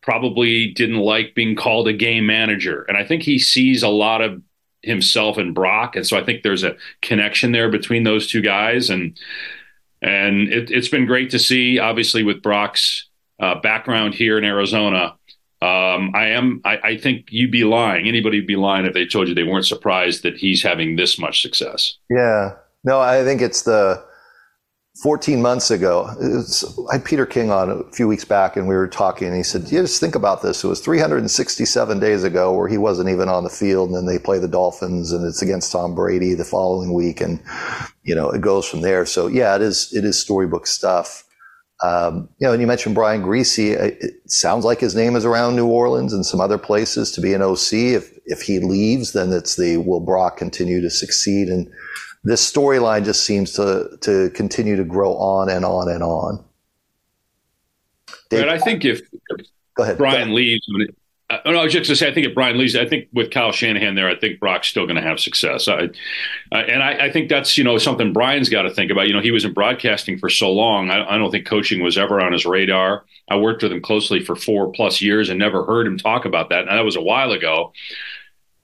probably 0.00 0.68
didn't 0.68 1.00
like 1.00 1.34
being 1.34 1.56
called 1.56 1.88
a 1.88 1.92
game 1.92 2.24
manager. 2.26 2.84
And 2.84 2.96
I 2.96 3.04
think 3.04 3.24
he 3.24 3.40
sees 3.40 3.82
a 3.82 3.88
lot 3.88 4.20
of 4.20 4.40
himself 4.82 5.36
in 5.36 5.52
Brock. 5.52 5.96
And 5.96 6.06
so 6.06 6.16
I 6.16 6.22
think 6.22 6.44
there's 6.44 6.62
a 6.62 6.76
connection 7.02 7.50
there 7.50 7.68
between 7.68 8.04
those 8.04 8.28
two 8.28 8.40
guys. 8.40 8.88
And, 8.88 9.18
and 10.00 10.46
it, 10.48 10.70
has 10.70 10.88
been 10.88 11.06
great 11.06 11.30
to 11.30 11.40
see, 11.40 11.80
obviously, 11.80 12.22
with 12.22 12.40
Brock's 12.40 13.08
uh, 13.40 13.56
background 13.56 14.14
here 14.14 14.38
in 14.38 14.44
Arizona. 14.44 15.16
Um, 15.60 16.12
I 16.14 16.26
am. 16.26 16.60
I, 16.64 16.76
I, 16.84 16.96
think 16.98 17.32
you'd 17.32 17.50
be 17.50 17.64
lying. 17.64 18.06
Anybody 18.06 18.38
would 18.38 18.46
be 18.46 18.54
lying 18.54 18.86
if 18.86 18.94
they 18.94 19.06
told 19.06 19.26
you 19.26 19.34
they 19.34 19.42
weren't 19.42 19.66
surprised 19.66 20.22
that 20.22 20.36
he's 20.36 20.62
having 20.62 20.94
this 20.94 21.18
much 21.18 21.42
success. 21.42 21.98
Yeah. 22.08 22.54
No, 22.84 23.00
I 23.00 23.24
think 23.24 23.42
it's 23.42 23.62
the 23.62 24.04
14 25.02 25.42
months 25.42 25.72
ago, 25.72 26.08
I 26.90 26.94
had 26.94 27.04
Peter 27.04 27.26
King 27.26 27.50
on 27.50 27.68
a 27.68 27.82
few 27.92 28.06
weeks 28.06 28.24
back, 28.24 28.56
and 28.56 28.68
we 28.68 28.76
were 28.76 28.86
talking, 28.86 29.26
and 29.26 29.36
he 29.36 29.42
said, 29.42 29.64
"Yeah, 29.64 29.80
just 29.80 29.98
think 29.98 30.14
about 30.14 30.40
this. 30.42 30.62
It 30.62 30.68
was 30.68 30.80
367 30.80 31.98
days 31.98 32.22
ago 32.22 32.52
where 32.52 32.68
he 32.68 32.78
wasn't 32.78 33.08
even 33.08 33.28
on 33.28 33.42
the 33.42 33.50
field, 33.50 33.88
and 33.88 33.96
then 33.96 34.06
they 34.06 34.20
play 34.20 34.38
the 34.38 34.46
Dolphins, 34.46 35.10
and 35.10 35.26
it's 35.26 35.42
against 35.42 35.72
Tom 35.72 35.96
Brady 35.96 36.34
the 36.34 36.44
following 36.44 36.92
week, 36.92 37.20
and 37.20 37.40
you 38.04 38.14
know 38.14 38.30
it 38.30 38.40
goes 38.40 38.68
from 38.68 38.82
there. 38.82 39.04
So 39.04 39.26
yeah, 39.26 39.56
it 39.56 39.62
is 39.62 39.92
it 39.92 40.04
is 40.04 40.16
storybook 40.20 40.66
stuff. 40.66 41.24
Um, 41.82 42.28
you 42.38 42.46
know, 42.46 42.52
and 42.52 42.60
you 42.60 42.68
mentioned 42.68 42.94
Brian 42.94 43.20
Griese. 43.20 43.74
It 43.76 44.30
sounds 44.30 44.64
like 44.64 44.78
his 44.78 44.94
name 44.94 45.16
is 45.16 45.24
around 45.24 45.56
New 45.56 45.66
Orleans 45.66 46.12
and 46.12 46.24
some 46.24 46.40
other 46.40 46.56
places 46.56 47.10
to 47.12 47.20
be 47.20 47.34
an 47.34 47.42
OC. 47.42 47.72
If 47.72 48.16
if 48.26 48.42
he 48.42 48.60
leaves, 48.60 49.12
then 49.12 49.32
it's 49.32 49.56
the 49.56 49.78
will 49.78 49.98
Brock 49.98 50.36
continue 50.36 50.80
to 50.80 50.88
succeed 50.88 51.48
and 51.48 51.68
this 52.24 52.50
storyline 52.50 53.04
just 53.04 53.24
seems 53.24 53.52
to 53.52 53.96
to 54.00 54.30
continue 54.30 54.76
to 54.76 54.84
grow 54.84 55.14
on 55.14 55.48
and 55.48 55.64
on 55.64 55.88
and 55.88 56.02
on. 56.02 56.44
Dave, 58.30 58.46
right, 58.46 58.48
I 58.48 58.58
think 58.58 58.84
if 58.84 59.02
go 59.76 59.84
ahead, 59.84 59.98
Brian 59.98 60.14
go 60.14 60.22
ahead. 60.22 60.34
leaves, 60.34 60.66
uh, 61.30 61.38
no, 61.46 61.58
I 61.58 61.64
was 61.64 61.72
just 61.72 61.88
to 61.88 61.96
say, 61.96 62.08
I 62.08 62.12
think 62.12 62.26
if 62.26 62.34
Brian 62.34 62.58
leaves, 62.58 62.76
I 62.76 62.86
think 62.86 63.08
with 63.12 63.30
Kyle 63.30 63.50
Shanahan 63.50 63.94
there, 63.94 64.08
I 64.08 64.16
think 64.16 64.40
Brock's 64.40 64.68
still 64.68 64.84
going 64.84 64.96
to 64.96 65.02
have 65.02 65.18
success. 65.18 65.68
I, 65.68 65.88
uh, 66.52 66.56
and 66.56 66.82
I, 66.82 67.06
I, 67.06 67.12
think 67.12 67.30
that's 67.30 67.56
you 67.56 67.64
know 67.64 67.78
something 67.78 68.12
Brian's 68.12 68.50
got 68.50 68.62
to 68.62 68.70
think 68.70 68.90
about. 68.90 69.06
You 69.08 69.14
know, 69.14 69.22
he 69.22 69.30
was 69.30 69.44
in 69.44 69.54
broadcasting 69.54 70.18
for 70.18 70.28
so 70.28 70.52
long. 70.52 70.90
I, 70.90 71.14
I, 71.14 71.18
don't 71.18 71.30
think 71.30 71.46
coaching 71.46 71.82
was 71.82 71.96
ever 71.96 72.20
on 72.20 72.32
his 72.32 72.44
radar. 72.44 73.04
I 73.30 73.36
worked 73.36 73.62
with 73.62 73.72
him 73.72 73.80
closely 73.80 74.22
for 74.22 74.36
four 74.36 74.70
plus 74.72 75.00
years 75.00 75.30
and 75.30 75.38
never 75.38 75.64
heard 75.64 75.86
him 75.86 75.96
talk 75.96 76.26
about 76.26 76.50
that. 76.50 76.60
And 76.60 76.68
that 76.68 76.84
was 76.84 76.96
a 76.96 77.02
while 77.02 77.32
ago. 77.32 77.72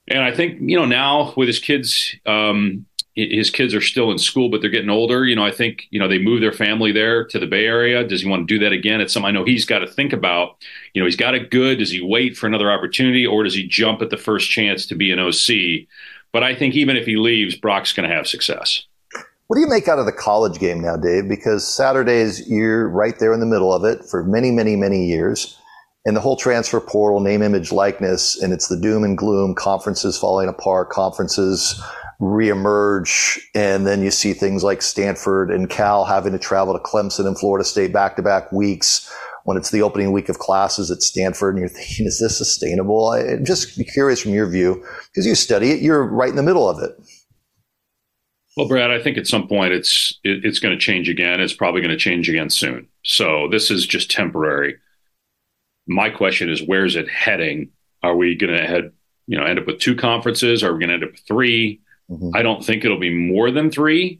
And 0.07 0.23
I 0.23 0.31
think 0.31 0.59
you 0.61 0.77
know 0.77 0.85
now 0.85 1.33
with 1.35 1.47
his 1.47 1.59
kids, 1.59 2.15
um, 2.27 2.85
his 3.15 3.49
kids 3.49 3.73
are 3.73 3.81
still 3.81 4.09
in 4.11 4.17
school, 4.17 4.49
but 4.49 4.61
they're 4.61 4.69
getting 4.69 4.89
older. 4.89 5.25
You 5.25 5.35
know, 5.35 5.45
I 5.45 5.51
think, 5.51 5.83
you 5.89 5.99
know, 5.99 6.07
they 6.07 6.17
move 6.17 6.39
their 6.39 6.53
family 6.53 6.91
there 6.91 7.25
to 7.25 7.39
the 7.39 7.45
Bay 7.45 7.65
Area. 7.65 8.07
Does 8.07 8.21
he 8.21 8.29
want 8.29 8.47
to 8.47 8.53
do 8.53 8.63
that 8.63 8.71
again? 8.71 9.01
It's 9.01 9.13
something 9.13 9.27
I 9.27 9.31
know 9.31 9.43
he's 9.43 9.65
got 9.65 9.79
to 9.79 9.87
think 9.87 10.13
about. 10.13 10.55
You 10.93 11.01
know, 11.01 11.05
he's 11.05 11.17
got 11.17 11.35
it 11.35 11.51
good. 11.51 11.79
Does 11.79 11.91
he 11.91 12.01
wait 12.01 12.37
for 12.37 12.47
another 12.47 12.71
opportunity 12.71 13.25
or 13.25 13.43
does 13.43 13.53
he 13.53 13.67
jump 13.67 14.01
at 14.01 14.11
the 14.11 14.17
first 14.17 14.49
chance 14.49 14.85
to 14.85 14.95
be 14.95 15.11
an 15.11 15.19
OC? 15.19 15.87
But 16.31 16.43
I 16.43 16.55
think 16.55 16.75
even 16.75 16.95
if 16.95 17.05
he 17.05 17.17
leaves, 17.17 17.55
Brock's 17.55 17.91
going 17.91 18.09
to 18.09 18.15
have 18.15 18.27
success. 18.27 18.85
What 19.47 19.57
do 19.57 19.61
you 19.61 19.67
make 19.67 19.89
out 19.89 19.99
of 19.99 20.05
the 20.05 20.13
college 20.13 20.59
game 20.59 20.79
now, 20.79 20.95
Dave? 20.95 21.27
Because 21.27 21.67
Saturdays, 21.67 22.49
you're 22.49 22.87
right 22.87 23.19
there 23.19 23.33
in 23.33 23.41
the 23.41 23.45
middle 23.45 23.73
of 23.73 23.83
it 23.83 24.05
for 24.05 24.23
many, 24.23 24.49
many, 24.49 24.77
many 24.77 25.05
years. 25.05 25.57
And 26.05 26.15
the 26.15 26.21
whole 26.21 26.37
transfer 26.37 26.79
portal, 26.79 27.19
name, 27.19 27.41
image, 27.41 27.73
likeness, 27.73 28.41
and 28.41 28.53
it's 28.53 28.69
the 28.69 28.79
doom 28.79 29.03
and 29.03 29.17
gloom, 29.17 29.53
conferences 29.53 30.17
falling 30.17 30.47
apart, 30.47 30.89
conferences 30.89 31.79
reemerge. 32.21 33.39
And 33.55 33.85
then 33.85 34.03
you 34.03 34.11
see 34.11 34.33
things 34.33 34.63
like 34.63 34.81
Stanford 34.81 35.49
and 35.49 35.69
Cal 35.69 36.05
having 36.05 36.31
to 36.33 36.39
travel 36.39 36.73
to 36.73 36.79
Clemson 36.79 37.25
and 37.25 37.37
Florida 37.37 37.65
State 37.65 37.91
back 37.91 38.15
to 38.15 38.21
back 38.21 38.51
weeks 38.51 39.11
when 39.43 39.57
it's 39.57 39.71
the 39.71 39.81
opening 39.81 40.11
week 40.11 40.29
of 40.29 40.37
classes 40.37 40.91
at 40.91 41.01
Stanford. 41.01 41.55
And 41.55 41.61
you're 41.61 41.69
thinking, 41.69 42.05
is 42.05 42.19
this 42.19 42.37
sustainable? 42.37 43.09
I'm 43.11 43.43
just 43.43 43.81
curious 43.93 44.21
from 44.21 44.33
your 44.33 44.47
view 44.47 44.85
because 45.07 45.25
you 45.25 45.33
study 45.33 45.71
it, 45.71 45.81
you're 45.81 46.05
right 46.05 46.29
in 46.29 46.35
the 46.35 46.43
middle 46.43 46.69
of 46.69 46.81
it. 46.81 46.91
Well, 48.55 48.67
Brad, 48.67 48.91
I 48.91 49.01
think 49.01 49.17
at 49.17 49.27
some 49.27 49.47
point 49.47 49.73
it's 49.73 50.19
it, 50.23 50.45
it's 50.45 50.59
going 50.59 50.77
to 50.77 50.79
change 50.79 51.09
again. 51.09 51.39
It's 51.39 51.53
probably 51.53 51.81
going 51.81 51.91
to 51.91 51.97
change 51.97 52.29
again 52.29 52.49
soon. 52.49 52.87
So 53.03 53.47
this 53.49 53.71
is 53.71 53.87
just 53.87 54.11
temporary. 54.11 54.75
My 55.87 56.09
question 56.09 56.49
is, 56.49 56.61
where's 56.61 56.95
it 56.95 57.09
heading? 57.09 57.71
Are 58.03 58.15
we 58.15 58.35
going 58.35 58.55
to 58.55 58.67
head, 58.67 58.91
you 59.25 59.37
know, 59.37 59.45
end 59.45 59.57
up 59.57 59.67
with 59.67 59.79
two 59.79 59.95
conferences? 59.95 60.63
Are 60.63 60.73
we 60.73 60.79
going 60.79 60.89
to 60.89 60.95
end 60.95 61.03
up 61.03 61.11
with 61.11 61.21
three? 61.27 61.81
Mm-hmm. 62.11 62.31
I 62.35 62.41
don't 62.41 62.63
think 62.63 62.83
it'll 62.83 62.99
be 62.99 63.13
more 63.13 63.51
than 63.51 63.71
three. 63.71 64.19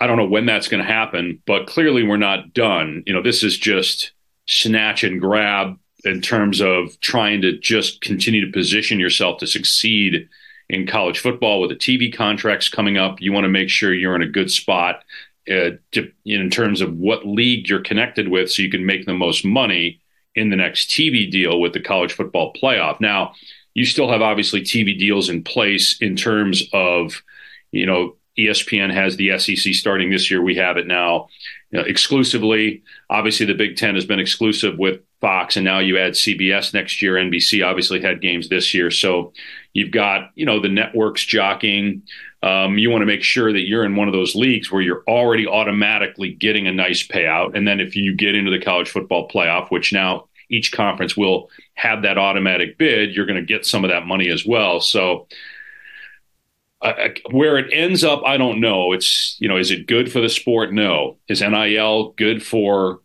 I 0.00 0.06
don't 0.06 0.18
know 0.18 0.26
when 0.26 0.44
that's 0.44 0.68
going 0.68 0.84
to 0.84 0.92
happen, 0.92 1.42
but 1.46 1.66
clearly 1.66 2.02
we're 2.02 2.16
not 2.16 2.52
done. 2.52 3.02
You 3.06 3.14
know, 3.14 3.22
this 3.22 3.42
is 3.42 3.56
just 3.56 4.12
snatch 4.46 5.02
and 5.02 5.20
grab 5.20 5.78
in 6.04 6.20
terms 6.20 6.60
of 6.60 7.00
trying 7.00 7.40
to 7.42 7.58
just 7.58 8.02
continue 8.02 8.44
to 8.44 8.52
position 8.52 9.00
yourself 9.00 9.38
to 9.38 9.46
succeed 9.46 10.28
in 10.68 10.86
college 10.86 11.18
football 11.18 11.60
with 11.60 11.70
the 11.70 11.76
TV 11.76 12.14
contracts 12.14 12.68
coming 12.68 12.98
up. 12.98 13.20
You 13.20 13.32
want 13.32 13.44
to 13.44 13.48
make 13.48 13.70
sure 13.70 13.94
you're 13.94 14.16
in 14.16 14.22
a 14.22 14.28
good 14.28 14.50
spot 14.50 15.02
uh, 15.48 15.70
to, 15.92 16.10
in 16.24 16.50
terms 16.50 16.80
of 16.80 16.94
what 16.96 17.26
league 17.26 17.68
you're 17.68 17.80
connected 17.80 18.28
with 18.28 18.50
so 18.50 18.62
you 18.62 18.70
can 18.70 18.84
make 18.84 19.06
the 19.06 19.14
most 19.14 19.44
money 19.44 20.00
in 20.34 20.50
the 20.50 20.56
next 20.56 20.90
TV 20.90 21.30
deal 21.30 21.60
with 21.60 21.72
the 21.72 21.80
college 21.80 22.12
football 22.12 22.52
playoff. 22.52 23.00
Now, 23.00 23.34
you 23.74 23.84
still 23.84 24.08
have 24.08 24.22
obviously 24.22 24.62
TV 24.62 24.98
deals 24.98 25.28
in 25.28 25.42
place 25.42 25.98
in 26.00 26.16
terms 26.16 26.62
of, 26.72 27.22
you 27.72 27.86
know, 27.86 28.16
ESPN 28.38 28.92
has 28.92 29.16
the 29.16 29.38
SEC 29.38 29.74
starting 29.74 30.10
this 30.10 30.30
year. 30.30 30.42
We 30.42 30.56
have 30.56 30.76
it 30.76 30.86
now 30.86 31.28
you 31.70 31.80
know, 31.80 31.84
exclusively. 31.84 32.82
Obviously, 33.10 33.46
the 33.46 33.54
Big 33.54 33.76
Ten 33.76 33.94
has 33.94 34.04
been 34.04 34.20
exclusive 34.20 34.78
with 34.78 35.00
Fox, 35.20 35.56
and 35.56 35.64
now 35.64 35.78
you 35.78 35.98
add 35.98 36.12
CBS 36.12 36.74
next 36.74 37.02
year. 37.02 37.14
NBC 37.14 37.66
obviously 37.66 38.00
had 38.00 38.20
games 38.20 38.48
this 38.48 38.74
year, 38.74 38.90
so 38.90 39.32
you've 39.72 39.90
got 39.90 40.30
you 40.34 40.46
know 40.46 40.60
the 40.60 40.68
networks 40.68 41.24
jockeying. 41.24 42.02
Um, 42.42 42.76
you 42.76 42.90
want 42.90 43.02
to 43.02 43.06
make 43.06 43.22
sure 43.22 43.52
that 43.52 43.66
you're 43.66 43.84
in 43.84 43.96
one 43.96 44.06
of 44.06 44.12
those 44.12 44.34
leagues 44.34 44.70
where 44.70 44.82
you're 44.82 45.02
already 45.08 45.46
automatically 45.46 46.32
getting 46.32 46.66
a 46.66 46.72
nice 46.72 47.06
payout, 47.06 47.56
and 47.56 47.66
then 47.66 47.80
if 47.80 47.96
you 47.96 48.14
get 48.14 48.34
into 48.34 48.50
the 48.50 48.60
college 48.60 48.90
football 48.90 49.28
playoff, 49.28 49.70
which 49.70 49.92
now 49.92 50.28
each 50.50 50.72
conference 50.72 51.16
will 51.16 51.50
have 51.74 52.02
that 52.02 52.18
automatic 52.18 52.78
bid, 52.78 53.14
you're 53.14 53.26
going 53.26 53.40
to 53.40 53.46
get 53.46 53.66
some 53.66 53.84
of 53.84 53.90
that 53.90 54.06
money 54.06 54.28
as 54.30 54.46
well. 54.46 54.80
So 54.80 55.26
uh, 56.82 57.08
where 57.30 57.58
it 57.58 57.70
ends 57.72 58.04
up, 58.04 58.22
I 58.24 58.36
don't 58.36 58.60
know. 58.60 58.92
It's 58.92 59.36
you 59.40 59.48
know, 59.48 59.56
is 59.56 59.70
it 59.70 59.86
good 59.86 60.12
for 60.12 60.20
the 60.20 60.28
sport? 60.28 60.72
No. 60.72 61.16
Is 61.28 61.40
NIL 61.40 62.12
good 62.12 62.44
for 62.44 63.00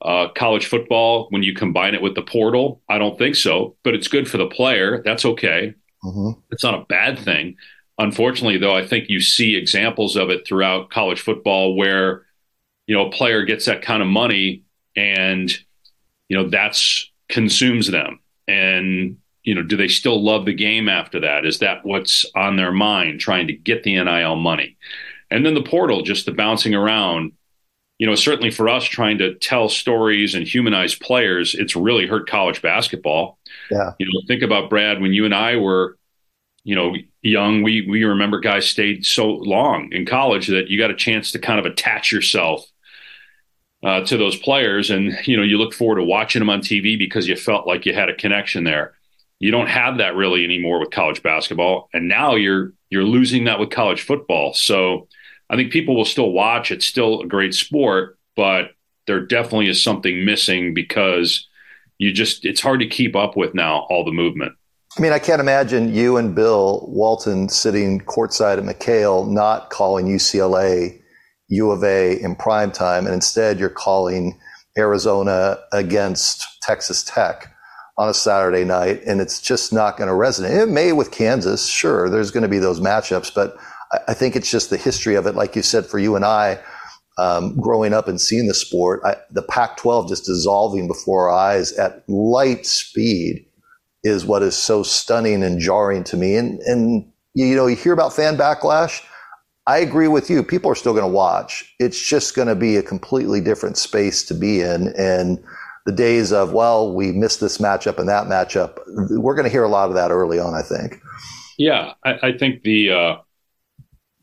uh, 0.00 0.28
college 0.28 0.66
football 0.66 1.26
when 1.30 1.42
you 1.42 1.54
combine 1.54 1.94
it 1.94 2.02
with 2.02 2.14
the 2.14 2.22
portal? 2.22 2.82
I 2.88 2.98
don't 2.98 3.18
think 3.18 3.34
so. 3.34 3.76
But 3.82 3.94
it's 3.94 4.08
good 4.08 4.30
for 4.30 4.38
the 4.38 4.46
player. 4.46 5.02
That's 5.04 5.24
okay. 5.24 5.74
Mm-hmm. 6.04 6.40
It's 6.52 6.62
not 6.62 6.74
a 6.74 6.84
bad 6.84 7.18
thing. 7.18 7.56
Unfortunately, 7.98 8.58
though, 8.58 8.74
I 8.74 8.86
think 8.86 9.08
you 9.08 9.20
see 9.20 9.56
examples 9.56 10.16
of 10.16 10.30
it 10.30 10.46
throughout 10.46 10.90
college 10.90 11.20
football 11.20 11.74
where 11.74 12.26
you 12.86 12.94
know 12.94 13.08
a 13.08 13.10
player 13.10 13.44
gets 13.44 13.66
that 13.66 13.82
kind 13.82 14.02
of 14.02 14.08
money 14.08 14.62
and 14.94 15.50
you 16.28 16.36
know 16.36 16.48
that's 16.48 17.10
consumes 17.28 17.90
them 17.90 18.20
and 18.46 19.16
you 19.42 19.54
know 19.54 19.62
do 19.62 19.76
they 19.76 19.88
still 19.88 20.22
love 20.22 20.44
the 20.44 20.54
game 20.54 20.88
after 20.88 21.20
that 21.20 21.44
is 21.44 21.58
that 21.58 21.84
what's 21.84 22.24
on 22.34 22.56
their 22.56 22.72
mind 22.72 23.20
trying 23.20 23.46
to 23.46 23.52
get 23.52 23.82
the 23.82 23.94
nil 23.94 24.36
money 24.36 24.76
and 25.30 25.44
then 25.44 25.54
the 25.54 25.62
portal 25.62 26.02
just 26.02 26.26
the 26.26 26.32
bouncing 26.32 26.74
around 26.74 27.32
you 27.98 28.06
know, 28.06 28.14
certainly 28.14 28.50
for 28.50 28.68
us 28.68 28.84
trying 28.84 29.18
to 29.18 29.34
tell 29.36 29.68
stories 29.68 30.34
and 30.34 30.46
humanize 30.46 30.94
players, 30.94 31.54
it's 31.54 31.74
really 31.74 32.06
hurt 32.06 32.28
college 32.28 32.60
basketball. 32.60 33.38
Yeah. 33.70 33.92
You 33.98 34.06
know, 34.06 34.20
think 34.26 34.42
about 34.42 34.68
Brad 34.68 35.00
when 35.00 35.14
you 35.14 35.24
and 35.24 35.34
I 35.34 35.56
were, 35.56 35.96
you 36.62 36.74
know, 36.74 36.94
young. 37.22 37.62
We 37.62 37.86
we 37.88 38.04
remember 38.04 38.40
guys 38.40 38.66
stayed 38.66 39.06
so 39.06 39.28
long 39.28 39.92
in 39.92 40.04
college 40.04 40.48
that 40.48 40.68
you 40.68 40.78
got 40.78 40.90
a 40.90 40.96
chance 40.96 41.32
to 41.32 41.38
kind 41.38 41.58
of 41.58 41.64
attach 41.64 42.12
yourself 42.12 42.66
uh, 43.84 44.00
to 44.02 44.16
those 44.16 44.36
players, 44.36 44.90
and 44.90 45.16
you 45.26 45.36
know, 45.36 45.42
you 45.42 45.58
look 45.58 45.74
forward 45.74 45.96
to 45.96 46.04
watching 46.04 46.40
them 46.40 46.50
on 46.50 46.60
TV 46.60 46.98
because 46.98 47.28
you 47.28 47.36
felt 47.36 47.66
like 47.66 47.86
you 47.86 47.94
had 47.94 48.08
a 48.08 48.14
connection 48.14 48.64
there. 48.64 48.94
You 49.38 49.50
don't 49.50 49.68
have 49.68 49.98
that 49.98 50.14
really 50.14 50.44
anymore 50.44 50.80
with 50.80 50.90
college 50.90 51.22
basketball, 51.22 51.88
and 51.92 52.08
now 52.08 52.34
you're 52.34 52.72
you're 52.90 53.04
losing 53.04 53.44
that 53.44 53.58
with 53.58 53.70
college 53.70 54.02
football. 54.02 54.54
So 54.54 55.08
I 55.50 55.56
think 55.56 55.72
people 55.72 55.94
will 55.94 56.04
still 56.04 56.32
watch. 56.32 56.70
It's 56.70 56.86
still 56.86 57.20
a 57.20 57.26
great 57.26 57.54
sport, 57.54 58.18
but 58.34 58.70
there 59.06 59.20
definitely 59.20 59.68
is 59.68 59.82
something 59.82 60.24
missing 60.24 60.74
because 60.74 61.46
you 61.98 62.12
just 62.12 62.44
it's 62.44 62.60
hard 62.60 62.80
to 62.80 62.86
keep 62.86 63.14
up 63.14 63.36
with 63.36 63.54
now 63.54 63.86
all 63.90 64.04
the 64.04 64.12
movement. 64.12 64.52
I 64.96 65.02
mean, 65.02 65.12
I 65.12 65.18
can't 65.18 65.40
imagine 65.40 65.94
you 65.94 66.16
and 66.16 66.34
Bill 66.34 66.86
Walton 66.88 67.50
sitting 67.50 68.00
courtside 68.00 68.56
at 68.56 68.64
McKale 68.64 69.28
not 69.28 69.68
calling 69.68 70.06
UCLA 70.06 71.00
U 71.48 71.70
of 71.70 71.84
A 71.84 72.20
in 72.20 72.36
prime 72.36 72.72
time, 72.72 73.06
and 73.06 73.14
instead 73.14 73.58
you're 73.58 73.68
calling 73.68 74.38
Arizona 74.76 75.58
against 75.72 76.44
Texas 76.62 77.02
Tech 77.02 77.52
on 77.98 78.08
a 78.08 78.14
Saturday 78.14 78.64
night, 78.64 79.02
and 79.06 79.20
it's 79.20 79.40
just 79.40 79.72
not 79.72 79.96
going 79.96 80.08
to 80.08 80.14
resonate. 80.14 80.62
It 80.62 80.68
may 80.68 80.92
with 80.92 81.10
Kansas, 81.10 81.66
sure, 81.66 82.10
there's 82.10 82.30
going 82.30 82.42
to 82.42 82.48
be 82.48 82.58
those 82.58 82.80
matchups, 82.80 83.34
but 83.34 83.56
I 84.08 84.14
think 84.14 84.36
it's 84.36 84.50
just 84.50 84.70
the 84.70 84.76
history 84.76 85.14
of 85.14 85.26
it. 85.26 85.34
Like 85.34 85.56
you 85.56 85.62
said, 85.62 85.86
for 85.86 85.98
you 85.98 86.16
and 86.16 86.24
I, 86.24 86.58
um, 87.18 87.58
growing 87.58 87.94
up 87.94 88.08
and 88.08 88.20
seeing 88.20 88.46
the 88.46 88.54
sport, 88.54 89.00
I, 89.04 89.16
the 89.30 89.42
Pac-12 89.42 90.08
just 90.08 90.26
dissolving 90.26 90.86
before 90.86 91.30
our 91.30 91.36
eyes 91.36 91.72
at 91.74 92.06
light 92.08 92.66
speed 92.66 93.46
is 94.02 94.24
what 94.24 94.42
is 94.42 94.56
so 94.56 94.82
stunning 94.82 95.42
and 95.42 95.58
jarring 95.58 96.04
to 96.04 96.16
me. 96.16 96.36
And 96.36 96.60
and 96.60 97.10
you 97.34 97.56
know, 97.56 97.66
you 97.66 97.76
hear 97.76 97.92
about 97.92 98.12
fan 98.12 98.36
backlash. 98.36 99.02
I 99.66 99.78
agree 99.78 100.08
with 100.08 100.30
you. 100.30 100.42
People 100.42 100.70
are 100.70 100.76
still 100.76 100.92
going 100.92 101.04
to 101.04 101.08
watch. 101.08 101.74
It's 101.80 102.00
just 102.00 102.36
going 102.36 102.48
to 102.48 102.54
be 102.54 102.76
a 102.76 102.82
completely 102.82 103.40
different 103.40 103.76
space 103.76 104.22
to 104.24 104.34
be 104.34 104.60
in. 104.60 104.88
And 104.96 105.42
the 105.86 105.92
days 105.92 106.32
of 106.32 106.52
well, 106.52 106.94
we 106.94 107.12
missed 107.12 107.40
this 107.40 107.58
matchup 107.58 107.98
and 107.98 108.08
that 108.08 108.26
matchup, 108.26 108.78
we're 109.10 109.34
going 109.34 109.44
to 109.44 109.50
hear 109.50 109.64
a 109.64 109.68
lot 109.68 109.88
of 109.88 109.94
that 109.94 110.10
early 110.10 110.38
on. 110.38 110.54
I 110.54 110.62
think. 110.62 111.00
Yeah, 111.58 111.94
I, 112.04 112.28
I 112.28 112.38
think 112.38 112.62
the 112.62 112.90
uh, 112.90 113.16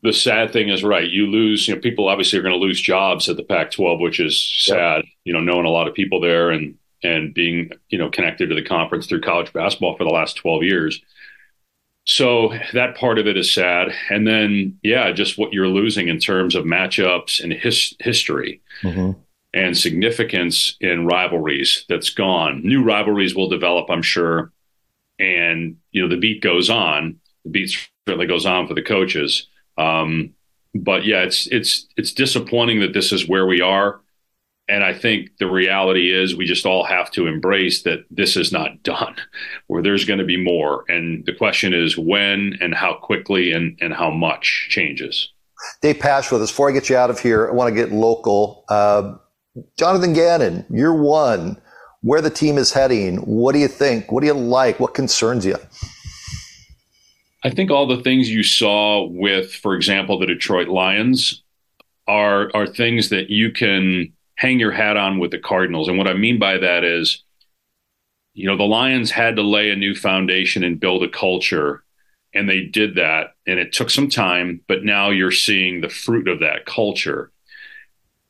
the 0.02 0.12
sad 0.12 0.52
thing 0.52 0.68
is 0.68 0.84
right. 0.84 1.08
You 1.08 1.26
lose, 1.26 1.66
you 1.66 1.74
know, 1.74 1.80
people 1.80 2.08
obviously 2.08 2.38
are 2.38 2.42
going 2.42 2.54
to 2.54 2.58
lose 2.58 2.80
jobs 2.80 3.28
at 3.28 3.36
the 3.36 3.42
Pac-12, 3.42 4.00
which 4.00 4.20
is 4.20 4.40
sad. 4.58 4.96
Yep. 4.96 5.04
You 5.24 5.32
know, 5.32 5.40
knowing 5.40 5.64
a 5.64 5.70
lot 5.70 5.88
of 5.88 5.94
people 5.94 6.20
there 6.20 6.50
and 6.50 6.76
and 7.02 7.34
being 7.34 7.70
you 7.88 7.98
know 7.98 8.10
connected 8.10 8.48
to 8.48 8.54
the 8.54 8.64
conference 8.64 9.06
through 9.06 9.20
college 9.20 9.52
basketball 9.52 9.96
for 9.96 10.04
the 10.04 10.10
last 10.10 10.36
12 10.36 10.62
years. 10.62 11.00
So 12.04 12.52
that 12.74 12.96
part 12.96 13.18
of 13.18 13.26
it 13.26 13.36
is 13.36 13.50
sad, 13.50 13.88
and 14.10 14.26
then 14.26 14.78
yeah, 14.82 15.10
just 15.12 15.38
what 15.38 15.52
you're 15.52 15.68
losing 15.68 16.08
in 16.08 16.18
terms 16.18 16.54
of 16.54 16.64
matchups 16.64 17.42
and 17.42 17.52
his, 17.52 17.94
history. 18.00 18.60
Mm-hmm. 18.82 19.18
And 19.54 19.78
significance 19.78 20.76
in 20.80 21.06
rivalries 21.06 21.84
that's 21.88 22.10
gone. 22.10 22.62
New 22.64 22.82
rivalries 22.82 23.36
will 23.36 23.48
develop, 23.48 23.88
I'm 23.88 24.02
sure. 24.02 24.50
And, 25.20 25.76
you 25.92 26.02
know, 26.02 26.08
the 26.08 26.16
beat 26.16 26.42
goes 26.42 26.68
on. 26.68 27.20
The 27.44 27.50
beat 27.50 27.78
certainly 28.04 28.26
goes 28.26 28.46
on 28.46 28.66
for 28.66 28.74
the 28.74 28.82
coaches 28.82 29.46
um, 29.76 30.34
but 30.74 31.04
yeah, 31.04 31.22
it's 31.22 31.46
it's 31.48 31.86
it's 31.96 32.12
disappointing 32.12 32.80
that 32.80 32.92
this 32.92 33.12
is 33.12 33.28
where 33.28 33.46
we 33.46 33.60
are. 33.60 34.00
And 34.68 34.82
I 34.82 34.94
think 34.94 35.30
the 35.38 35.50
reality 35.50 36.10
is 36.10 36.34
we 36.34 36.46
just 36.46 36.64
all 36.64 36.84
have 36.84 37.10
to 37.12 37.26
embrace 37.26 37.82
that 37.82 38.04
this 38.10 38.36
is 38.36 38.50
not 38.50 38.82
done, 38.82 39.16
where 39.66 39.82
there's 39.82 40.04
going 40.04 40.20
to 40.20 40.24
be 40.24 40.42
more. 40.42 40.84
And 40.88 41.24
the 41.26 41.34
question 41.34 41.74
is 41.74 41.98
when 41.98 42.56
and 42.60 42.74
how 42.74 42.94
quickly 42.94 43.52
and, 43.52 43.78
and 43.80 43.92
how 43.92 44.10
much 44.10 44.68
changes. 44.70 45.30
Dave 45.80 45.98
Pasch 45.98 46.30
with 46.30 46.42
us. 46.42 46.50
Before 46.50 46.68
I 46.68 46.72
get 46.72 46.88
you 46.88 46.96
out 46.96 47.10
of 47.10 47.20
here, 47.20 47.48
I 47.48 47.52
want 47.52 47.68
to 47.68 47.74
get 47.74 47.92
local. 47.92 48.64
Uh, 48.68 49.16
Jonathan 49.78 50.12
Gannon, 50.12 50.66
you're 50.70 50.94
one. 50.94 51.60
Where 52.00 52.20
the 52.20 52.28
team 52.28 52.58
is 52.58 52.70
heading, 52.70 53.16
what 53.18 53.52
do 53.52 53.58
you 53.58 53.68
think? 53.68 54.12
What 54.12 54.20
do 54.20 54.26
you 54.26 54.34
like? 54.34 54.78
What 54.78 54.92
concerns 54.92 55.46
you? 55.46 55.56
I 57.44 57.50
think 57.50 57.70
all 57.70 57.86
the 57.86 58.02
things 58.02 58.28
you 58.28 58.42
saw 58.42 59.06
with, 59.06 59.54
for 59.54 59.74
example, 59.74 60.18
the 60.18 60.26
Detroit 60.26 60.68
Lions 60.68 61.42
are 62.06 62.50
are 62.54 62.66
things 62.66 63.08
that 63.08 63.30
you 63.30 63.50
can 63.50 64.12
hang 64.36 64.58
your 64.58 64.72
hat 64.72 64.96
on 64.96 65.18
with 65.18 65.30
the 65.30 65.38
Cardinals. 65.38 65.88
And 65.88 65.98
what 65.98 66.08
I 66.08 66.14
mean 66.14 66.38
by 66.38 66.58
that 66.58 66.84
is, 66.84 67.22
you 68.32 68.46
know, 68.46 68.56
the 68.56 68.64
Lions 68.64 69.10
had 69.10 69.36
to 69.36 69.42
lay 69.42 69.70
a 69.70 69.76
new 69.76 69.94
foundation 69.94 70.64
and 70.64 70.80
build 70.80 71.04
a 71.04 71.08
culture, 71.08 71.84
and 72.34 72.48
they 72.48 72.62
did 72.62 72.96
that. 72.96 73.34
And 73.46 73.60
it 73.60 73.72
took 73.72 73.90
some 73.90 74.08
time, 74.08 74.60
but 74.66 74.84
now 74.84 75.10
you're 75.10 75.30
seeing 75.30 75.80
the 75.80 75.88
fruit 75.88 76.26
of 76.26 76.40
that 76.40 76.66
culture. 76.66 77.30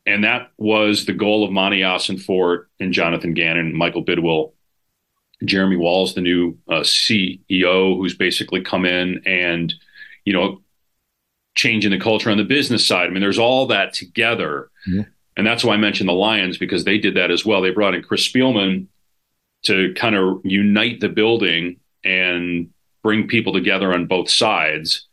And 0.07 0.25
that 0.25 0.51
was 0.59 1.07
the 1.07 1.15
goal 1.15 1.45
of 1.45 1.51
Monti 1.51 1.81
Ossenfort 1.81 2.67
and 2.79 2.93
Jonathan 2.93 3.33
Gannon, 3.33 3.75
Michael 3.75 4.05
Bidwill, 4.05 4.53
Jeremy 5.45 5.77
Walls, 5.77 6.15
the 6.15 6.21
new 6.21 6.59
uh, 6.69 6.81
CEO, 6.81 7.97
who's 7.97 8.15
basically 8.15 8.61
come 8.61 8.85
in 8.85 9.23
and, 9.27 9.73
you 10.27 10.35
know, 10.35 10.61
changing 11.55 11.93
the 11.93 12.01
culture 12.01 12.31
on 12.31 12.37
the 12.37 12.45
business 12.45 12.87
side. 12.87 13.07
I 13.07 13.11
mean, 13.11 13.23
there's 13.23 13.39
all 13.39 13.67
that 13.69 13.95
together. 13.95 14.71
Mm-hmm. 14.89 15.11
And 15.37 15.47
that's 15.47 15.65
why 15.65 15.75
I 15.75 15.79
mentioned 15.79 16.09
the 16.09 16.15
Lions 16.15 16.59
because 16.59 16.85
they 16.85 16.99
did 16.99 17.17
that 17.17 17.31
as 17.31 17.45
well. 17.45 17.61
They 17.61 17.71
brought 17.71 17.95
in 17.95 18.03
Chris 18.03 18.29
Spielman 18.29 18.87
to 19.65 19.95
kind 19.95 20.15
of 20.15 20.41
unite 20.45 21.01
the 21.01 21.09
building 21.09 21.81
and 22.05 22.71
bring 23.03 23.27
people 23.27 23.53
together 23.53 23.93
on 23.93 24.07
both 24.07 24.31
sides. 24.31 25.07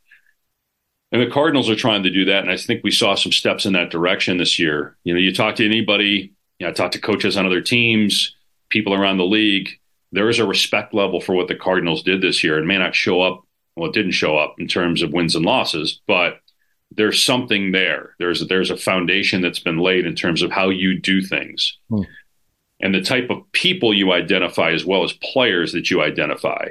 And 1.11 1.21
the 1.21 1.31
Cardinals 1.31 1.69
are 1.69 1.75
trying 1.75 2.03
to 2.03 2.09
do 2.09 2.25
that. 2.25 2.43
And 2.43 2.51
I 2.51 2.57
think 2.57 2.83
we 2.83 2.91
saw 2.91 3.15
some 3.15 3.31
steps 3.31 3.65
in 3.65 3.73
that 3.73 3.89
direction 3.89 4.37
this 4.37 4.59
year. 4.59 4.95
You 5.03 5.13
know, 5.13 5.19
you 5.19 5.33
talk 5.33 5.55
to 5.55 5.65
anybody, 5.65 6.33
you 6.59 6.65
know, 6.65 6.69
I 6.69 6.73
talk 6.73 6.91
to 6.91 7.01
coaches 7.01 7.35
on 7.35 7.45
other 7.45 7.61
teams, 7.61 8.35
people 8.69 8.93
around 8.93 9.17
the 9.17 9.25
league, 9.25 9.69
there 10.11 10.29
is 10.29 10.39
a 10.39 10.45
respect 10.45 10.93
level 10.93 11.21
for 11.21 11.33
what 11.33 11.47
the 11.47 11.55
Cardinals 11.55 12.03
did 12.03 12.21
this 12.21 12.43
year. 12.43 12.57
It 12.57 12.65
may 12.65 12.77
not 12.77 12.95
show 12.95 13.21
up, 13.21 13.45
well, 13.75 13.89
it 13.89 13.93
didn't 13.93 14.11
show 14.11 14.37
up 14.37 14.55
in 14.59 14.67
terms 14.67 15.01
of 15.01 15.13
wins 15.13 15.35
and 15.35 15.45
losses, 15.45 16.01
but 16.07 16.39
there's 16.91 17.23
something 17.23 17.71
there. 17.71 18.15
There's 18.19 18.47
there's 18.47 18.71
a 18.71 18.77
foundation 18.77 19.41
that's 19.41 19.59
been 19.59 19.79
laid 19.79 20.05
in 20.05 20.15
terms 20.15 20.41
of 20.41 20.51
how 20.51 20.69
you 20.69 20.99
do 20.99 21.21
things. 21.21 21.77
Hmm. 21.89 22.03
And 22.81 22.95
the 22.95 23.01
type 23.01 23.29
of 23.29 23.51
people 23.51 23.93
you 23.93 24.11
identify 24.11 24.71
as 24.71 24.85
well 24.85 25.03
as 25.03 25.13
players 25.13 25.71
that 25.73 25.91
you 25.91 26.01
identify. 26.01 26.69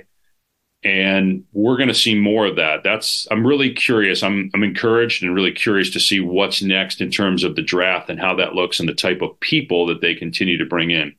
And 0.83 1.45
we're 1.53 1.77
going 1.77 1.89
to 1.89 1.95
see 1.95 2.15
more 2.15 2.47
of 2.47 2.57
that. 2.57 2.83
That's 2.83 3.29
I'm 3.31 3.47
really 3.47 3.73
curious. 3.73 4.23
I'm 4.23 4.51
I'm 4.55 4.63
encouraged 4.63 5.23
and 5.23 5.35
really 5.35 5.53
curious 5.53 5.91
to 5.91 6.01
see 6.01 6.21
what's 6.21 6.63
next 6.63 7.01
in 7.01 7.11
terms 7.11 7.45
of 7.45 7.55
the 7.55 7.63
draft 7.63 8.09
and 8.09 8.19
how 8.19 8.35
that 8.37 8.55
looks 8.55 8.81
and 8.81 8.89
the 8.89 8.95
type 8.95 9.21
of 9.21 9.39
people 9.41 9.87
that 9.87 10.01
they 10.01 10.15
continue 10.15 10.57
to 10.57 10.65
bring 10.65 10.91
in 10.91 11.15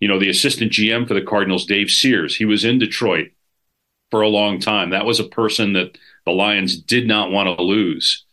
you 0.00 0.08
know, 0.08 0.18
the 0.18 0.28
assistant 0.28 0.72
GM 0.72 1.08
for 1.08 1.14
the 1.14 1.22
Cardinals, 1.22 1.66
Dave 1.66 1.90
Sears, 1.90 2.36
he 2.36 2.44
was 2.44 2.64
in 2.64 2.78
Detroit 2.78 3.32
for 4.10 4.20
a 4.22 4.28
long 4.28 4.60
time. 4.60 4.90
That 4.90 5.06
was 5.06 5.20
a 5.20 5.24
person 5.24 5.72
that 5.72 5.98
the 6.24 6.32
Lions 6.32 6.76
did 6.76 7.06
not 7.06 7.30
want 7.30 7.56
to 7.56 7.62
lose. 7.62 8.24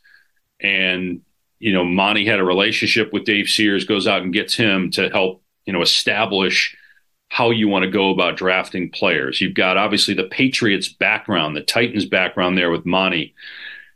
And, 0.64 1.22
you 1.60 1.74
know, 1.74 1.84
Monti 1.84 2.26
had 2.26 2.40
a 2.40 2.44
relationship 2.44 3.14
with 3.14 3.26
Dave 3.26 3.50
Sears, 3.50 3.86
goes 3.86 4.08
out 4.08 4.22
and 4.22 4.34
gets 4.34 4.56
him 4.56 4.90
to 4.92 5.10
help, 5.10 5.44
you 5.66 5.74
know, 5.74 5.82
establish 5.82 6.76
how 7.30 7.50
you 7.50 7.68
want 7.68 7.84
to 7.84 7.90
go 7.90 8.12
about 8.12 8.38
drafting 8.38 8.90
players. 8.90 9.42
You've 9.42 9.56
got 9.56 9.76
obviously 9.76 10.14
the 10.14 10.26
Patriots 10.26 10.88
background, 10.88 11.56
the 11.56 11.62
Titans 11.62 12.06
background 12.06 12.58
there 12.58 12.70
with 12.70 12.86
Monti. 12.86 13.34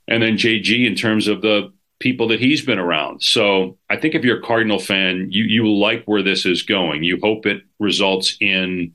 And 0.08 0.24
then 0.24 0.38
JG 0.38 0.88
in 0.88 0.96
terms 0.96 1.28
of 1.28 1.42
the 1.42 1.72
people 2.00 2.28
that 2.30 2.40
he's 2.40 2.66
been 2.66 2.80
around. 2.80 3.22
So 3.22 3.78
I 3.90 3.98
think 3.98 4.16
if 4.16 4.24
you're 4.24 4.40
a 4.40 4.44
Cardinal 4.44 4.80
fan, 4.80 5.28
you 5.32 5.44
you 5.44 5.72
like 5.72 6.04
where 6.06 6.24
this 6.24 6.46
is 6.46 6.62
going. 6.64 7.04
You 7.04 7.20
hope 7.22 7.46
it 7.46 7.64
results 7.80 8.38
in, 8.40 8.94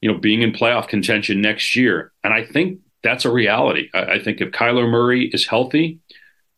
you 0.00 0.12
know, 0.12 0.18
being 0.18 0.42
in 0.42 0.52
playoff 0.52 0.88
contention 0.88 1.40
next 1.40 1.76
year. 1.76 2.12
And 2.24 2.32
I 2.32 2.44
think 2.44 2.80
that's 3.02 3.24
a 3.24 3.32
reality. 3.32 3.88
I, 3.94 4.04
I 4.04 4.22
think 4.22 4.40
if 4.40 4.50
Kyler 4.50 4.88
Murray 4.88 5.26
is 5.32 5.46
healthy 5.46 5.98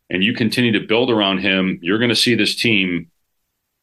and 0.09 0.23
you 0.23 0.33
continue 0.33 0.71
to 0.71 0.85
build 0.85 1.09
around 1.09 1.39
him, 1.39 1.79
you're 1.81 1.97
going 1.97 2.09
to 2.09 2.15
see 2.15 2.35
this 2.35 2.55
team 2.55 3.09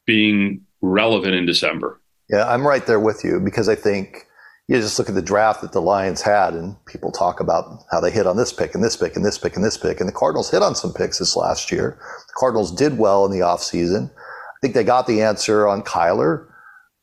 being 0.07 0.63
relevant 0.81 1.35
in 1.35 1.47
December. 1.47 2.01
Yeah, 2.31 2.49
I'm 2.49 2.67
right 2.67 2.87
there 2.87 3.01
with 3.01 3.25
you 3.25 3.41
because 3.41 3.69
I 3.69 3.75
think 3.75 4.27
you 4.69 4.77
just 4.77 4.99
look 4.99 5.09
at 5.09 5.15
the 5.15 5.23
draft 5.23 5.61
that 5.63 5.73
the 5.73 5.83
Lions 5.83 6.23
had, 6.23 6.55
and 6.55 6.77
people 6.87 7.11
talk 7.11 7.41
about 7.41 7.83
how 7.91 8.01
they 8.01 8.11
hit 8.11 8.27
on 8.27 8.37
this 8.37 8.53
pick 8.53 8.75
and 8.75 8.83
this 8.83 8.97
pick 8.97 9.17
and 9.17 9.25
this 9.25 9.37
pick 9.37 9.57
and 9.57 9.65
this 9.65 9.77
pick. 9.77 10.01
And 10.01 10.09
the 10.09 10.15
Cardinals 10.15 10.51
hit 10.51 10.63
on 10.63 10.75
some 10.75 10.93
picks 10.93 11.19
this 11.19 11.37
last 11.37 11.73
year. 11.73 11.99
The 12.01 12.35
Cardinals 12.37 12.73
did 12.73 12.97
well 12.97 13.27
in 13.27 13.33
the 13.33 13.45
offseason. 13.45 14.11
I 14.11 14.59
think 14.63 14.75
they 14.75 14.85
got 14.85 15.07
the 15.07 15.21
answer 15.23 15.67
on 15.67 15.83
Kyler. 15.83 16.47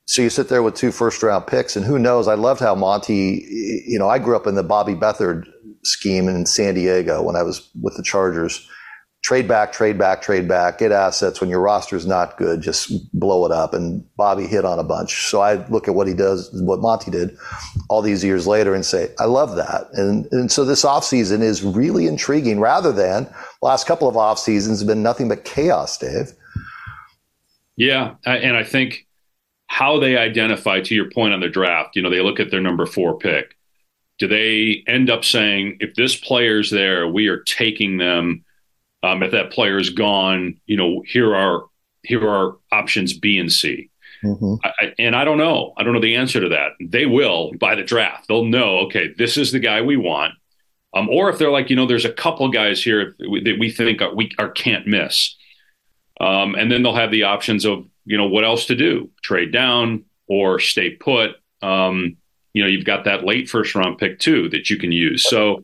So 0.06 0.22
you 0.24 0.30
sit 0.30 0.50
there 0.50 0.64
with 0.64 0.76
two 0.76 0.92
first 0.92 1.22
round 1.22 1.46
picks, 1.46 1.76
and 1.76 1.86
who 1.86 2.00
knows? 2.00 2.28
I 2.28 2.34
loved 2.34 2.62
how 2.62 2.74
Monti, 2.74 3.46
you 3.86 4.00
know, 4.00 4.10
I 4.10 4.18
grew 4.18 4.36
up 4.36 4.48
in 4.48 4.56
the 4.56 4.64
Bobby 4.64 4.96
Beathard 4.96 5.46
scheme 5.84 6.28
in 6.28 6.46
San 6.46 6.74
Diego 6.74 7.22
when 7.22 7.36
I 7.36 7.44
was 7.44 7.70
with 7.80 7.96
the 7.96 8.04
Chargers. 8.04 8.68
Trade 9.22 9.50
back, 9.50 9.74
trade 9.74 9.98
back, 9.98 10.22
trade 10.22 10.48
back, 10.48 10.80
get 10.80 10.94
assets. 10.94 11.42
When 11.42 11.50
your 11.50 11.60
roster 11.60 11.98
is 11.98 12.06
not 12.06 12.38
good, 12.38 12.62
just 12.62 12.90
blow 13.14 13.46
it 13.46 13.52
up. 13.52 13.74
And 13.74 14.04
Bobby 14.16 14.48
hit 14.48 14.64
on 14.64 14.80
a 14.80 14.84
bunch. 14.84 15.28
So 15.28 15.42
I 15.42 15.56
look 15.68 15.90
at 15.90 15.94
what 15.94 16.08
he 16.08 16.14
does, 16.14 16.50
what 16.54 16.80
Monti 16.80 17.12
did 17.12 17.38
all 17.90 18.02
these 18.02 18.24
years 18.24 18.48
later 18.48 18.74
and 18.74 18.86
say, 18.86 19.14
I 19.20 19.26
love 19.26 19.58
that. 19.58 19.88
And, 19.92 20.26
and 20.32 20.50
so 20.50 20.64
this 20.64 20.86
offseason 20.86 21.42
is 21.42 21.64
really 21.64 22.08
intriguing 22.08 22.62
rather 22.62 22.94
than 22.94 23.28
last 23.62 23.86
couple 23.86 24.08
of 24.08 24.16
off 24.16 24.40
seasons 24.40 24.80
have 24.80 24.88
been 24.88 25.04
nothing 25.04 25.28
but 25.28 25.44
chaos, 25.44 25.98
Dave. 25.98 26.32
Yeah. 27.76 28.16
And 28.26 28.56
I 28.56 28.64
think 28.64 29.06
how 29.68 30.00
they 30.00 30.16
identify, 30.18 30.80
to 30.80 30.96
your 30.96 31.12
point 31.12 31.34
on 31.34 31.42
the 31.42 31.50
draft, 31.50 31.98
you 31.98 32.02
know, 32.02 32.10
they 32.10 32.22
look 32.22 32.40
at 32.40 32.52
their 32.52 32.62
number 32.62 32.86
four 32.86 33.18
pick. 33.18 33.58
Do 34.18 34.30
they 34.30 34.82
end 34.88 35.10
up 35.10 35.26
saying, 35.26 35.78
if 35.82 35.96
this 35.96 36.16
player's 36.16 36.72
there, 36.72 37.06
we 37.08 37.28
are 37.28 37.44
taking 37.44 37.98
them? 37.98 38.46
Um, 39.02 39.24
if 39.24 39.32
that 39.32 39.52
player 39.52 39.78
is 39.78 39.92
gone, 39.92 40.60
you 40.66 40.78
know, 40.78 41.04
here 41.06 41.36
are 41.36 41.64
here 42.04 42.28
are 42.28 42.58
options 42.72 43.18
B 43.18 43.38
and 43.38 43.52
C. 43.52 43.90
Mm-hmm. 44.24 44.56
I, 44.64 44.94
and 45.00 45.16
I 45.16 45.24
don't 45.24 45.38
know. 45.38 45.74
I 45.78 45.84
don't 45.84 45.94
know 45.94 46.02
the 46.02 46.16
answer 46.16 46.42
to 46.42 46.50
that. 46.50 46.72
They 46.82 47.06
will 47.06 47.54
by 47.60 47.76
the 47.76 47.84
draft. 47.84 48.28
They'll 48.28 48.46
know. 48.46 48.80
Okay, 48.80 49.14
this 49.18 49.38
is 49.38 49.52
the 49.52 49.60
guy 49.60 49.82
we 49.82 49.96
want. 49.96 50.34
Um, 50.94 51.08
or 51.10 51.30
if 51.30 51.38
they're 51.38 51.52
like, 51.52 51.70
you 51.70 51.76
know, 51.76 51.86
there's 51.86 52.06
a 52.06 52.12
couple 52.12 52.50
guys 52.50 52.84
here 52.84 53.16
that 53.20 53.58
we 53.60 53.70
think 53.70 54.02
are, 54.02 54.14
we 54.14 54.32
are 54.40 54.50
can't 54.50 54.88
miss. 54.88 55.36
Um, 56.20 56.56
and 56.56 56.72
then 56.72 56.82
they'll 56.82 56.96
have 56.96 57.12
the 57.12 57.24
options 57.24 57.64
of, 57.64 57.86
you 58.06 58.18
know, 58.18 58.28
what 58.28 58.44
else 58.44 58.66
to 58.66 58.76
do: 58.76 59.10
trade 59.22 59.54
down 59.54 60.06
or 60.28 60.60
stay 60.60 60.90
put. 60.92 61.32
Um, 61.62 62.18
you 62.54 62.64
know, 62.64 62.70
you've 62.70 62.86
got 62.86 63.06
that 63.06 63.24
late 63.24 63.50
first 63.50 63.76
round 63.76 64.00
pick 64.00 64.20
too 64.20 64.50
that 64.50 64.70
you 64.70 64.78
can 64.78 64.92
use. 64.92 65.24
So 65.24 65.64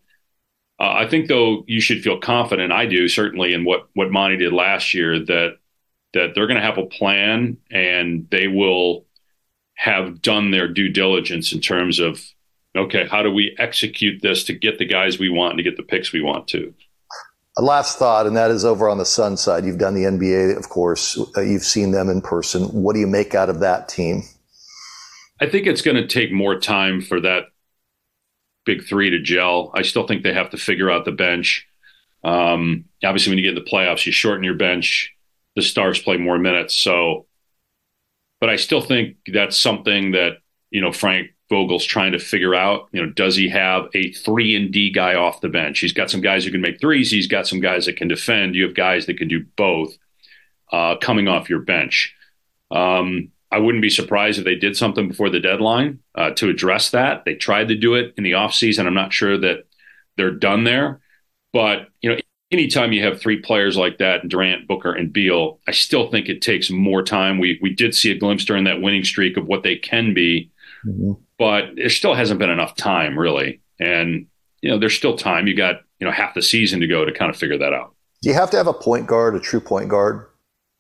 uh, 0.79 0.91
I 0.91 1.07
think 1.07 1.27
though 1.27 1.63
you 1.67 1.79
should 1.79 2.03
feel 2.03 2.19
confident. 2.19 2.71
I 2.71 2.85
do 2.85 3.07
certainly 3.07 3.53
in 3.53 3.63
what 3.63 3.87
what 3.93 4.11
Monti 4.11 4.37
did 4.37 4.53
last 4.53 4.93
year 4.93 5.19
that 5.19 5.57
that 6.13 6.31
they're 6.33 6.47
going 6.47 6.59
to 6.59 6.65
have 6.65 6.77
a 6.77 6.85
plan 6.85 7.57
and 7.71 8.27
they 8.31 8.47
will 8.47 9.05
have 9.75 10.21
done 10.21 10.51
their 10.51 10.67
due 10.67 10.89
diligence 10.89 11.51
in 11.53 11.61
terms 11.61 11.99
of 11.99 12.21
okay, 12.75 13.07
how 13.07 13.23
do 13.23 13.31
we 13.31 13.55
execute 13.57 14.21
this 14.21 14.43
to 14.45 14.53
get 14.53 14.79
the 14.79 14.85
guys 14.85 15.17
we 15.17 15.29
want 15.29 15.51
and 15.51 15.57
to 15.59 15.63
get 15.63 15.77
the 15.77 15.83
picks 15.83 16.11
we 16.11 16.21
want 16.21 16.47
to. 16.49 16.73
A 17.57 17.61
last 17.61 17.97
thought, 17.97 18.27
and 18.27 18.35
that 18.35 18.51
is 18.51 18.65
over 18.65 18.89
on 18.89 18.97
the 18.97 19.05
Sun 19.05 19.37
side. 19.37 19.63
You've 19.63 19.77
done 19.77 19.95
the 19.95 20.03
NBA, 20.03 20.57
of 20.57 20.67
course. 20.67 21.17
Uh, 21.37 21.41
you've 21.41 21.63
seen 21.63 21.91
them 21.91 22.09
in 22.09 22.19
person. 22.19 22.63
What 22.65 22.95
do 22.95 22.99
you 22.99 23.07
make 23.07 23.33
out 23.33 23.49
of 23.49 23.61
that 23.61 23.87
team? 23.87 24.23
I 25.39 25.47
think 25.47 25.65
it's 25.65 25.81
going 25.81 25.95
to 25.95 26.07
take 26.07 26.33
more 26.33 26.59
time 26.59 26.99
for 27.01 27.21
that 27.21 27.43
big 28.65 28.85
three 28.85 29.09
to 29.11 29.19
gel. 29.19 29.71
I 29.73 29.83
still 29.83 30.07
think 30.07 30.23
they 30.23 30.33
have 30.33 30.49
to 30.51 30.57
figure 30.57 30.89
out 30.89 31.05
the 31.05 31.11
bench. 31.11 31.67
Um, 32.23 32.85
obviously, 33.03 33.31
when 33.31 33.37
you 33.37 33.43
get 33.43 33.57
in 33.57 33.63
the 33.63 33.69
playoffs, 33.69 34.05
you 34.05 34.11
shorten 34.11 34.43
your 34.43 34.55
bench. 34.55 35.13
The 35.55 35.61
stars 35.61 35.99
play 35.99 36.17
more 36.17 36.37
minutes. 36.37 36.75
So, 36.75 37.27
but 38.41 38.49
I 38.49 38.57
still 38.57 38.81
think 38.81 39.17
that's 39.31 39.57
something 39.57 40.11
that 40.11 40.37
you 40.71 40.81
know 40.81 40.91
Frank 40.91 41.29
Vogel's 41.49 41.85
trying 41.85 42.13
to 42.13 42.19
figure 42.19 42.55
out. 42.55 42.89
You 42.91 43.05
know, 43.05 43.11
does 43.11 43.35
he 43.35 43.49
have 43.49 43.87
a 43.93 44.11
three 44.11 44.55
and 44.55 44.71
D 44.71 44.91
guy 44.91 45.15
off 45.15 45.41
the 45.41 45.49
bench? 45.49 45.79
He's 45.79 45.93
got 45.93 46.09
some 46.09 46.21
guys 46.21 46.43
who 46.43 46.51
can 46.51 46.61
make 46.61 46.79
threes. 46.79 47.11
He's 47.11 47.27
got 47.27 47.47
some 47.47 47.59
guys 47.59 47.85
that 47.85 47.97
can 47.97 48.07
defend. 48.07 48.55
You 48.55 48.63
have 48.63 48.75
guys 48.75 49.05
that 49.05 49.17
can 49.17 49.27
do 49.27 49.45
both 49.55 49.95
uh, 50.71 50.95
coming 50.97 51.27
off 51.27 51.49
your 51.49 51.59
bench. 51.59 52.13
Um, 52.71 53.31
I 53.55 53.59
wouldn't 53.59 53.81
be 53.81 53.89
surprised 53.89 54.37
if 54.37 54.43
they 54.43 54.55
did 54.55 54.75
something 54.75 55.07
before 55.07 55.29
the 55.29 55.39
deadline 55.39 55.99
uh, 56.13 56.31
to 56.31 56.49
address 56.49 56.89
that. 56.89 57.23
They 57.23 57.35
tried 57.35 57.69
to 57.69 57.75
do 57.75 57.95
it 57.95 58.13
in 58.17 58.25
the 58.25 58.33
offseason. 58.33 58.85
I'm 58.85 58.93
not 58.93 59.13
sure 59.13 59.37
that 59.37 59.59
they're 60.17 60.31
done 60.31 60.65
there. 60.65 60.99
But, 61.53 61.87
you 62.01 62.09
know, 62.09 62.17
anytime 62.51 62.91
you 62.91 63.01
have 63.05 63.21
three 63.21 63.39
players 63.39 63.77
like 63.77 63.99
that, 63.99 64.27
Durant, 64.27 64.67
Booker, 64.67 64.91
and 64.91 65.13
Beal, 65.13 65.61
I 65.69 65.71
still 65.71 66.11
think 66.11 66.27
it 66.27 66.41
takes 66.41 66.69
more 66.69 67.01
time. 67.01 67.39
We 67.39 67.57
we 67.61 67.73
did 67.73 67.95
see 67.95 68.11
a 68.11 68.17
glimpse 68.17 68.43
during 68.43 68.65
that 68.65 68.81
winning 68.81 69.05
streak 69.05 69.37
of 69.37 69.47
what 69.47 69.63
they 69.63 69.77
can 69.77 70.13
be, 70.13 70.51
mm-hmm. 70.85 71.13
but 71.39 71.77
there 71.77 71.89
still 71.89 72.13
hasn't 72.13 72.41
been 72.41 72.49
enough 72.49 72.75
time, 72.75 73.17
really. 73.17 73.61
And, 73.79 74.27
you 74.61 74.69
know, 74.69 74.77
there's 74.77 74.97
still 74.97 75.15
time. 75.15 75.47
You 75.47 75.55
got, 75.55 75.75
you 75.99 76.05
know, 76.05 76.11
half 76.11 76.33
the 76.33 76.41
season 76.41 76.81
to 76.81 76.87
go 76.87 77.05
to 77.05 77.13
kind 77.13 77.29
of 77.29 77.37
figure 77.37 77.57
that 77.57 77.71
out. 77.71 77.95
Do 78.21 78.27
you 78.29 78.35
have 78.35 78.51
to 78.51 78.57
have 78.57 78.67
a 78.67 78.73
point 78.73 79.07
guard, 79.07 79.33
a 79.35 79.39
true 79.39 79.61
point 79.61 79.87
guard, 79.87 80.27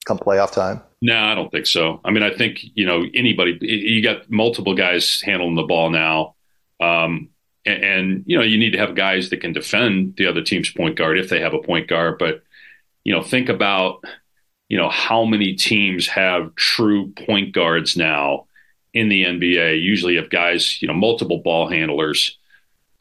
come 0.05 0.17
playoff 0.17 0.51
time? 0.51 0.81
No, 1.01 1.17
I 1.17 1.35
don't 1.35 1.51
think 1.51 1.65
so. 1.65 1.99
I 2.05 2.11
mean, 2.11 2.23
I 2.23 2.33
think 2.33 2.59
you 2.73 2.85
know 2.85 3.03
anybody. 3.13 3.57
You 3.61 4.01
got 4.01 4.29
multiple 4.29 4.73
guys 4.73 5.21
handling 5.21 5.55
the 5.55 5.63
ball 5.63 5.89
now, 5.89 6.35
um, 6.79 7.29
and, 7.65 7.83
and, 7.83 8.23
you 8.25 8.37
know 8.37 8.43
you 8.43 8.57
need 8.57 8.71
to 8.71 8.77
have 8.77 8.95
guys 8.95 9.29
that 9.29 9.41
can 9.41 9.53
defend 9.53 10.15
the 10.17 10.27
other 10.27 10.41
team's 10.41 10.71
point 10.71 10.95
guard 10.95 11.19
if 11.19 11.29
they 11.29 11.41
have 11.41 11.53
a 11.53 11.61
point 11.61 11.87
guard. 11.87 12.17
But 12.17 12.43
you 13.03 13.13
know, 13.13 13.21
think 13.21 13.49
about 13.49 14.03
you 14.69 14.77
know 14.77 14.89
how 14.89 15.25
many 15.25 15.53
teams 15.53 16.07
have 16.07 16.55
true 16.55 17.11
point 17.11 17.53
guards 17.53 17.97
now 17.97 18.47
in 18.93 19.09
the 19.09 19.25
NBA. 19.25 19.81
Usually, 19.81 20.15
have 20.15 20.29
guys 20.29 20.81
you 20.81 20.87
know 20.87 20.93
multiple 20.93 21.39
ball 21.39 21.69
handlers. 21.69 22.37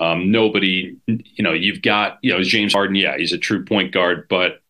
Um, 0.00 0.32
nobody, 0.32 0.96
you 1.06 1.44
know, 1.44 1.52
you've 1.52 1.80
got 1.80 2.18
you 2.22 2.32
know 2.32 2.42
James 2.42 2.72
Harden. 2.72 2.96
Yeah, 2.96 3.16
he's 3.16 3.32
a 3.32 3.38
true 3.38 3.64
point 3.64 3.92
guard, 3.92 4.26
but 4.28 4.60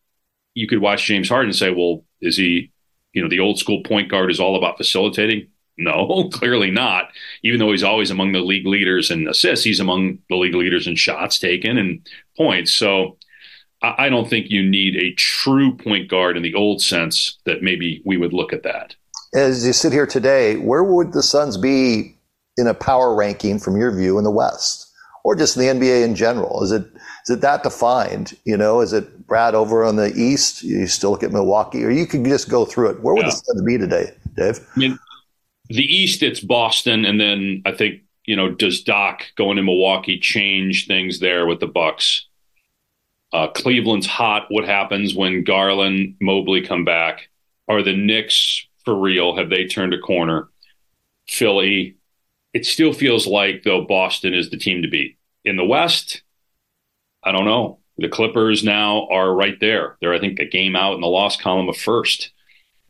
you 0.54 0.66
could 0.66 0.80
watch 0.80 1.06
James 1.06 1.28
Harden 1.28 1.50
and 1.50 1.56
say, 1.56 1.70
well, 1.70 2.04
is 2.20 2.36
he 2.36 2.72
you 3.14 3.22
know, 3.22 3.28
the 3.28 3.40
old 3.40 3.58
school 3.58 3.82
point 3.82 4.10
guard 4.10 4.30
is 4.30 4.40
all 4.40 4.56
about 4.56 4.76
facilitating? 4.76 5.48
No, 5.78 6.28
clearly 6.32 6.70
not. 6.70 7.08
Even 7.42 7.60
though 7.60 7.70
he's 7.70 7.82
always 7.82 8.10
among 8.10 8.32
the 8.32 8.40
league 8.40 8.66
leaders 8.66 9.10
in 9.10 9.26
assists, 9.26 9.64
he's 9.64 9.80
among 9.80 10.18
the 10.28 10.36
league 10.36 10.54
leaders 10.54 10.86
in 10.86 10.96
shots 10.96 11.38
taken 11.38 11.78
and 11.78 12.06
points. 12.36 12.72
So 12.72 13.16
I 13.82 14.08
don't 14.08 14.28
think 14.28 14.50
you 14.50 14.62
need 14.68 14.96
a 14.96 15.14
true 15.14 15.76
point 15.76 16.08
guard 16.08 16.36
in 16.36 16.42
the 16.42 16.54
old 16.54 16.82
sense 16.82 17.38
that 17.44 17.62
maybe 17.62 18.02
we 18.04 18.16
would 18.16 18.32
look 18.32 18.52
at 18.52 18.62
that. 18.64 18.94
As 19.34 19.66
you 19.66 19.72
sit 19.72 19.92
here 19.92 20.06
today, 20.06 20.56
where 20.56 20.84
would 20.84 21.12
the 21.12 21.22
Suns 21.22 21.56
be 21.56 22.16
in 22.56 22.66
a 22.66 22.74
power 22.74 23.14
ranking 23.14 23.58
from 23.58 23.76
your 23.76 23.94
view 23.94 24.16
in 24.18 24.24
the 24.24 24.30
West? 24.30 24.90
Or 25.24 25.34
just 25.34 25.56
in 25.56 25.62
the 25.78 25.86
NBA 25.86 26.04
in 26.04 26.14
general? 26.14 26.62
Is 26.62 26.70
it 26.70 26.84
is 27.26 27.30
it 27.30 27.40
that 27.40 27.62
defined? 27.62 28.36
You 28.44 28.56
know, 28.56 28.80
is 28.80 28.92
it 28.92 29.26
Brad 29.26 29.54
over 29.54 29.84
on 29.84 29.96
the 29.96 30.14
East? 30.14 30.62
You 30.62 30.86
still 30.86 31.10
look 31.10 31.22
at 31.22 31.32
Milwaukee, 31.32 31.84
or 31.84 31.90
you 31.90 32.06
could 32.06 32.24
just 32.24 32.48
go 32.50 32.64
through 32.64 32.90
it. 32.90 33.00
Where 33.02 33.14
would 33.14 33.24
yeah. 33.24 33.30
the 33.30 33.36
Suns 33.36 33.62
be 33.62 33.78
today, 33.78 34.10
Dave? 34.36 34.60
I 34.76 34.78
mean, 34.78 34.98
the 35.68 35.82
East, 35.82 36.22
it's 36.22 36.40
Boston, 36.40 37.04
and 37.04 37.20
then 37.20 37.62
I 37.64 37.72
think 37.72 38.02
you 38.26 38.36
know, 38.36 38.50
does 38.50 38.82
Doc 38.82 39.24
going 39.36 39.56
to 39.56 39.62
Milwaukee 39.62 40.18
change 40.18 40.86
things 40.86 41.20
there 41.20 41.46
with 41.46 41.60
the 41.60 41.66
Bucks? 41.66 42.26
Uh, 43.32 43.48
Cleveland's 43.48 44.06
hot. 44.06 44.46
What 44.48 44.64
happens 44.64 45.14
when 45.14 45.44
Garland, 45.44 46.16
Mobley 46.20 46.62
come 46.62 46.84
back? 46.84 47.28
Are 47.68 47.82
the 47.82 47.96
Knicks 47.96 48.66
for 48.84 48.94
real? 48.94 49.36
Have 49.36 49.50
they 49.50 49.66
turned 49.66 49.94
a 49.94 49.98
corner? 49.98 50.48
Philly. 51.28 51.96
It 52.52 52.64
still 52.64 52.92
feels 52.92 53.26
like 53.26 53.64
though 53.64 53.84
Boston 53.84 54.32
is 54.32 54.50
the 54.50 54.56
team 54.56 54.82
to 54.82 54.88
beat. 54.88 55.18
In 55.44 55.56
the 55.56 55.64
West, 55.64 56.22
I 57.24 57.32
don't 57.32 57.44
know. 57.44 57.78
The 57.98 58.08
Clippers 58.08 58.64
now 58.64 59.06
are 59.08 59.32
right 59.32 59.58
there. 59.60 59.96
They're, 60.00 60.14
I 60.14 60.20
think, 60.20 60.40
a 60.40 60.44
game 60.44 60.76
out 60.76 60.94
in 60.94 61.00
the 61.00 61.06
loss 61.06 61.36
column 61.36 61.68
of 61.68 61.76
first. 61.76 62.32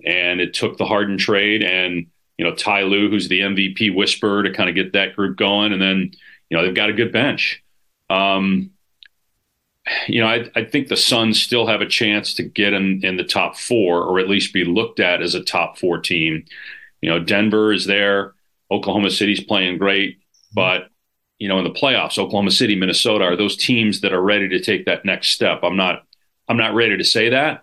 And 0.04 0.40
it 0.40 0.54
took 0.54 0.76
the 0.76 0.86
Harden 0.86 1.18
trade 1.18 1.62
and, 1.62 2.06
you 2.38 2.44
know, 2.44 2.54
Ty 2.54 2.82
Lue, 2.82 3.08
who's 3.08 3.28
the 3.28 3.40
MVP 3.40 3.94
whisperer, 3.94 4.42
to 4.42 4.52
kind 4.52 4.68
of 4.68 4.74
get 4.74 4.92
that 4.94 5.14
group 5.14 5.36
going. 5.36 5.72
And 5.72 5.80
then, 5.80 6.10
you 6.48 6.56
know, 6.56 6.64
they've 6.64 6.74
got 6.74 6.90
a 6.90 6.94
good 6.94 7.12
bench. 7.12 7.62
Um, 8.10 8.70
you 10.08 10.20
know, 10.20 10.26
I, 10.26 10.50
I, 10.54 10.64
think 10.64 10.88
the 10.88 10.96
Suns 10.96 11.40
still 11.40 11.66
have 11.66 11.80
a 11.80 11.86
chance 11.86 12.34
to 12.34 12.42
get 12.42 12.72
in, 12.72 13.04
in 13.04 13.16
the 13.16 13.24
top 13.24 13.56
four, 13.56 14.02
or 14.02 14.18
at 14.18 14.28
least 14.28 14.54
be 14.54 14.64
looked 14.64 15.00
at 15.00 15.22
as 15.22 15.34
a 15.34 15.44
top 15.44 15.78
four 15.78 15.98
team. 15.98 16.44
You 17.02 17.10
know, 17.10 17.18
Denver 17.18 17.72
is 17.72 17.84
there. 17.84 18.34
Oklahoma 18.70 19.10
City's 19.10 19.44
playing 19.44 19.78
great, 19.78 20.18
but 20.54 20.88
you 21.44 21.48
know, 21.48 21.58
in 21.58 21.64
the 21.64 21.78
playoffs, 21.78 22.16
Oklahoma 22.16 22.50
City, 22.50 22.74
Minnesota 22.74 23.22
are 23.22 23.36
those 23.36 23.54
teams 23.54 24.00
that 24.00 24.14
are 24.14 24.22
ready 24.22 24.48
to 24.48 24.60
take 24.60 24.86
that 24.86 25.04
next 25.04 25.28
step. 25.28 25.60
I'm 25.62 25.76
not, 25.76 26.02
I'm 26.48 26.56
not 26.56 26.72
ready 26.72 26.96
to 26.96 27.04
say 27.04 27.28
that. 27.28 27.62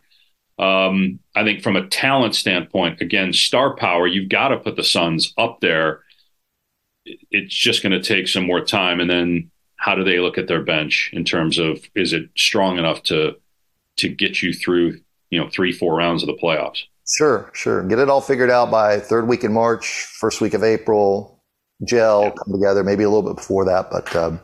Um, 0.60 1.17
I 1.36 1.44
think 1.44 1.63
from 1.63 1.76
a 1.76 1.88
talent 1.88 2.36
standpoint, 2.36 3.02
again, 3.02 3.34
star 3.34 3.76
power, 3.76 4.06
you've 4.06 4.30
got 4.30 4.50
to 4.50 4.58
put 4.58 4.76
the 4.76 4.84
Suns 4.84 5.34
up 5.36 5.62
there. 5.62 6.04
It's 7.06 7.56
just 7.56 7.82
going 7.82 8.00
to 8.00 8.04
take 8.04 8.28
some 8.28 8.46
more 8.46 8.63
time, 8.63 9.00
and 9.00 9.10
then 9.10 9.50
how 9.78 9.96
do 9.96 10.04
they 10.04 10.20
look 10.20 10.38
at 10.38 10.48
their 10.48 10.62
bench 10.62 11.10
in 11.12 11.26
terms 11.26 11.58
of 11.58 11.84
is 11.96 12.13
it 12.13 12.30
strong 12.38 12.78
enough 12.78 13.02
to 13.06 13.38
to 13.98 14.10
get 14.10 14.44
you 14.44 14.54
through, 14.54 15.00
you 15.32 15.39
know, 15.39 15.50
three, 15.50 15.72
four 15.72 15.96
rounds 15.96 16.22
of 16.22 16.28
the 16.28 16.38
playoffs? 16.38 16.84
Sure, 17.08 17.50
sure. 17.56 17.82
Get 17.88 17.98
it 17.98 18.12
all 18.12 18.22
figured 18.22 18.52
out 18.52 18.70
by 18.70 19.00
third 19.00 19.28
week 19.28 19.44
in 19.44 19.52
March, 19.52 20.04
first 20.20 20.39
week 20.39 20.54
of 20.54 20.63
April 20.63 21.31
gel 21.86 22.32
come 22.32 22.54
together, 22.54 22.84
maybe 22.84 23.04
a 23.04 23.10
little 23.10 23.28
bit 23.28 23.36
before 23.36 23.65
that. 23.65 23.89
But 23.91 24.15
um, 24.15 24.39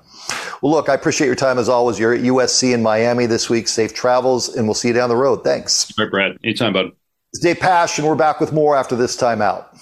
well, 0.61 0.71
look, 0.71 0.89
I 0.89 0.93
appreciate 0.93 1.27
your 1.27 1.35
time 1.35 1.59
as 1.59 1.69
always. 1.69 1.99
You're 1.99 2.13
at 2.13 2.21
USC 2.21 2.73
in 2.73 2.81
Miami 2.81 3.25
this 3.25 3.49
week. 3.49 3.67
Safe 3.67 3.93
travels, 3.93 4.55
and 4.55 4.67
we'll 4.67 4.73
see 4.73 4.87
you 4.89 4.93
down 4.93 5.09
the 5.09 5.15
road. 5.15 5.43
Thanks. 5.43 5.93
All 5.97 6.05
right, 6.05 6.11
Brad. 6.11 6.37
Anytime, 6.43 6.73
bud. 6.73 6.91
It's 7.33 7.41
Dave 7.41 7.59
Pasch, 7.59 7.97
and 7.99 8.07
we're 8.07 8.15
back 8.15 8.39
with 8.39 8.53
more 8.53 8.75
after 8.75 8.95
this 8.95 9.15
time 9.15 9.41
out. 9.41 9.75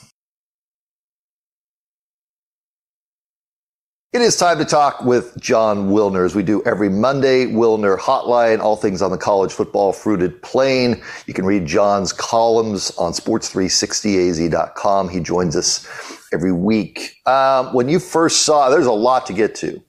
It 4.15 4.22
is 4.22 4.38
time 4.38 4.58
to 4.60 4.65
talk 4.65 5.04
with 5.04 5.38
Jon 5.41 5.89
Wilner 5.89 6.26
as 6.26 6.34
we 6.36 6.41
do 6.41 6.63
every 6.63 6.88
Monday. 6.88 7.48
Wilner 7.48 8.00
Hotline, 8.00 8.62
all 8.62 8.78
things 8.78 9.02
on 9.02 9.12
the 9.12 9.18
college 9.18 9.52
football 9.52 9.91
fruited 9.91 10.41
plain. 10.41 11.04
You 11.28 11.34
can 11.34 11.46
read 11.46 11.65
Jon's 11.65 12.13
columns 12.13 12.91
on 12.91 13.12
sports360az.com. 13.12 15.10
He 15.10 15.20
joins 15.20 15.58
us 15.58 15.86
every 16.36 16.52
week. 16.54 17.15
Um, 17.26 17.74
when 17.74 17.89
you 17.89 18.00
first 18.00 18.43
saw, 18.43 18.69
there's 18.69 18.86
a 18.86 18.91
lot 18.91 19.26
to 19.28 19.34
get 19.34 19.56
to. 19.56 19.82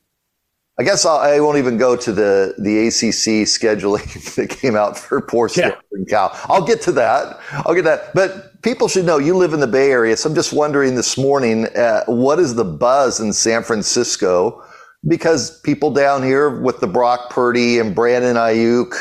I 0.79 0.83
guess 0.83 1.07
I'll, 1.07 1.17
I 1.17 1.41
will 1.41 1.53
not 1.53 1.59
even 1.59 1.79
go 1.79 1.97
to 1.97 2.13
the, 2.13 2.55
the 2.59 2.87
ACC 2.87 3.47
scheduling 3.47 4.35
that 4.37 4.51
came 4.51 4.77
out 4.77 4.97
for 4.97 5.21
poor 5.23 5.51
yeah. 5.57 5.73
and 5.93 6.09
Cal. 6.09 6.31
I'll 6.45 6.65
get 6.65 6.83
to 6.83 6.93
that. 6.93 7.41
I'll 7.65 7.75
get 7.75 7.85
that. 7.85 8.15
But 8.15 8.63
people 8.63 8.87
should 8.87 9.07
know 9.07 9.19
you 9.19 9.37
live 9.37 9.55
in 9.55 9.61
the 9.61 9.67
Bay 9.67 9.91
Area. 9.91 10.17
So 10.17 10.29
I'm 10.29 10.35
just 10.35 10.53
wondering 10.53 10.95
this 10.95 11.17
morning, 11.17 11.67
uh, 11.77 12.05
what 12.07 12.39
is 12.39 12.55
the 12.55 12.65
buzz 12.65 13.21
in 13.21 13.33
San 13.33 13.63
Francisco? 13.63 14.63
Because 15.09 15.61
people 15.61 15.91
down 15.91 16.23
here 16.23 16.61
with 16.61 16.81
the 16.81 16.87
Brock 16.87 17.31
Purdy 17.31 17.79
and 17.79 17.95
Brandon 17.95 18.37
Aiyuk, 18.37 18.95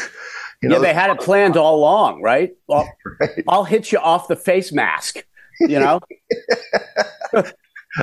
you 0.62 0.70
know, 0.70 0.78
yeah, 0.78 0.82
they 0.82 0.94
had 0.94 1.10
it 1.12 1.20
planned 1.20 1.58
all 1.58 1.76
along, 1.76 2.22
right? 2.22 2.52
I'll, 2.70 2.90
right. 3.20 3.44
I'll 3.50 3.66
hit 3.66 3.92
you 3.92 4.00
off 4.00 4.28
the 4.30 4.36
face 4.36 4.72
mask, 4.72 5.26
you 5.60 5.80
know? 5.80 6.00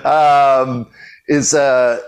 um, 0.04 0.90
is 1.28 1.54
uh, 1.54 2.00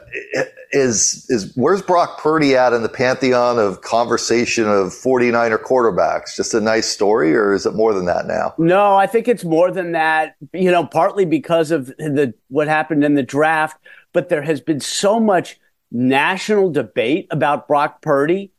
is 0.72 1.26
is 1.28 1.52
where's 1.54 1.82
Brock 1.82 2.20
Purdy 2.20 2.56
at 2.56 2.72
in 2.72 2.82
the 2.82 2.88
pantheon 2.88 3.58
of 3.58 3.80
conversation 3.82 4.64
of 4.64 4.88
49er 4.88 5.62
quarterbacks? 5.62 6.36
Just 6.36 6.52
a 6.54 6.60
nice 6.60 6.88
story, 6.88 7.34
or 7.34 7.52
is 7.52 7.64
it 7.64 7.74
more 7.74 7.94
than 7.94 8.06
that 8.06 8.26
now? 8.26 8.54
No, 8.58 8.96
I 8.96 9.06
think 9.06 9.28
it's 9.28 9.44
more 9.44 9.70
than 9.70 9.92
that. 9.92 10.34
You 10.52 10.70
know, 10.70 10.84
partly 10.84 11.24
because 11.24 11.70
of 11.70 11.86
the 11.86 12.34
what 12.48 12.68
happened 12.68 13.04
in 13.04 13.14
the 13.14 13.22
draft, 13.22 13.78
but 14.12 14.28
there 14.28 14.42
has 14.42 14.60
been 14.60 14.80
so 14.80 15.20
much 15.20 15.58
national 15.92 16.70
debate 16.70 17.28
about 17.30 17.68
Brock 17.68 18.02
Purdy 18.02 18.50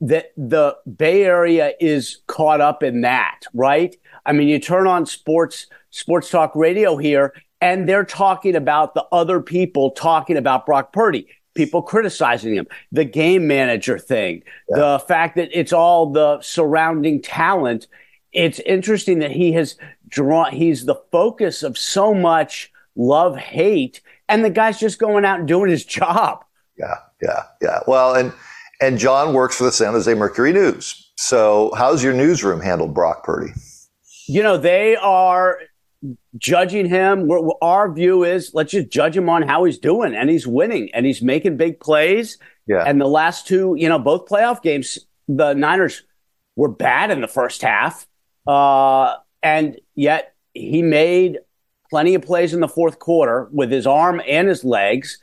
that 0.00 0.32
the 0.36 0.76
Bay 0.96 1.24
Area 1.24 1.74
is 1.78 2.22
caught 2.26 2.62
up 2.62 2.82
in 2.82 3.02
that, 3.02 3.40
right? 3.52 3.94
I 4.24 4.32
mean, 4.32 4.48
you 4.48 4.58
turn 4.58 4.86
on 4.86 5.04
sports 5.04 5.66
sports 5.90 6.30
talk 6.30 6.56
radio 6.56 6.96
here 6.96 7.34
and 7.60 7.88
they're 7.88 8.04
talking 8.04 8.56
about 8.56 8.94
the 8.94 9.04
other 9.12 9.40
people 9.40 9.90
talking 9.90 10.36
about 10.36 10.66
Brock 10.66 10.92
Purdy, 10.92 11.28
people 11.54 11.82
criticizing 11.82 12.54
him, 12.54 12.66
the 12.90 13.04
game 13.04 13.46
manager 13.46 13.98
thing, 13.98 14.42
yeah. 14.68 14.78
the 14.78 14.98
fact 14.98 15.36
that 15.36 15.50
it's 15.52 15.72
all 15.72 16.10
the 16.10 16.40
surrounding 16.40 17.20
talent. 17.20 17.86
It's 18.32 18.60
interesting 18.60 19.18
that 19.18 19.32
he 19.32 19.52
has 19.52 19.76
drawn, 20.08 20.52
he's 20.52 20.84
the 20.84 21.00
focus 21.10 21.62
of 21.62 21.76
so 21.76 22.14
much 22.14 22.72
love, 22.96 23.36
hate, 23.36 24.00
and 24.28 24.44
the 24.44 24.50
guy's 24.50 24.78
just 24.78 24.98
going 24.98 25.24
out 25.24 25.40
and 25.40 25.48
doing 25.48 25.70
his 25.70 25.84
job. 25.84 26.44
Yeah, 26.78 26.96
yeah, 27.20 27.42
yeah. 27.60 27.80
Well, 27.86 28.14
and, 28.14 28.32
and 28.80 28.98
Jon 28.98 29.34
works 29.34 29.56
for 29.56 29.64
the 29.64 29.72
San 29.72 29.92
Jose 29.92 30.12
Mercury 30.14 30.52
News. 30.52 31.12
So, 31.16 31.72
how's 31.76 32.02
your 32.02 32.14
newsroom 32.14 32.60
handled 32.60 32.94
Brock 32.94 33.24
Purdy? 33.24 33.52
You 34.26 34.42
know, 34.42 34.56
they 34.56 34.96
are 34.96 35.58
judging 36.38 36.86
him. 36.86 37.28
our 37.60 37.92
view 37.92 38.24
is 38.24 38.52
let's 38.54 38.72
just 38.72 38.88
judge 38.88 39.16
him 39.16 39.28
on 39.28 39.42
how 39.42 39.64
he's 39.64 39.78
doing, 39.78 40.14
and 40.14 40.30
he's 40.30 40.46
winning, 40.46 40.90
and 40.94 41.06
he's 41.06 41.22
making 41.22 41.56
big 41.56 41.80
plays. 41.80 42.38
Yeah. 42.66 42.84
And 42.86 43.00
the 43.00 43.06
last 43.06 43.46
two, 43.46 43.74
you 43.76 43.88
know, 43.88 43.98
both 43.98 44.26
playoff 44.26 44.62
games, 44.62 44.98
the 45.28 45.54
Niners 45.54 46.02
were 46.56 46.68
bad 46.68 47.10
in 47.10 47.20
the 47.20 47.28
first 47.28 47.62
half, 47.62 48.06
uh, 48.46 49.16
and 49.42 49.78
yet 49.94 50.34
he 50.54 50.82
made 50.82 51.38
plenty 51.90 52.14
of 52.14 52.22
plays 52.22 52.54
in 52.54 52.60
the 52.60 52.68
fourth 52.68 52.98
quarter 52.98 53.48
with 53.52 53.70
his 53.70 53.86
arm 53.86 54.20
and 54.26 54.48
his 54.48 54.64
legs, 54.64 55.18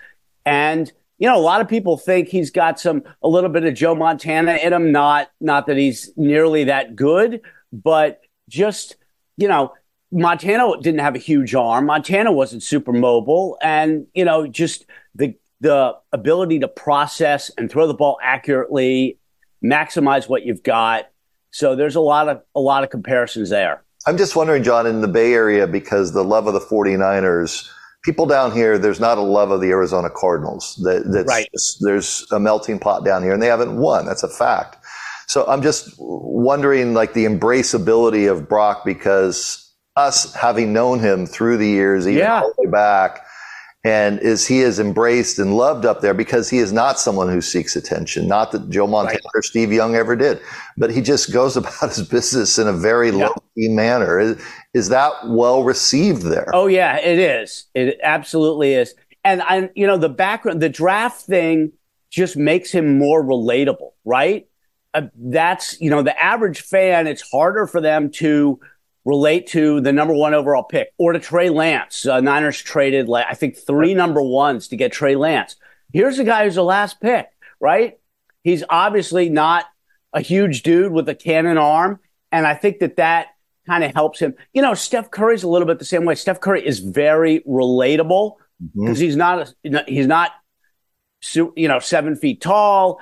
and. 0.46 0.92
You 1.20 1.28
know, 1.28 1.36
a 1.36 1.42
lot 1.42 1.62
of 1.62 1.68
people 1.68 1.98
think 1.98 2.28
he's 2.28 2.52
got 2.52 2.80
some 2.80 3.02
a 3.24 3.28
little 3.28 3.50
bit 3.50 3.64
of 3.64 3.74
Joe 3.74 3.96
Montana 3.96 4.60
in 4.62 4.72
him. 4.72 4.92
Not 4.92 5.32
not 5.42 5.66
that 5.66 5.76
he's 5.76 6.12
nearly 6.16 6.66
that 6.66 6.96
good, 6.96 7.42
but 7.74 8.22
just 8.48 8.98
you 9.38 9.48
know, 9.48 9.74
Montana 10.12 10.72
didn't 10.82 11.02
have 11.02 11.16
a 11.16 11.20
huge 11.20 11.54
arm. 11.54 11.86
Montana 11.86 12.32
wasn't 12.32 12.64
super 12.64 12.94
mobile, 12.94 13.58
and 13.62 14.08
you 14.14 14.26
know, 14.26 14.48
just 14.48 14.86
the 15.16 15.36
the 15.60 15.96
ability 16.12 16.60
to 16.60 16.68
process 16.68 17.52
and 17.58 17.70
throw 17.70 17.88
the 17.88 17.94
ball 17.94 18.18
accurately, 18.22 19.18
maximize 19.64 20.30
what 20.30 20.46
you've 20.46 20.64
got. 20.64 21.10
So 21.52 21.76
there's 21.76 21.96
a 21.96 22.02
lot 22.02 22.30
of 22.30 22.42
a 22.56 22.60
lot 22.60 22.84
of 22.84 22.90
comparisons 22.90 23.50
there. 23.50 23.84
I'm 24.06 24.18
just 24.18 24.36
wondering, 24.36 24.64
Jon, 24.64 24.88
in 24.88 25.02
the 25.02 25.08
Bay 25.08 25.34
Area, 25.34 25.68
because 25.68 26.14
the 26.14 26.24
love 26.24 26.48
of 26.48 26.54
the 26.54 26.62
49ers, 26.62 27.70
people 28.04 28.26
down 28.26 28.54
here, 28.54 28.78
there's 28.78 29.02
not 29.02 29.18
a 29.18 29.22
love 29.22 29.52
of 29.52 29.60
the 29.60 29.68
Arizona 29.68 30.10
Cardinals. 30.10 30.80
That, 30.84 31.04
that's 31.12 31.28
right. 31.28 31.50
Just, 31.54 31.80
there's 31.82 32.26
a 32.32 32.40
melting 32.40 32.80
pot 32.80 33.04
down 33.04 33.22
here, 33.22 33.34
and 33.34 33.44
they 33.44 33.48
haven't 33.48 33.76
won. 33.76 34.06
That's 34.06 34.24
a 34.24 34.30
fact. 34.30 34.78
So 35.28 35.46
I'm 35.48 35.62
just 35.62 35.94
wondering, 35.98 36.94
like 36.94 37.14
the 37.14 37.26
embraceability 37.26 38.32
of 38.32 38.48
Brock, 38.48 38.86
because 38.86 39.67
us 39.98 40.34
having 40.34 40.72
known 40.72 41.00
him 41.00 41.26
through 41.26 41.58
the 41.58 41.68
years, 41.68 42.08
even 42.08 42.20
yeah. 42.20 42.42
all 42.42 42.54
the 42.56 42.68
way 42.68 42.72
back, 42.72 43.26
and 43.84 44.20
is 44.20 44.46
he 44.46 44.60
is 44.60 44.80
embraced 44.80 45.40
and 45.40 45.58
loved 45.58 45.86
up 45.86 46.02
there 46.02 46.14
because 46.14 46.50
he 46.50 46.60
is 46.60 46.72
not 46.72 47.00
someone 47.00 47.30
who 47.30 47.42
seeks 47.42 47.76
attention. 47.76 48.28
Not 48.28 48.52
that 48.52 48.70
Joe 48.70 48.86
Montana 48.86 49.20
right. 49.24 49.32
or 49.34 49.42
Steve 49.42 49.74
Young 49.74 49.96
ever 49.96 50.16
did, 50.16 50.40
but 50.78 50.92
he 50.92 51.02
just 51.02 51.34
goes 51.34 51.58
about 51.62 51.90
his 51.90 52.08
business 52.08 52.58
in 52.58 52.68
a 52.68 52.74
very 52.74 53.10
yeah. 53.10 53.28
low 53.28 53.36
key 53.56 53.70
manner. 53.70 54.20
Is, 54.20 54.42
is 54.74 54.90
that 54.90 55.14
well 55.26 55.64
received 55.64 56.24
there? 56.24 56.50
Oh 56.54 56.68
yeah, 56.68 56.98
it 56.98 57.18
is. 57.18 57.66
It 57.74 57.98
absolutely 58.04 58.74
is. 58.74 58.94
And 59.24 59.42
I, 59.42 59.70
you 59.76 59.88
know, 59.88 59.98
the 59.98 60.10
background, 60.10 60.62
the 60.62 60.70
draft 60.70 61.22
thing 61.22 61.74
just 62.12 62.38
makes 62.38 62.72
him 62.72 62.98
more 62.98 63.24
relatable, 63.24 63.92
right? 64.06 64.48
Uh, 64.94 65.08
that's 65.16 65.80
you 65.82 65.90
know, 65.90 66.02
the 66.02 66.18
average 66.22 66.62
fan. 66.62 67.08
It's 67.08 67.22
harder 67.30 67.68
for 67.68 67.82
them 67.82 68.12
to 68.12 68.60
relate 69.08 69.48
to 69.48 69.80
the 69.80 69.94
number 69.94 70.14
one 70.14 70.34
overall 70.34 70.64
pick 70.64 70.90
or 70.98 71.14
to 71.14 71.20
Trey 71.20 71.50
Lance. 71.50 72.06
Uh, 72.06 72.20
Niners 72.20 72.62
traded, 72.62 73.08
like, 73.08 73.26
I 73.30 73.36
think, 73.36 73.56
three 73.56 73.94
number 73.94 74.22
ones 74.22 74.68
to 74.68 74.76
get 74.76 74.92
Trey 74.92 75.16
Lance. 75.16 75.56
Here's 75.94 76.20
a 76.20 76.26
guy 76.26 76.44
who's 76.44 76.56
the 76.56 76.64
last 76.64 77.00
pick, 77.00 77.28
right? 77.62 78.00
He's 78.44 78.66
obviously 78.70 79.30
not 79.30 79.64
a 80.12 80.20
huge 80.20 80.62
dude 80.62 80.92
with 80.92 81.08
a 81.08 81.16
cannon 81.16 81.58
arm. 81.58 82.02
And 82.34 82.46
I 82.46 82.54
think 82.54 82.80
that 82.80 82.98
that 82.98 83.28
kind 83.66 83.86
of 83.86 83.94
helps 83.94 84.20
him. 84.20 84.36
You 84.52 84.62
know, 84.62 84.74
Steph 84.74 85.10
Curry's 85.10 85.44
a 85.44 85.48
little 85.48 85.68
bit 85.68 85.80
the 85.80 85.86
same 85.86 86.04
way. 86.04 86.16
Steph 86.16 86.42
Curry 86.42 86.68
is 86.68 86.80
very 86.80 87.40
relatable 87.48 88.34
because 88.60 88.98
mm-hmm. 88.98 89.04
he's 89.04 89.16
not, 89.16 89.54
a, 89.64 89.84
he's 89.88 90.08
not, 90.08 90.32
you 91.56 91.70
know, 91.70 91.80
seven 91.80 92.18
feet 92.18 92.42
tall. 92.42 93.00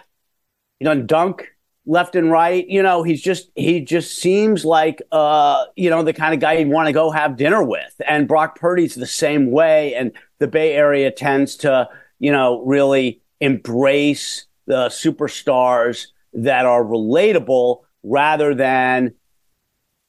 He 0.78 0.86
doesn't 0.86 1.08
dunk 1.08 1.55
left 1.86 2.16
and 2.16 2.32
right. 2.32 2.68
You 2.68 2.82
know, 2.82 3.04
he's 3.04 3.22
just 3.22 3.52
he 3.56 3.82
just 3.82 4.18
seems 4.18 4.66
like 4.66 5.02
uh, 5.12 5.66
you 5.76 5.90
know, 5.90 6.04
the 6.04 6.14
kind 6.14 6.34
of 6.34 6.40
guy 6.40 6.54
you'd 6.54 6.70
want 6.70 6.88
to 6.88 6.94
go 6.94 7.12
have 7.12 7.38
dinner 7.38 7.64
with. 7.64 8.02
And 8.08 8.28
Brock 8.28 8.60
Purdy's 8.60 8.96
the 8.96 9.06
same 9.06 9.52
way. 9.52 9.94
And 9.96 10.12
the 10.40 10.48
Bay 10.48 10.74
Area 10.74 11.12
tends 11.12 11.56
to, 11.58 11.88
you 12.20 12.32
know, 12.32 12.64
really 12.64 13.22
embrace 13.40 14.46
the 14.66 14.88
superstars 14.88 16.08
that 16.34 16.66
are 16.66 16.84
relatable 16.84 17.82
rather 18.04 18.54
than 18.54 19.14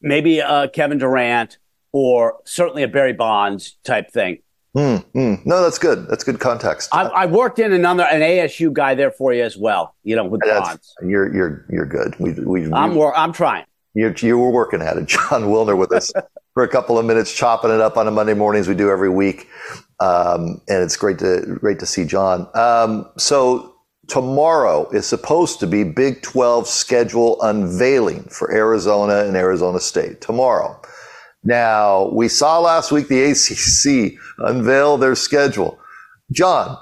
maybe 0.01 0.39
a 0.41 0.69
Kevin 0.69 0.99
Durant 0.99 1.59
or 1.93 2.39
certainly 2.45 2.83
a 2.83 2.89
Barry 2.89 3.12
Bonds 3.12 3.79
type 3.85 4.11
thing. 4.11 4.39
Mm, 4.77 5.05
mm. 5.15 5.47
No, 5.47 5.62
that's 5.62 5.79
good. 5.79 6.07
That's 6.07 6.23
good 6.23 6.39
context. 6.39 6.91
I, 6.93 7.05
I, 7.05 7.27
worked 7.27 7.59
in 7.59 7.73
another 7.73 8.03
an 8.03 8.21
ASU 8.21 8.71
guy 8.71 8.95
there 8.95 9.11
for 9.11 9.33
you 9.33 9.43
as 9.43 9.57
well. 9.57 9.95
You 10.05 10.17
know, 10.17 10.27
with 10.27 10.43
bonds. 10.43 10.95
You're 11.03 11.35
you're 11.35 11.65
you're 11.71 11.87
good. 11.87 12.15
We 12.19 12.33
we. 12.33 12.71
I'm 12.71 12.95
we, 12.95 13.03
I'm 13.17 13.33
trying. 13.33 13.65
You 13.95 14.15
you 14.19 14.37
were 14.39 14.51
working 14.51 14.83
at 14.83 14.99
it. 14.99 15.07
Jon 15.07 15.45
Wilner 15.45 15.79
with 15.79 15.93
us 15.93 16.12
for 16.53 16.62
a 16.62 16.69
couple 16.69 16.99
of 16.99 17.07
minutes, 17.07 17.33
chopping 17.35 17.71
it 17.71 17.81
up 17.81 17.97
on 17.97 18.07
a 18.07 18.11
Monday 18.11 18.35
mornings 18.35 18.69
we 18.69 18.75
do 18.75 18.91
every 18.91 19.09
week, 19.09 19.49
um, 20.01 20.61
and 20.69 20.83
it's 20.83 20.97
great 20.97 21.19
to 21.21 21.57
great 21.59 21.79
to 21.79 21.87
see 21.87 22.05
Jon. 22.05 22.47
Um, 22.55 23.09
so 23.17 23.77
tomorrow 24.09 24.91
is 24.91 25.07
supposed 25.07 25.59
to 25.61 25.67
be 25.67 25.85
Big 25.85 26.21
12 26.21 26.69
schedule 26.69 27.41
unveiling 27.41 28.25
for 28.25 28.53
Arizona 28.53 29.25
and 29.25 29.39
Arizona 29.39 29.81
State. 29.81 30.21
Tomorrow. 30.21 30.79
Now, 31.46 32.09
we 32.09 32.26
saw 32.26 32.59
last 32.59 32.90
week 32.90 33.06
the 33.06 33.22
ACC 33.22 34.18
unveil 34.38 34.96
their 34.96 35.14
schedule. 35.14 35.78
Jon, 36.32 36.76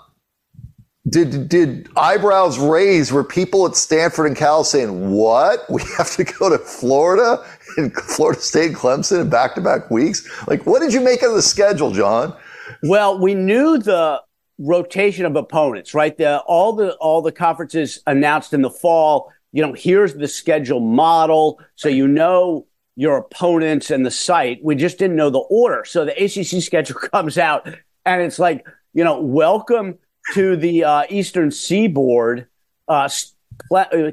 did 1.06 1.50
did 1.50 1.90
eyebrows 1.96 2.58
raise? 2.58 3.12
Were 3.12 3.24
people 3.24 3.66
at 3.66 3.76
Stanford 3.76 4.26
and 4.26 4.34
Cal 4.34 4.64
saying, 4.64 5.12
"What? 5.12 5.68
We 5.68 5.82
have 5.98 6.16
to 6.16 6.24
go 6.24 6.48
to 6.48 6.56
Florida 6.56 7.44
and 7.76 7.92
Florida 7.94 8.40
State, 8.40 8.72
Clemson 8.72 9.20
in 9.20 9.28
back-to-back 9.28 9.90
weeks"? 9.90 10.26
Like, 10.48 10.64
what 10.64 10.80
did 10.80 10.94
you 10.94 11.02
make 11.02 11.22
of 11.22 11.34
the 11.34 11.42
schedule, 11.42 11.90
Jon? 11.90 12.34
Well, 12.82 13.18
we 13.18 13.34
knew 13.34 13.76
the 13.76 14.22
rotation 14.58 15.26
of 15.26 15.36
opponents, 15.36 15.92
right? 15.92 16.16
The, 16.16 16.38
all 16.38 16.72
the 16.72 16.94
all 16.94 17.20
the 17.20 17.32
conferences 17.32 18.00
announced 18.06 18.54
in 18.54 18.62
the 18.62 18.70
fall. 18.70 19.30
You 19.52 19.60
know, 19.60 19.74
here's 19.74 20.14
the 20.14 20.26
schedule 20.26 20.80
model, 20.80 21.60
so 21.74 21.90
you 21.90 22.08
know 22.08 22.66
your 22.96 23.18
opponents 23.18 23.90
and 23.90 24.04
the 24.06 24.10
site. 24.10 24.60
We 24.62 24.76
just 24.76 24.98
didn't 24.98 25.16
know 25.16 25.30
the 25.30 25.38
order. 25.38 25.84
So 25.84 26.04
the 26.04 26.12
ACC 26.12 26.62
schedule 26.62 26.96
comes 27.12 27.38
out 27.38 27.66
and 28.04 28.22
it's 28.22 28.38
like, 28.38 28.66
you 28.92 29.04
know, 29.04 29.20
welcome 29.20 29.98
to 30.32 30.56
the 30.56 30.84
uh, 30.84 31.04
Eastern 31.10 31.50
Seaboard, 31.50 32.46
uh, 32.88 33.08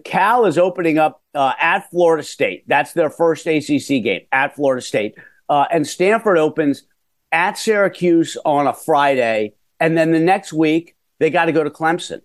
Cal 0.04 0.46
is 0.46 0.58
opening 0.58 0.98
up 0.98 1.22
uh, 1.34 1.54
at 1.60 1.90
Florida 1.90 2.24
State. 2.24 2.64
That's 2.68 2.94
their 2.94 3.10
first 3.10 3.48
ACC 3.48 4.04
game 4.04 4.22
at 4.32 4.56
Florida 4.56 4.82
State. 4.82 5.16
Uh, 5.50 5.66
and 5.72 5.86
Stanford 5.86 6.38
opens 6.38 6.84
at 7.32 7.58
Syracuse 7.58 8.38
on 8.46 8.68
a 8.68 8.74
Friday. 8.74 9.54
And 9.80 9.98
then 9.98 10.12
the 10.12 10.20
next 10.20 10.54
week, 10.54 10.96
they 11.20 11.30
got 11.30 11.46
to 11.46 11.52
go 11.52 11.64
to 11.64 11.70
Clemson. 11.70 12.22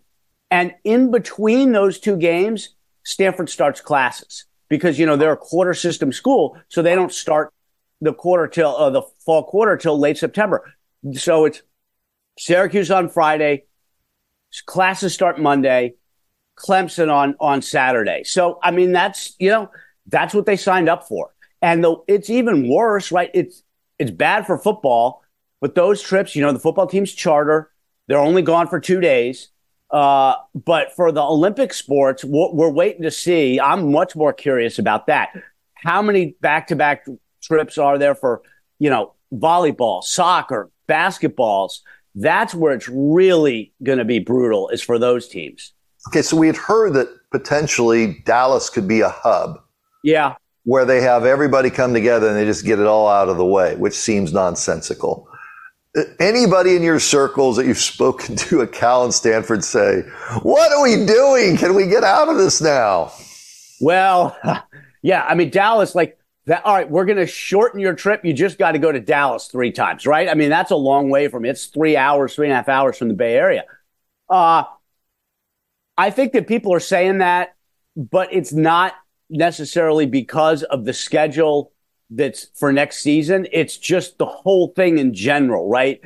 And 0.51 0.75
in 0.85 1.11
between 1.11 1.73
those 1.73 1.99
two 1.99 2.17
games, 2.17 2.71
Stanford 3.03 3.49
starts 3.49 3.81
classes 3.81 4.45
because, 4.69 4.99
you 4.99 5.07
know, 5.07 5.17
they're 5.17 5.33
a 5.33 5.37
quarter 5.37 5.75
system 5.75 6.13
school. 6.13 6.59
So 6.69 6.83
they 6.83 6.95
don't 6.95 7.13
start 7.13 7.53
the 8.01 8.13
quarter 8.13 8.47
till 8.47 8.77
uh, 8.77 8.91
the 8.91 9.03
fall 9.25 9.45
quarter 9.45 9.77
till 9.77 9.99
late 9.99 10.19
September. 10.19 10.75
So 11.15 11.45
it's 11.45 11.63
Syracuse 12.39 12.91
on 12.91 13.09
Friday, 13.09 13.65
classes 14.67 15.15
start 15.15 15.41
Monday, 15.41 15.95
Clemson 16.59 17.13
on 17.13 17.37
on 17.41 17.63
Saturday. 17.63 18.25
So 18.25 18.59
I 18.63 18.71
mean 18.71 18.93
that's 18.93 19.35
you 19.39 19.51
know 19.51 19.71
that's 20.07 20.35
what 20.35 20.47
they 20.47 20.57
signed 20.57 20.89
up 20.89 21.07
for. 21.07 21.35
And 21.63 21.83
the, 21.83 21.97
it's 22.07 22.31
even 22.31 22.69
worse, 22.69 23.13
right? 23.13 23.31
It's 23.35 23.63
it's 23.99 24.11
bad 24.11 24.47
for 24.47 24.59
football, 24.59 25.23
but 25.61 25.75
those 25.75 26.03
trips, 26.03 26.37
you 26.37 26.43
know, 26.43 26.53
the 26.53 26.59
football 26.59 26.87
team's 26.87 27.13
charter, 27.13 27.71
they're 28.09 28.19
only 28.19 28.43
gone 28.43 28.69
for 28.69 28.81
two 28.81 29.01
days. 29.01 29.49
Uh, 29.91 30.35
but 30.55 30.93
for 30.93 31.13
the 31.13 31.23
Olympic 31.23 31.73
sports, 31.73 32.25
we're, 32.25 32.53
we're 32.53 32.71
waiting 32.71 33.03
to 33.03 33.11
see. 33.11 33.61
I'm 33.61 33.93
much 33.93 34.17
more 34.17 34.33
curious 34.33 34.79
about 34.79 35.07
that. 35.07 35.31
How 35.75 36.03
many 36.03 36.37
back 36.41 36.67
to 36.69 36.77
back 36.77 37.07
trips 37.43 37.79
are 37.79 37.97
there 37.99 38.15
for, 38.15 38.43
you 38.79 38.91
know, 38.91 39.15
volleyball, 39.33 40.03
soccer, 40.03 40.71
basketballs? 40.89 41.81
That's 42.15 42.55
where 42.55 42.73
it's 42.73 42.89
really 42.89 43.73
going 43.83 43.99
to 43.99 44.05
be 44.05 44.19
brutal, 44.19 44.69
is 44.71 44.83
for 44.83 44.99
those 44.99 45.29
teams. 45.29 45.73
Okay, 46.09 46.23
so 46.23 46.37
we 46.37 46.47
had 46.47 46.57
heard 46.57 46.95
that 46.95 47.09
potentially 47.31 48.23
Dallas 48.25 48.71
could 48.71 48.89
be 48.89 49.01
a 49.01 49.09
hub. 49.09 49.61
Yeah. 50.03 50.35
Where 50.65 50.85
they 50.85 51.01
have 51.01 51.25
everybody 51.25 51.71
come 51.71 51.93
together 51.93 52.29
and 52.29 52.37
they 52.37 52.45
just 52.45 52.65
get 52.65 52.79
it 52.79 52.87
all 52.87 53.09
out 53.09 53.29
of 53.29 53.37
the 53.37 53.45
way, 53.45 53.77
which 53.77 53.95
seems 53.95 54.33
nonsensical. 54.33 55.29
Anybody 56.21 56.77
in 56.77 56.83
your 56.83 57.01
circles 57.01 57.57
that 57.57 57.67
you've 57.67 57.79
spoken 57.79 58.37
to 58.37 58.63
at 58.63 58.73
Cal 58.73 59.05
and 59.05 59.15
Stanford 59.15 59.65
say, 59.65 60.03
What 60.43 60.73
are 60.73 60.83
we 60.83 61.07
doing? 61.07 61.57
Can 61.57 61.75
we 61.75 61.87
get 61.87 62.05
out 62.05 62.29
of 62.29 62.37
this 62.37 62.61
now? 62.61 63.13
Well, 63.81 64.37
yeah. 65.03 65.25
I 65.25 65.35
mean, 65.35 65.51
Dallas, 65.51 65.95
like, 65.95 66.19
that, 66.47 66.65
all 66.65 66.75
right, 66.75 66.89
we're 66.89 67.05
going 67.05 67.19
to 67.19 67.27
shorten 67.27 67.81
your 67.81 67.95
trip. 67.95 68.25
You 68.25 68.33
just 68.33 68.59
got 68.59 68.73
to 68.73 68.79
go 68.79 68.93
to 68.93 69.01
Dallas 69.01 69.49
three 69.49 69.73
times, 69.73 70.07
right? 70.07 70.29
I 70.29 70.35
mean, 70.35 70.49
that's 70.49 70.71
a 70.71 70.77
long 70.77 71.11
way 71.11 71.29
from 71.29 71.45
it's 71.45 71.67
three 71.67 71.97
hours, 71.97 72.35
three 72.35 72.47
and 72.47 72.53
a 72.53 72.57
half 72.57 72.69
hours 72.69 72.97
from 72.99 73.09
the 73.09 73.15
Bay 73.15 73.35
Area. 73.35 73.65
Uh, 74.29 74.65
I 75.97 76.11
think 76.11 76.33
that 76.33 76.47
people 76.47 76.73
are 76.73 76.81
saying 76.81 77.19
that, 77.19 77.57
but 77.97 78.29
it's 78.33 78.53
not 78.53 78.95
necessarily 79.29 80.07
because 80.07 80.63
of 80.63 80.85
the 80.85 80.93
schedule 80.93 81.73
that's 82.11 82.49
for 82.55 82.73
next 82.73 82.99
season. 82.99 83.47
It's 83.53 83.77
just 83.77 84.19
the 84.19 84.27
whole 84.27 84.69
thing 84.69 84.99
in 84.99 85.15
general, 85.15 85.69
right? 85.69 86.01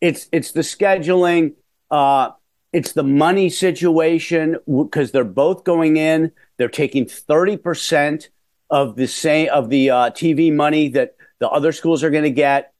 It's 0.00 0.28
it's 0.32 0.52
the 0.52 0.60
scheduling, 0.60 1.54
uh, 1.90 2.30
it's 2.72 2.92
the 2.92 3.02
money 3.02 3.48
situation 3.48 4.58
because 4.66 5.12
they're 5.12 5.24
both 5.24 5.64
going 5.64 5.96
in. 5.96 6.32
They're 6.58 6.68
taking 6.68 7.06
thirty 7.06 7.56
percent 7.56 8.28
of 8.68 8.96
the 8.96 9.06
same 9.06 9.48
of 9.50 9.70
the 9.70 9.90
uh, 9.90 10.10
TV 10.10 10.52
money 10.52 10.88
that 10.88 11.16
the 11.38 11.48
other 11.48 11.72
schools 11.72 12.02
are 12.02 12.10
going 12.10 12.24
to 12.24 12.30
get, 12.30 12.72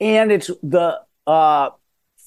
and 0.00 0.32
it's 0.32 0.50
the 0.62 1.00
uh, 1.26 1.70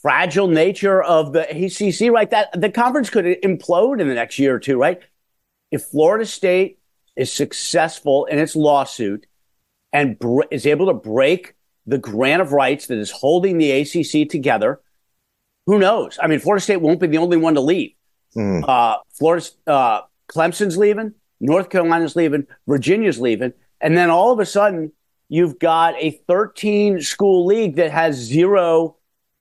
fragile 0.01 0.47
nature 0.47 1.01
of 1.01 1.33
the 1.33 1.43
ACC, 1.49 2.11
right? 2.11 2.29
That 2.29 2.59
the 2.59 2.69
conference 2.69 3.09
could 3.09 3.25
implode 3.25 4.01
in 4.01 4.07
the 4.07 4.15
next 4.15 4.37
year 4.37 4.55
or 4.55 4.59
two, 4.59 4.77
right? 4.77 5.01
If 5.71 5.83
Florida 5.83 6.25
State 6.25 6.79
is 7.15 7.31
successful 7.31 8.25
in 8.25 8.39
its 8.39 8.55
lawsuit 8.55 9.25
and 9.93 10.17
br- 10.17 10.43
is 10.51 10.65
able 10.65 10.87
to 10.87 10.93
break 10.93 11.55
the 11.85 11.97
grant 11.97 12.41
of 12.41 12.51
rights 12.51 12.87
that 12.87 12.97
is 12.97 13.11
holding 13.11 13.57
the 13.57 13.71
ACC 13.71 14.29
together, 14.29 14.81
who 15.65 15.79
knows? 15.79 16.17
I 16.21 16.27
mean, 16.27 16.39
Florida 16.39 16.61
State 16.61 16.81
won't 16.81 16.99
be 16.99 17.07
the 17.07 17.17
only 17.17 17.37
one 17.37 17.55
to 17.55 17.61
leave. 17.61 17.93
Mm. 18.35 18.67
Uh, 18.67 18.97
Florida, 19.17 19.45
uh, 19.67 20.01
Clemson's 20.27 20.77
leaving, 20.77 21.13
North 21.39 21.69
Carolina's 21.69 22.15
leaving, 22.15 22.45
Virginia's 22.67 23.19
leaving, 23.19 23.53
and 23.81 23.97
then 23.97 24.09
all 24.09 24.31
of 24.31 24.39
a 24.39 24.45
sudden 24.45 24.91
you've 25.29 25.59
got 25.59 25.95
a 25.97 26.11
13 26.27 27.01
school 27.01 27.45
league 27.45 27.75
that 27.77 27.91
has 27.91 28.15
zero 28.15 28.97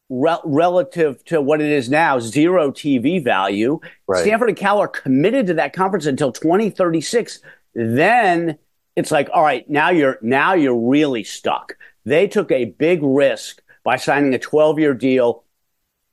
re- 0.08 0.38
relative 0.44 1.22
to 1.26 1.40
what 1.40 1.60
it 1.60 1.70
is 1.70 1.90
now, 1.90 2.18
zero 2.18 2.70
TV 2.70 3.22
value. 3.22 3.80
Right. 4.06 4.22
Stanford 4.22 4.48
and 4.48 4.58
Cal 4.58 4.78
are 4.78 4.88
committed 4.88 5.46
to 5.48 5.54
that 5.54 5.72
conference 5.72 6.06
until 6.06 6.32
2036. 6.32 7.40
Then 7.74 8.58
it's 8.98 9.12
like, 9.12 9.30
all 9.32 9.44
right, 9.44 9.68
now 9.70 9.90
you're 9.90 10.18
now 10.22 10.54
you're 10.54 10.76
really 10.76 11.22
stuck. 11.22 11.76
They 12.04 12.26
took 12.26 12.50
a 12.50 12.64
big 12.64 13.00
risk 13.00 13.62
by 13.84 13.96
signing 13.96 14.34
a 14.34 14.38
12 14.40 14.80
year 14.80 14.92
deal 14.92 15.44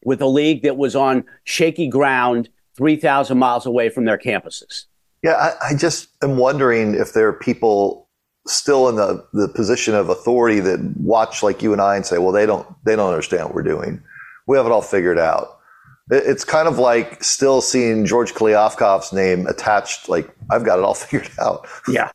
with 0.04 0.22
a 0.22 0.28
league 0.28 0.62
that 0.62 0.78
was 0.78 0.96
on 0.96 1.24
shaky 1.46 1.88
ground 1.88 2.48
3,000 2.78 3.40
miles 3.40 3.66
away 3.66 3.90
from 3.90 4.06
their 4.06 4.20
campuses. 4.20 4.86
Yeah, 5.24 5.34
I, 5.34 5.70
I, 5.70 5.76
just 5.76 6.10
am 6.22 6.38
wondering 6.38 6.94
if 6.94 7.14
there 7.14 7.28
are 7.28 7.34
people 7.34 8.08
still 8.46 8.88
in 8.88 8.98
the, 8.98 9.26
the 9.34 9.48
position 9.48 9.96
of 9.96 10.10
authority 10.10 10.60
that 10.60 10.80
watch 10.98 11.42
like 11.42 11.64
you 11.64 11.74
and 11.74 11.82
I 11.82 11.96
and 11.96 12.06
say, 12.06 12.20
well, 12.20 12.32
they 12.32 12.46
don't, 12.46 12.68
they 12.86 12.96
don't 12.96 13.10
understand 13.10 13.46
what 13.46 13.56
we're 13.56 13.64
doing. 13.64 14.04
We 14.46 14.58
have 14.58 14.68
it 14.68 14.72
all 14.72 14.84
figured 14.84 15.18
out. 15.18 15.58
It's 16.12 16.44
kind 16.44 16.68
of 16.68 16.78
like 16.78 17.24
still 17.24 17.62
seeing 17.62 18.06
George 18.06 18.36
Kliavkoff's 18.36 19.12
name 19.12 19.48
attached. 19.48 20.08
Like 20.08 20.30
I've 20.52 20.64
got 20.64 20.78
it 20.78 20.86
all 20.86 20.94
figured 20.94 21.32
out. 21.40 21.68
Yeah. 21.88 22.12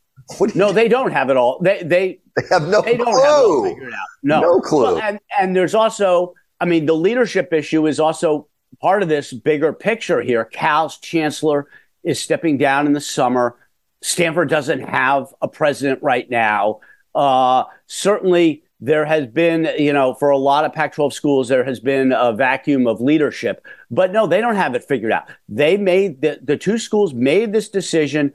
No, 0.55 0.73
they 0.73 0.89
don't 0.89 1.13
have 1.13 1.31
it 1.31 1.37
all. 1.37 1.59
They, 1.61 1.83
they, 1.83 2.21
they 2.37 2.47
have 2.51 2.69
no 2.69 2.83
they 2.83 2.97
don't 2.97 3.07
clue. 3.07 3.23
have 3.23 3.25
it 3.25 3.35
all 3.35 3.65
figured 3.65 3.93
out. 3.93 4.07
No, 4.23 4.41
no 4.41 4.61
clue. 4.61 4.83
Well, 4.83 5.01
and, 5.01 5.19
and 5.39 5.57
there's 5.57 5.75
also, 5.75 6.35
I 6.61 6.65
mean, 6.65 6.87
the 6.87 6.95
leadership 6.95 7.53
issue 7.53 7.87
is 7.87 8.01
also 8.01 8.49
part 8.81 9.03
of 9.03 9.09
this 9.09 9.33
bigger 9.33 9.73
picture 9.73 10.23
here. 10.23 10.45
Cal's 10.45 10.99
chancellor 10.99 11.69
is 12.05 12.21
stepping 12.21 12.59
down 12.59 12.87
in 12.87 12.93
the 12.93 13.01
summer. 13.01 13.57
Stanford 14.03 14.49
doesn't 14.49 14.81
have 14.81 15.35
a 15.43 15.49
president 15.49 16.03
right 16.03 16.29
now. 16.31 16.81
Uh, 17.15 17.65
certainly, 17.87 18.63
there 18.81 19.05
has 19.05 19.27
been, 19.27 19.69
you 19.79 19.93
know, 19.93 20.15
for 20.15 20.31
a 20.31 20.39
lot 20.39 20.65
of 20.65 20.73
Pac 20.73 20.95
12 20.95 21.13
schools, 21.13 21.49
there 21.49 21.65
has 21.65 21.81
been 21.81 22.13
a 22.13 22.33
vacuum 22.33 22.87
of 22.87 23.01
leadership. 23.01 23.67
But 23.91 24.11
no, 24.11 24.27
they 24.27 24.41
don't 24.41 24.57
have 24.57 24.75
it 24.75 24.85
figured 24.85 25.13
out. 25.13 25.29
They 25.49 25.77
made 25.77 26.23
the, 26.23 26.39
the 26.43 26.57
two 26.57 26.79
schools 26.79 27.13
made 27.13 27.53
this 27.53 27.69
decision 27.69 28.33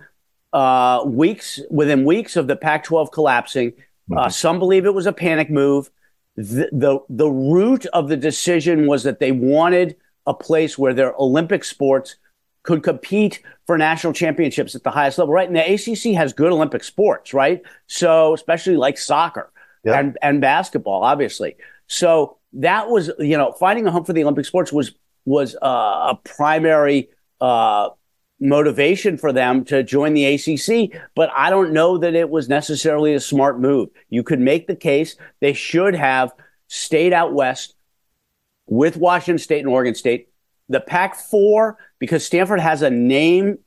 uh, 0.55 1.03
weeks 1.05 1.59
within 1.69 2.05
weeks 2.05 2.37
of 2.37 2.47
the 2.47 2.55
Pac 2.55 2.85
12 2.85 3.11
collapsing. 3.11 3.73
Uh, 4.09 4.15
mm-hmm. 4.15 4.29
some 4.29 4.57
believe 4.57 4.85
it 4.85 4.93
was 4.93 5.05
a 5.05 5.11
panic 5.11 5.49
move. 5.49 5.91
The, 6.37 6.69
the, 6.71 6.99
the 7.09 7.29
root 7.29 7.85
of 7.87 8.07
the 8.07 8.15
decision 8.15 8.87
was 8.87 9.03
that 9.03 9.19
they 9.19 9.33
wanted 9.33 9.97
a 10.25 10.33
place 10.33 10.77
where 10.77 10.93
their 10.93 11.13
Olympic 11.15 11.65
sports 11.65 12.15
could 12.63 12.83
compete 12.83 13.41
for 13.67 13.77
national 13.77 14.13
championships 14.13 14.75
at 14.75 14.83
the 14.83 14.91
highest 14.91 15.17
level, 15.17 15.33
right? 15.33 15.47
And 15.47 15.57
the 15.57 15.73
ACC 15.73 16.15
has 16.15 16.31
good 16.31 16.53
Olympic 16.53 16.85
sports, 16.85 17.33
right? 17.33 17.61
So 17.87 18.33
especially 18.33 18.77
like 18.77 18.97
soccer 18.97 19.51
yeah. 19.83 19.99
and 19.99 20.17
and 20.21 20.39
basketball, 20.39 21.03
obviously. 21.03 21.57
So 21.87 22.37
that 22.53 22.89
was, 22.89 23.11
you 23.19 23.37
know, 23.37 23.51
finding 23.51 23.85
a 23.87 23.91
home 23.91 24.05
for 24.05 24.13
the 24.13 24.23
Olympic 24.23 24.45
sports 24.45 24.71
was 24.71 24.93
was 25.25 25.55
uh, 25.61 26.13
a 26.13 26.19
primary 26.23 27.09
uh, 27.41 27.89
motivation 28.39 29.17
for 29.17 29.31
them 29.31 29.63
to 29.65 29.83
join 29.83 30.13
the 30.13 30.25
ACC. 30.25 31.01
But 31.15 31.29
I 31.35 31.49
don't 31.49 31.73
know 31.73 31.97
that 31.97 32.15
it 32.15 32.29
was 32.29 32.49
necessarily 32.49 33.13
a 33.13 33.19
smart 33.19 33.59
move. 33.59 33.89
You 34.09 34.23
could 34.23 34.39
make 34.39 34.67
the 34.67 34.75
case 34.75 35.15
they 35.39 35.53
should 35.53 35.95
have 35.95 36.31
stayed 36.67 37.13
out 37.13 37.33
west 37.33 37.75
with 38.67 38.97
Washington 38.97 39.39
State 39.39 39.59
and 39.59 39.69
Oregon 39.69 39.95
State 39.95 40.29
the 40.69 40.79
Pac 40.79 41.15
4, 41.15 41.77
because 41.99 42.25
Stanford 42.25 42.59
has 42.59 42.81
a 42.81 42.89
name, 42.89 43.59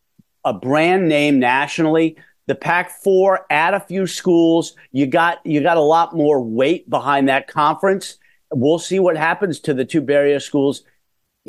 a 0.44 0.52
brand 0.52 1.08
name 1.08 1.38
nationally, 1.38 2.16
the 2.46 2.54
Pac 2.54 2.90
4 2.90 3.46
add 3.50 3.74
a 3.74 3.80
few 3.80 4.06
schools. 4.06 4.74
You 4.90 5.06
got, 5.06 5.44
you 5.44 5.62
got 5.62 5.76
a 5.76 5.82
lot 5.82 6.16
more 6.16 6.42
weight 6.42 6.88
behind 6.88 7.28
that 7.28 7.46
conference. 7.46 8.16
We'll 8.50 8.78
see 8.78 8.98
what 8.98 9.16
happens 9.16 9.60
to 9.60 9.74
the 9.74 9.84
two 9.84 10.00
Bay 10.00 10.14
Area 10.14 10.40
schools 10.40 10.82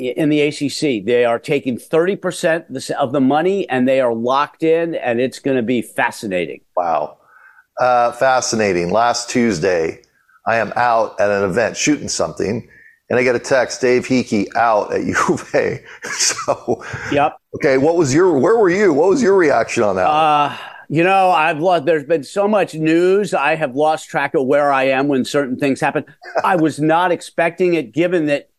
in 0.00 0.28
the 0.28 0.40
ACC. 0.40 1.04
They 1.04 1.24
are 1.24 1.38
taking 1.38 1.76
30% 1.76 2.90
of 2.92 3.12
the 3.12 3.20
money 3.20 3.68
and 3.68 3.86
they 3.86 4.00
are 4.00 4.14
locked 4.14 4.62
in, 4.62 4.94
and 4.94 5.20
it's 5.20 5.38
going 5.38 5.56
to 5.56 5.62
be 5.62 5.82
fascinating. 5.82 6.62
Wow. 6.76 7.18
Uh, 7.78 8.12
fascinating. 8.12 8.90
Last 8.90 9.30
Tuesday, 9.30 10.02
I 10.46 10.56
am 10.56 10.72
out 10.76 11.20
at 11.20 11.30
an 11.30 11.48
event 11.48 11.76
shooting 11.76 12.08
something 12.08 12.68
and 13.10 13.18
I 13.18 13.24
get 13.24 13.34
a 13.34 13.40
text, 13.40 13.80
Dave 13.80 14.06
Heeke 14.06 14.54
out 14.54 14.94
at 14.94 15.04
U 15.04 15.16
of 15.28 15.50
A. 15.54 15.84
so, 16.04 16.84
yep. 17.10 17.36
Okay, 17.56 17.76
what 17.76 17.96
was 17.96 18.14
your? 18.14 18.38
Where 18.38 18.56
were 18.56 18.70
you? 18.70 18.94
What 18.94 19.08
was 19.08 19.20
your 19.20 19.36
reaction 19.36 19.82
on 19.82 19.96
that? 19.96 20.06
Uh, 20.06 20.56
you 20.88 21.02
know, 21.02 21.30
I've 21.30 21.58
lost. 21.58 21.86
There's 21.86 22.04
been 22.04 22.22
so 22.22 22.46
much 22.46 22.74
news. 22.74 23.34
I 23.34 23.56
have 23.56 23.74
lost 23.74 24.08
track 24.08 24.34
of 24.34 24.46
where 24.46 24.72
I 24.72 24.84
am 24.84 25.08
when 25.08 25.24
certain 25.24 25.58
things 25.58 25.80
happen. 25.80 26.04
I 26.44 26.54
was 26.54 26.78
not 26.78 27.10
expecting 27.10 27.74
it, 27.74 27.92
given 27.92 28.26
that 28.26 28.49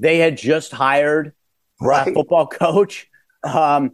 They 0.00 0.18
had 0.18 0.36
just 0.36 0.72
hired 0.72 1.34
right. 1.80 2.08
a 2.08 2.12
football 2.12 2.46
coach. 2.46 3.08
Um, 3.44 3.92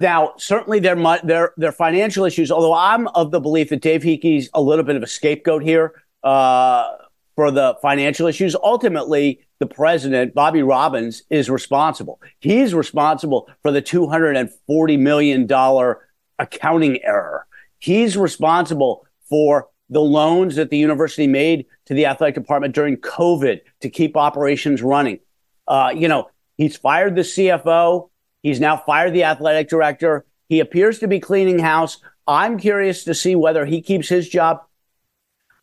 now, 0.00 0.34
certainly 0.36 0.80
their 0.80 0.96
their 1.22 1.52
their 1.56 1.72
financial 1.72 2.24
issues. 2.24 2.50
Although 2.50 2.74
I'm 2.74 3.06
of 3.08 3.30
the 3.30 3.40
belief 3.40 3.68
that 3.70 3.80
Dave 3.80 4.02
Heeke's 4.02 4.48
a 4.52 4.60
little 4.60 4.84
bit 4.84 4.96
of 4.96 5.02
a 5.02 5.06
scapegoat 5.06 5.62
here 5.62 6.02
uh, 6.22 6.96
for 7.36 7.50
the 7.50 7.76
financial 7.80 8.26
issues. 8.26 8.54
Ultimately, 8.54 9.40
the 9.60 9.66
president, 9.66 10.34
Bobby 10.34 10.62
Robbins, 10.62 11.22
is 11.30 11.48
responsible. 11.48 12.20
He's 12.40 12.74
responsible 12.74 13.48
for 13.62 13.70
the 13.70 13.82
two 13.82 14.08
hundred 14.08 14.36
and 14.36 14.50
forty 14.66 14.96
million 14.96 15.46
dollar 15.46 16.08
accounting 16.38 17.02
error. 17.04 17.46
He's 17.78 18.16
responsible 18.16 19.06
for 19.28 19.69
the 19.90 20.00
loans 20.00 20.56
that 20.56 20.70
the 20.70 20.78
university 20.78 21.26
made 21.26 21.66
to 21.86 21.94
the 21.94 22.06
athletic 22.06 22.36
department 22.36 22.74
during 22.74 22.96
COVID 22.96 23.60
to 23.80 23.90
keep 23.90 24.16
operations 24.16 24.82
running. 24.82 25.18
Uh, 25.66 25.92
you 25.94 26.08
know, 26.08 26.30
he's 26.56 26.76
fired 26.76 27.16
the 27.16 27.22
CFO. 27.22 28.08
He's 28.42 28.60
now 28.60 28.76
fired 28.76 29.12
the 29.12 29.24
athletic 29.24 29.68
director. 29.68 30.24
He 30.48 30.60
appears 30.60 31.00
to 31.00 31.08
be 31.08 31.20
cleaning 31.20 31.58
house. 31.58 31.98
I'm 32.26 32.58
curious 32.58 33.04
to 33.04 33.14
see 33.14 33.34
whether 33.34 33.66
he 33.66 33.82
keeps 33.82 34.08
his 34.08 34.28
job. 34.28 34.62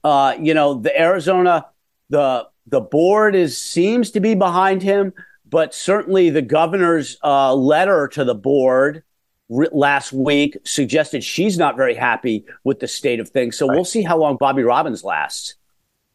Uh, 0.04 0.36
you 0.40 0.54
know, 0.54 0.76
the 0.76 1.00
Arizona, 1.00 1.66
the 2.10 2.48
the 2.68 2.82
board 2.82 3.34
is 3.34 3.58
seems 3.58 4.12
to 4.12 4.20
be 4.20 4.36
behind 4.36 4.84
him, 4.84 5.14
but 5.50 5.74
certainly 5.74 6.30
the 6.30 6.42
governor's 6.42 7.18
uh, 7.24 7.54
letter 7.54 8.10
to 8.10 8.26
the 8.26 8.36
board 8.36 9.04
last 9.50 10.12
week 10.12 10.58
suggested 10.64 11.24
she's 11.24 11.58
not 11.58 11.78
very 11.78 11.96
happy 11.96 12.46
with 12.64 12.80
the 12.80 12.88
state 12.88 13.20
of 13.20 13.30
things. 13.30 13.58
So 13.58 13.68
right. 13.68 13.76
we'll 13.76 13.86
see 13.86 14.04
how 14.04 14.18
long 14.18 14.38
Bobby 14.38 14.64
Robbins 14.64 15.04
lasts. 15.04 15.56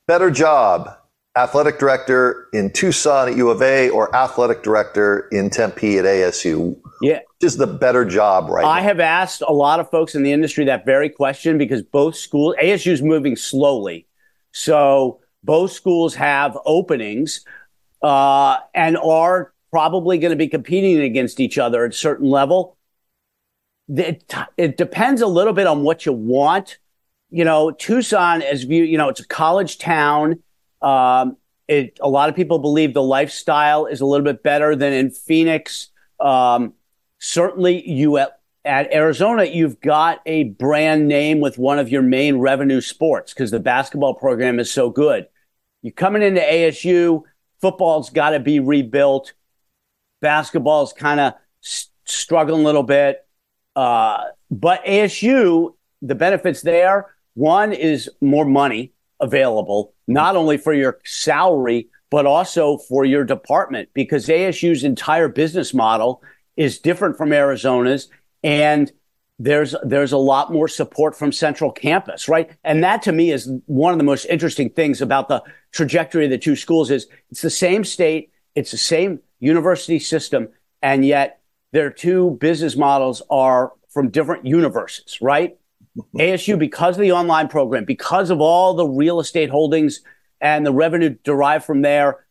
Better 0.06 0.30
job, 0.30 0.94
athletic 1.36 1.78
director 1.78 2.48
in 2.52 2.70
Tucson 2.70 3.28
at 3.28 3.36
U 3.36 3.50
of 3.50 3.62
A 3.62 3.88
or 3.88 4.14
athletic 4.14 4.62
director 4.62 5.28
in 5.32 5.48
Tempe 5.48 5.98
at 5.98 6.04
ASU? 6.04 6.78
Yeah. 7.00 7.20
Just 7.40 7.58
the 7.58 7.66
better 7.66 8.04
job 8.04 8.48
right 8.48 8.64
I 8.64 8.80
now. 8.80 8.84
have 8.84 9.00
asked 9.00 9.42
a 9.46 9.52
lot 9.52 9.80
of 9.80 9.90
folks 9.90 10.14
in 10.14 10.22
the 10.22 10.32
industry 10.32 10.64
that 10.66 10.84
very 10.84 11.08
question 11.08 11.58
because 11.58 11.82
both 11.82 12.16
schools, 12.16 12.54
ASU 12.62 12.92
is 12.92 13.02
moving 13.02 13.36
slowly. 13.36 14.06
So 14.52 15.20
both 15.42 15.72
schools 15.72 16.14
have 16.14 16.56
openings 16.64 17.44
uh, 18.02 18.58
and 18.74 18.96
are 18.98 19.52
probably 19.70 20.18
going 20.18 20.30
to 20.30 20.36
be 20.36 20.48
competing 20.48 21.00
against 21.00 21.40
each 21.40 21.56
other 21.56 21.84
at 21.84 21.92
a 21.92 21.94
certain 21.94 22.28
level. 22.28 22.76
It, 23.94 24.32
it 24.56 24.76
depends 24.76 25.20
a 25.20 25.26
little 25.26 25.52
bit 25.52 25.66
on 25.66 25.82
what 25.82 26.06
you 26.06 26.12
want. 26.12 26.78
You 27.30 27.44
know, 27.44 27.70
Tucson, 27.70 28.42
as 28.42 28.64
you, 28.64 28.84
you 28.84 28.98
know, 28.98 29.08
it's 29.08 29.20
a 29.20 29.26
college 29.26 29.78
town 29.78 30.42
um, 30.82 31.36
it, 31.68 31.98
a 32.02 32.08
lot 32.08 32.28
of 32.28 32.36
people 32.36 32.58
believe 32.58 32.92
the 32.92 33.02
lifestyle 33.02 33.86
is 33.86 34.00
a 34.00 34.06
little 34.06 34.24
bit 34.24 34.42
better 34.42 34.74
than 34.76 34.92
in 34.92 35.10
Phoenix. 35.10 35.88
Um, 36.20 36.74
certainly, 37.18 37.88
you 37.88 38.18
at, 38.18 38.40
at, 38.64 38.92
Arizona, 38.92 39.44
you've 39.44 39.80
got 39.80 40.20
a 40.26 40.44
brand 40.44 41.08
name 41.08 41.40
with 41.40 41.58
one 41.58 41.78
of 41.78 41.88
your 41.88 42.02
main 42.02 42.38
revenue 42.38 42.80
sports 42.80 43.32
because 43.32 43.50
the 43.50 43.60
basketball 43.60 44.14
program 44.14 44.58
is 44.58 44.70
so 44.70 44.90
good. 44.90 45.28
You're 45.82 45.92
coming 45.92 46.22
into 46.22 46.40
ASU, 46.40 47.22
football's 47.60 48.10
got 48.10 48.30
to 48.30 48.40
be 48.40 48.60
rebuilt. 48.60 49.32
Basketball's 50.20 50.92
kind 50.92 51.20
of 51.20 51.34
struggling 52.04 52.62
a 52.62 52.64
little 52.64 52.82
bit. 52.82 53.26
Uh, 53.74 54.24
but 54.50 54.84
ASU, 54.84 55.74
the 56.02 56.14
benefits 56.14 56.62
there, 56.62 57.14
one 57.34 57.72
is 57.72 58.10
more 58.20 58.44
money 58.44 58.92
available, 59.20 59.94
not 60.06 60.36
only 60.36 60.58
for 60.58 60.74
your 60.74 60.98
salary, 61.04 61.88
but 62.10 62.26
also 62.26 62.76
for 62.76 63.04
your 63.04 63.24
department, 63.24 63.88
because 63.94 64.26
ASU's 64.26 64.84
entire 64.84 65.28
business 65.28 65.72
model 65.72 66.22
is 66.56 66.78
different 66.78 67.16
from 67.16 67.32
Arizona's. 67.32 68.10
And 68.44 68.92
there's 69.38 69.74
there's 69.82 70.12
a 70.12 70.18
lot 70.18 70.52
more 70.52 70.68
support 70.68 71.16
from 71.16 71.32
central 71.32 71.72
campus 71.72 72.28
right 72.28 72.50
and 72.62 72.84
that 72.84 73.02
to 73.02 73.10
me 73.10 73.32
is 73.32 73.50
one 73.66 73.92
of 73.92 73.98
the 73.98 74.04
most 74.04 74.24
interesting 74.26 74.70
things 74.70 75.00
about 75.00 75.28
the 75.28 75.42
trajectory 75.72 76.26
of 76.26 76.30
the 76.30 76.38
two 76.38 76.54
schools 76.54 76.90
is 76.90 77.08
it's 77.30 77.42
the 77.42 77.50
same 77.50 77.82
state 77.82 78.30
it's 78.54 78.70
the 78.70 78.76
same 78.76 79.18
university 79.40 79.98
system 79.98 80.48
and 80.80 81.04
yet 81.04 81.40
their 81.72 81.90
two 81.90 82.36
business 82.40 82.76
models 82.76 83.22
are 83.30 83.72
from 83.88 84.08
different 84.10 84.46
universes 84.46 85.18
right 85.20 85.58
ASU, 86.16 86.58
because 86.58 86.96
of 86.96 87.02
the 87.02 87.12
online 87.12 87.48
program, 87.48 87.84
because 87.84 88.30
of 88.30 88.40
all 88.40 88.74
the 88.74 88.86
real 88.86 89.20
estate 89.20 89.50
holdings 89.50 90.00
and 90.40 90.64
the 90.64 90.72
revenue 90.72 91.16
derived 91.22 91.64
from 91.64 91.82
there, 91.82 92.24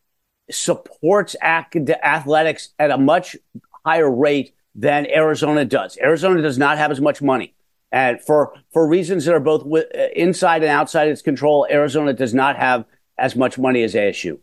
supports 0.49 1.35
athletics 1.41 2.69
at 2.79 2.91
a 2.91 2.97
much 2.97 3.37
higher 3.85 4.09
rate 4.09 4.53
than 4.75 5.05
Arizona 5.07 5.65
does. 5.65 5.97
Arizona 6.01 6.41
does 6.41 6.57
not 6.57 6.77
have 6.77 6.91
as 6.91 6.99
much 6.99 7.21
money. 7.21 7.53
And 7.91 8.21
for, 8.21 8.53
for 8.71 8.87
reasons 8.87 9.25
that 9.25 9.35
are 9.35 9.39
both 9.39 9.65
uh, 9.71 9.81
inside 10.15 10.63
and 10.63 10.71
outside 10.71 11.09
its 11.09 11.21
control, 11.21 11.67
Arizona 11.69 12.13
does 12.13 12.33
not 12.33 12.55
have 12.55 12.85
as 13.17 13.35
much 13.35 13.57
money 13.57 13.83
as 13.83 13.93
ASU. 13.93 14.39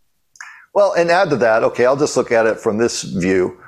Well, 0.75 0.93
and 0.93 1.11
add 1.11 1.31
to 1.31 1.37
that, 1.37 1.65
okay, 1.65 1.87
I'll 1.87 1.97
just 1.97 2.17
look 2.17 2.31
at 2.31 2.47
it 2.47 2.61
from 2.61 2.79
this 2.79 3.03
view. 3.03 3.59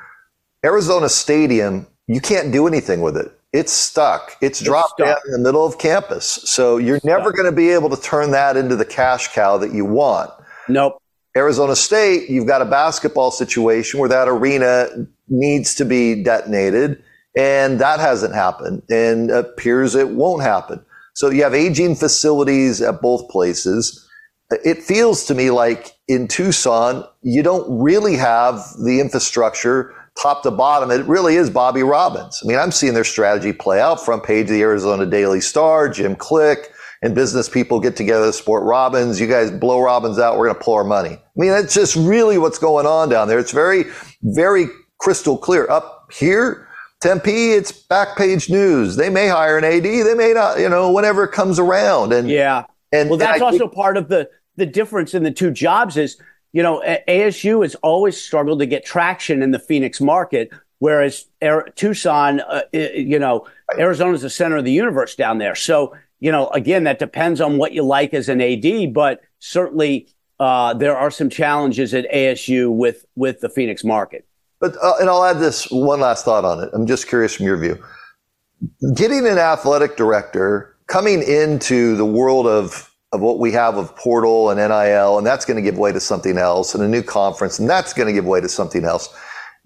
Arizona 0.65 1.09
Stadium, 1.09 1.87
you 2.07 2.21
can't 2.21 2.53
do 2.53 2.67
anything 2.67 3.01
with 3.01 3.17
it. 3.17 3.33
It's 3.53 3.73
stuck. 3.73 4.37
It's, 4.41 4.61
it's 4.61 4.67
dropped 4.67 5.01
stuck. 5.01 5.07
down 5.07 5.19
in 5.27 5.33
the 5.33 5.39
middle 5.39 5.65
of 5.65 5.79
campus. 5.79 6.27
So 6.45 6.77
you're 6.77 6.97
it's 6.97 7.05
never 7.05 7.33
going 7.33 7.47
to 7.47 7.57
be 7.57 7.71
able 7.71 7.89
to 7.91 8.01
turn 8.01 8.31
that 8.33 8.57
into 8.57 8.77
the 8.77 8.85
cash 8.85 9.29
cow 9.29 9.57
that 9.59 9.73
you 9.73 9.85
want. 9.85 10.31
Nope. 10.69 11.01
Arizona 11.37 11.77
State, 11.77 12.29
you've 12.29 12.47
got 12.47 12.61
a 12.61 12.65
basketball 12.65 13.31
situation 13.31 14.01
where 14.01 14.09
that 14.09 14.29
arena 14.29 14.89
needs 15.29 15.75
to 15.77 15.85
be 15.85 16.23
detonated, 16.23 17.03
and 17.37 17.81
that 17.81 18.01
hasn't 18.01 18.35
happened, 18.35 18.83
and 18.91 19.31
appears 19.31 19.95
it 19.95 20.09
won't 20.11 20.43
happen. 20.43 20.85
So 21.15 21.31
you 21.31 21.45
have 21.45 21.55
aging 21.55 21.95
facilities 21.95 22.83
at 22.83 23.01
both 23.01 23.29
places. 23.31 24.09
It 24.65 24.83
feels 24.83 25.25
to 25.27 25.35
me 25.35 25.51
like 25.51 25.93
in 26.09 26.27
Tucson, 26.27 27.05
you 27.23 27.45
don't 27.45 27.81
really 27.81 28.17
have 28.17 28.61
the 28.85 28.99
infrastructure 29.01 29.95
top 30.21 30.43
to 30.43 30.51
bottom, 30.51 30.91
it 30.91 31.05
really 31.07 31.37
is 31.37 31.51
Bobby 31.51 31.83
Robbins. 31.83 32.41
I 32.45 32.47
mean, 32.47 32.59
I'm 32.59 32.71
seeing 32.71 32.95
their 32.95 33.05
strategy 33.05 33.53
play 33.53 33.81
out. 33.81 34.05
Front 34.05 34.25
page 34.25 34.45
of 34.45 34.51
the 34.51 34.61
Arizona 34.61 35.07
Daily 35.07 35.41
Star, 35.41 35.89
Jim 35.89 36.15
Click, 36.15 36.73
and 37.03 37.15
business 37.15 37.49
people 37.49 37.81
get 37.81 37.97
together 37.97 38.27
to 38.27 38.33
support 38.33 38.65
Robbins. 38.65 39.21
You 39.21 39.27
guys 39.27 39.51
blow 39.51 39.81
Robbins 39.81 40.19
out, 40.19 40.39
we're 40.39 40.47
going 40.47 40.59
to 40.59 40.65
pull 40.65 40.75
our 40.75 40.85
money. 40.85 41.11
I 41.11 41.21
mean, 41.37 41.51
that's 41.51 41.75
just 41.75 41.97
really 41.97 42.39
what's 42.39 42.59
going 42.59 42.87
on 42.87 43.09
down 43.09 43.29
there. 43.29 43.39
It's 43.39 43.53
very, 43.53 43.85
very 44.23 44.67
crystal 44.99 45.39
clear. 45.39 45.69
Up 45.71 46.13
here, 46.13 46.69
Tempe, 47.01 47.53
it's 47.53 47.73
back 47.73 48.17
page 48.19 48.51
news. 48.51 48.97
They 48.97 49.09
may 49.09 49.29
hire 49.29 49.57
an 49.57 49.65
AD, 49.65 49.83
they 49.83 50.15
may 50.15 50.33
not, 50.35 50.59
you 50.59 50.69
know, 50.69 50.93
whenever 50.93 51.25
it 51.25 51.33
comes 51.33 51.59
around. 51.59 52.13
And 52.13 52.29
yeah. 52.29 52.65
And 52.93 53.09
well, 53.09 53.19
that's 53.19 53.35
and 53.35 53.43
also 53.43 53.59
think, 53.59 53.73
part 53.73 53.97
of 53.97 54.09
the 54.09 54.29
the 54.57 54.67
difference 54.67 55.15
in 55.15 55.23
the 55.23 55.31
two 55.31 55.51
jobs 55.51 55.97
is 55.97 56.21
you 56.53 56.63
know, 56.63 56.83
ASU 57.09 57.63
has 57.63 57.75
always 57.77 58.21
struggled 58.21 58.59
to 58.59 58.67
get 58.67 58.85
traction 58.85 59.43
in 59.43 59.51
the 59.53 59.59
Phoenix 59.59 60.01
market, 60.01 60.51
whereas 60.79 61.27
Tucson, 61.77 62.41
uh, 62.41 62.63
you 62.73 63.19
know, 63.19 63.47
Arizona 63.79 64.15
is 64.15 64.23
the 64.23 64.31
center 64.31 64.57
of 64.57 64.65
the 64.65 64.73
universe 64.73 65.15
down 65.15 65.39
there. 65.39 65.55
So, 65.55 65.95
you 66.19 66.33
know, 66.33 66.49
again, 66.49 66.85
that 66.85 66.99
depends 66.99 67.41
on 67.41 67.57
what 67.57 67.73
you 67.73 67.83
like 67.83 68.15
as 68.15 68.29
an 68.29 68.41
AD, 68.41 68.93
but 68.93 69.21
certainly 69.39 70.09
uh, 70.41 70.75
there 70.75 70.97
are 70.97 71.11
some 71.11 71.31
challenges 71.31 71.95
at 71.95 72.11
ASU 72.11 72.75
with 72.75 73.05
with 73.15 73.41
the 73.41 73.49
Phoenix 73.49 73.85
market. 73.85 74.27
But 74.59 74.75
uh, 74.83 74.95
and 75.01 75.09
I'll 75.09 75.25
add 75.25 75.39
this 75.39 75.71
one 75.71 76.01
last 76.01 76.25
thought 76.25 76.45
on 76.45 76.63
it. 76.63 76.71
I'm 76.73 76.87
just 76.87 77.09
curious 77.09 77.37
from 77.37 77.47
your 77.47 77.57
view. 77.57 77.83
Getting 78.95 79.27
an 79.27 79.39
athletic 79.39 79.97
director 79.97 80.77
coming 80.87 81.23
into 81.23 81.97
the 81.97 82.05
world 82.05 82.47
of 82.47 82.90
of 83.13 83.21
what 83.21 83.39
we 83.39 83.51
have 83.53 83.77
of 83.77 83.95
portal 83.97 84.51
and 84.51 84.59
NIL, 84.59 85.19
and 85.19 85.27
that's 85.27 85.45
going 85.45 85.57
to 85.57 85.63
give 85.63 85.79
way 85.79 85.93
to 85.93 86.01
something 86.01 86.39
else, 86.39 86.75
and 86.75 86.85
a 86.85 86.89
new 86.89 87.03
conference, 87.03 87.59
and 87.59 87.69
that's 87.69 87.93
going 87.93 88.07
to 88.07 88.13
give 88.13 88.25
way 88.25 88.41
to 88.41 88.49
something 88.49 88.85
else. 88.85 89.09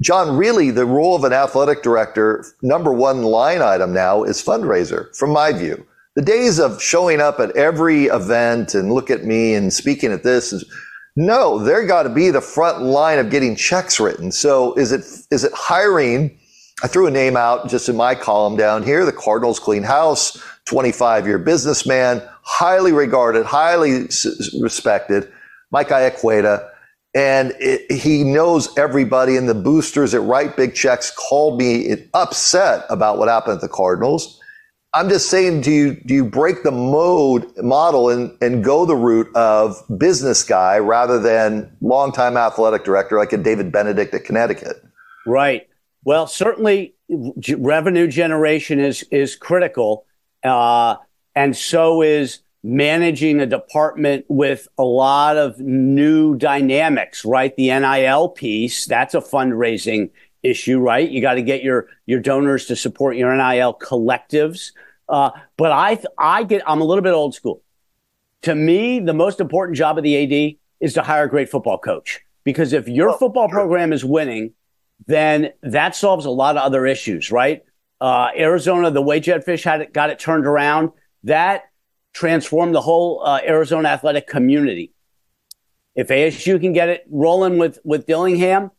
Jon, 0.01 0.37
really, 0.37 0.71
the 0.71 0.87
role 0.87 1.15
of 1.15 1.25
an 1.25 1.33
athletic 1.33 1.83
director, 1.83 2.45
number 2.63 2.93
one 2.93 3.23
line 3.23 3.63
item 3.63 3.93
now 3.93 4.25
is 4.25 4.43
fundraiser, 4.43 5.15
from 5.17 5.31
my 5.31 5.53
view. 5.53 5.87
The 6.17 6.23
days 6.23 6.59
of 6.59 6.81
showing 6.81 7.21
up 7.21 7.39
at 7.39 7.55
every 7.57 8.05
event 8.05 8.75
and 8.75 8.93
look 8.93 9.11
at 9.11 9.25
me 9.25 9.55
and 9.55 9.73
speaking 9.73 10.13
at 10.13 10.23
this 10.23 10.53
is 10.53 10.65
no, 11.17 11.59
they're 11.59 11.87
got 11.87 12.05
to 12.05 12.09
be 12.09 12.31
the 12.31 12.41
front 12.41 12.83
line 12.83 13.19
of 13.19 13.31
getting 13.31 13.55
checks 13.55 14.01
written. 14.01 14.33
So 14.33 14.75
is 14.75 14.91
it 14.91 15.01
is 15.31 15.45
it 15.45 15.53
hiring? 15.55 16.37
I 16.83 16.89
threw 16.89 17.07
a 17.07 17.11
name 17.11 17.37
out 17.37 17.69
just 17.69 17.89
in 17.89 17.97
my 17.97 18.15
column 18.17 18.57
down 18.57 18.83
here, 18.83 19.05
the 19.05 19.13
Cardinals 19.13 19.61
clean 19.61 19.85
house, 19.85 20.43
25 20.65 21.27
year 21.27 21.39
businessman, 21.39 22.21
highly 22.45 22.93
regarded, 22.93 23.47
highly 23.47 24.09
respected, 24.61 25.31
Mike 25.71 25.89
Iaqueta. 25.89 26.71
And 27.17 27.55
it, 27.61 27.91
he 27.93 28.25
knows 28.25 28.77
everybody, 28.77 29.37
and 29.37 29.49
the 29.49 29.55
boosters 29.55 30.13
that 30.13 30.21
write 30.21 30.57
big 30.57 30.75
checks 30.75 31.13
called 31.13 31.59
me 31.59 32.09
upset 32.13 32.85
about 32.91 33.19
what 33.19 33.29
happened 33.29 33.57
at 33.57 33.61
the 33.61 33.69
Cardinals. 33.69 34.41
I'm 34.95 35.09
just 35.09 35.29
saying, 35.29 35.63
do 35.63 35.73
you 35.73 35.95
do 36.07 36.15
you 36.15 36.25
break 36.25 36.63
the 36.63 36.71
mode 36.71 37.51
model 37.59 38.11
and 38.11 38.37
and 38.41 38.63
go 38.63 38.87
the 38.87 38.95
route 38.95 39.29
of 39.35 39.77
business 39.99 40.45
guy 40.45 40.79
rather 40.79 41.19
than 41.19 41.77
longtime 41.81 42.37
athletic 42.37 42.85
director 42.85 43.19
like 43.19 43.33
a 43.33 43.37
David 43.37 43.73
Benedict 43.73 44.15
at 44.15 44.25
Connecticut? 44.25 44.77
Right. 45.27 45.69
Well, 46.05 46.29
certainly 46.29 46.95
revenue 47.59 48.07
generation 48.07 48.79
is 48.79 49.03
is 49.11 49.35
critical, 49.35 50.07
uh, 50.45 50.97
and 51.35 51.57
so 51.57 52.03
is 52.03 52.41
managing 52.63 53.41
a 53.41 53.47
department 53.47 54.25
with 54.29 54.67
a 54.79 54.83
lot 54.85 55.37
of 55.37 55.59
new 55.59 56.35
dynamics. 56.37 57.25
Right, 57.25 57.55
the 57.57 57.69
NIL 57.69 58.31
piece 58.31 58.87
that's 58.87 59.15
a 59.15 59.21
fundraising 59.21 60.11
issue, 60.43 60.79
right? 60.79 61.09
You 61.09 61.21
got 61.21 61.35
to 61.35 61.43
get 61.43 61.63
your 61.63 61.89
your 62.07 62.21
donors 62.21 62.67
to 62.67 62.77
support 62.77 63.17
your 63.17 63.35
NIL 63.35 63.75
collectives. 63.75 64.73
Uh, 65.09 65.31
but 65.57 65.73
I 65.73 66.03
I 66.19 66.45
get 66.45 66.63
I'm 66.67 66.81
a 66.81 66.85
little 66.85 67.03
bit 67.03 67.13
old 67.13 67.35
school. 67.35 67.63
To 68.43 68.55
me, 68.55 69.01
the 69.01 69.15
most 69.15 69.41
important 69.41 69.77
job 69.77 69.97
of 69.97 70.05
the 70.05 70.17
AD 70.23 70.57
is 70.81 70.95
to 70.95 71.03
hire 71.03 71.25
a 71.25 71.31
great 71.31 71.51
football 71.51 71.79
coach 71.79 72.21
because 72.45 72.73
if 72.73 72.89
your 72.89 73.11
oh, 73.11 73.17
football 73.17 73.49
program 73.49 73.93
is 73.93 74.05
winning, 74.05 74.53
then 75.07 75.53
that 75.63 75.97
solves 75.97 76.27
a 76.27 76.31
lot 76.31 76.57
of 76.57 76.63
other 76.63 76.87
issues, 76.87 77.31
right? 77.33 77.65
Uh, 78.01 78.29
Arizona, 78.37 78.91
the 78.91 79.03
way 79.03 79.19
Jedd 79.19 79.45
Fisch 79.45 79.65
had 79.65 79.81
it, 79.81 79.93
got 79.95 80.11
it 80.11 80.19
turned 80.19 80.47
around, 80.47 80.91
that 81.25 81.65
transformed 82.13 82.75
the 82.75 82.81
whole 82.81 83.23
uh, 83.25 83.41
Arizona 83.47 83.89
athletic 83.89 84.27
community. 84.27 84.93
If 85.95 86.09
ASU 86.09 86.61
can 86.61 86.73
get 86.73 86.89
it 86.89 87.05
rolling 87.11 87.59
with 87.59 87.79
with 87.85 88.07
Dillingham, 88.07 88.71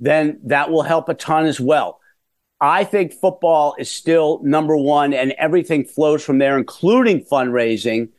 then 0.00 0.40
that 0.44 0.70
will 0.70 0.82
help 0.82 1.08
a 1.08 1.14
ton 1.14 1.46
as 1.46 1.60
well. 1.60 2.00
I 2.60 2.84
think 2.84 3.12
football 3.12 3.76
is 3.78 3.90
still 3.90 4.40
number 4.42 4.76
one 4.76 5.12
and 5.12 5.32
everything 5.32 5.84
flows 5.84 6.24
from 6.24 6.38
there, 6.38 6.56
including 6.56 7.24
fundraising. 7.24 8.10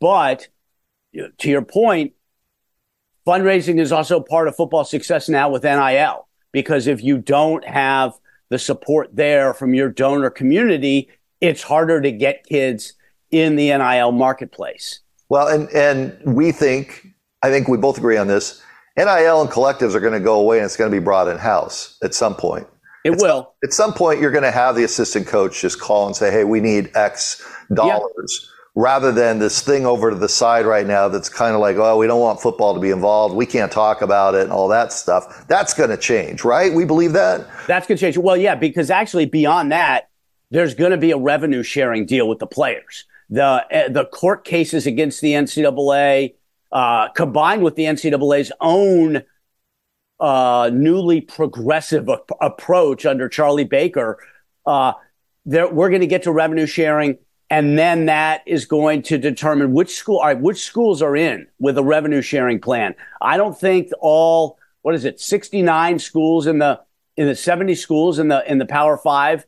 But 0.00 0.48
to 1.14 1.48
your 1.48 1.62
point, 1.62 2.14
fundraising 3.26 3.78
is 3.78 3.92
also 3.92 4.20
part 4.20 4.48
of 4.48 4.56
football 4.56 4.84
success 4.84 5.28
now 5.28 5.48
with 5.48 5.62
NIL, 5.62 6.26
because 6.50 6.88
if 6.88 7.04
you 7.04 7.18
don't 7.18 7.64
have 7.64 8.14
the 8.48 8.58
support 8.58 9.14
there 9.14 9.54
from 9.54 9.74
your 9.74 9.88
donor 9.88 10.30
community, 10.30 11.08
it's 11.40 11.62
harder 11.62 12.00
to 12.00 12.10
get 12.10 12.46
kids 12.46 12.94
in 13.30 13.56
the 13.56 13.68
NIL 13.68 14.12
marketplace. 14.12 15.00
Well, 15.28 15.48
and, 15.48 15.68
and 15.70 16.18
we 16.24 16.52
think, 16.52 17.06
I 17.42 17.50
think 17.50 17.68
we 17.68 17.76
both 17.76 17.98
agree 17.98 18.16
on 18.16 18.26
this 18.26 18.62
NIL 18.96 19.42
and 19.42 19.50
collectives 19.50 19.94
are 19.94 20.00
going 20.00 20.14
to 20.14 20.20
go 20.20 20.40
away 20.40 20.58
and 20.58 20.64
it's 20.64 20.76
going 20.76 20.90
to 20.90 20.96
be 20.96 21.02
brought 21.02 21.28
in 21.28 21.38
house 21.38 21.96
at 22.02 22.14
some 22.14 22.34
point. 22.34 22.66
It 23.04 23.12
at 23.12 23.20
will. 23.20 23.42
Some, 23.42 23.68
at 23.68 23.72
some 23.72 23.92
point, 23.94 24.20
you're 24.20 24.32
going 24.32 24.44
to 24.44 24.50
have 24.50 24.74
the 24.74 24.84
assistant 24.84 25.26
coach 25.26 25.60
just 25.60 25.80
call 25.80 26.06
and 26.06 26.16
say, 26.16 26.30
hey, 26.30 26.44
we 26.44 26.60
need 26.60 26.90
X 26.94 27.46
dollars. 27.72 28.40
Yeah. 28.42 28.54
Rather 28.74 29.10
than 29.10 29.40
this 29.40 29.60
thing 29.60 29.86
over 29.86 30.10
to 30.10 30.16
the 30.16 30.28
side 30.28 30.64
right 30.64 30.86
now 30.86 31.08
that's 31.08 31.28
kind 31.28 31.54
of 31.56 31.60
like, 31.60 31.76
oh, 31.78 31.96
we 31.98 32.06
don't 32.06 32.20
want 32.20 32.40
football 32.40 32.74
to 32.74 32.80
be 32.80 32.90
involved. 32.90 33.34
We 33.34 33.44
can't 33.44 33.72
talk 33.72 34.02
about 34.02 34.36
it 34.36 34.42
and 34.42 34.52
all 34.52 34.68
that 34.68 34.92
stuff. 34.92 35.48
That's 35.48 35.74
going 35.74 35.90
to 35.90 35.96
change, 35.96 36.44
right? 36.44 36.72
We 36.72 36.84
believe 36.84 37.12
that? 37.14 37.44
That's 37.66 37.88
going 37.88 37.98
to 37.98 38.00
change. 38.00 38.16
Well, 38.16 38.36
yeah, 38.36 38.54
because 38.54 38.88
actually, 38.88 39.26
beyond 39.26 39.72
that, 39.72 40.10
there's 40.52 40.74
going 40.74 40.92
to 40.92 40.96
be 40.96 41.10
a 41.10 41.18
revenue 41.18 41.64
sharing 41.64 42.06
deal 42.06 42.28
with 42.28 42.38
the 42.38 42.46
players. 42.46 43.04
The, 43.30 43.44
uh, 43.44 43.88
the 43.90 44.06
court 44.06 44.44
cases 44.44 44.86
against 44.86 45.20
the 45.20 45.32
NCAA, 45.32 46.34
uh, 46.72 47.08
combined 47.10 47.62
with 47.62 47.76
the 47.76 47.84
NCAA's 47.84 48.52
own 48.60 49.22
uh, 50.20 50.70
newly 50.72 51.20
progressive 51.20 52.08
a- 52.08 52.20
approach 52.40 53.06
under 53.06 53.28
Charlie 53.28 53.64
Baker, 53.64 54.18
uh, 54.66 54.92
there, 55.44 55.68
we're 55.68 55.88
going 55.88 56.02
to 56.02 56.06
get 56.06 56.24
to 56.24 56.32
revenue 56.32 56.66
sharing, 56.66 57.18
and 57.48 57.78
then 57.78 58.06
that 58.06 58.42
is 58.46 58.66
going 58.66 59.02
to 59.02 59.16
determine 59.18 59.72
which 59.72 59.94
school, 59.94 60.22
which 60.36 60.62
schools 60.62 61.00
are 61.00 61.16
in 61.16 61.46
with 61.58 61.78
a 61.78 61.82
revenue 61.82 62.20
sharing 62.20 62.60
plan. 62.60 62.94
I 63.20 63.36
don't 63.36 63.58
think 63.58 63.90
all 64.00 64.58
what 64.82 64.94
is 64.94 65.04
it, 65.04 65.20
sixty 65.20 65.62
nine 65.62 65.98
schools 65.98 66.46
in 66.46 66.58
the 66.58 66.80
in 67.16 67.26
the 67.26 67.34
seventy 67.34 67.74
schools 67.74 68.18
in 68.18 68.28
the 68.28 68.50
in 68.50 68.58
the 68.58 68.66
Power 68.66 68.98
Five. 68.98 69.46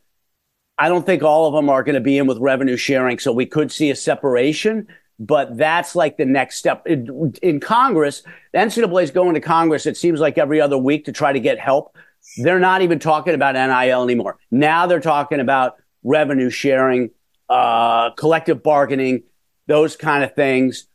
I 0.81 0.89
don't 0.89 1.05
think 1.07 1.23
all 1.23 1.47
of 1.47 1.55
them 1.55 1.69
are 1.69 1.85
going 1.85 1.95
to 1.95 2.01
be 2.01 2.19
in 2.19 2.27
with 2.27 2.39
revenue 2.39 2.77
sharing, 2.77 3.19
so 3.19 3.33
we 3.33 3.47
could 3.47 3.71
see 3.71 3.91
a 3.91 3.97
separation 3.97 4.89
but 5.21 5.55
that's 5.59 5.95
like 5.95 6.17
the 6.17 6.25
next 6.25 6.57
step 6.57 6.87
in, 6.87 7.35
in, 7.43 7.61
Congress. 7.61 8.23
The 8.53 8.59
NCAA 8.59 9.03
is 9.03 9.11
going 9.11 9.35
to 9.35 9.41
Congress. 9.41 9.85
It 9.85 9.99
seems 9.99 10.19
like 10.19 10.39
every 10.39 10.63
other 10.63 10.79
week 10.79 11.05
to 11.05 11.13
try 11.13 11.31
to 11.31 11.39
get 11.39 11.61
help. 11.61 11.95
They're 12.39 12.59
not 12.59 12.81
even 12.81 12.99
talking 12.99 13.35
about 13.35 13.55
NIL 13.55 14.03
anymore. 14.03 14.39
Now 14.51 14.87
they're 14.87 14.99
talking 14.99 15.39
about 15.39 15.77
revenue 16.03 16.49
sharing, 16.49 17.11
uh, 17.51 18.13
collective 18.13 18.63
bargaining, 18.63 19.25
those 19.67 19.95
kind 19.95 20.25
of 20.25 20.35
things 20.35 20.87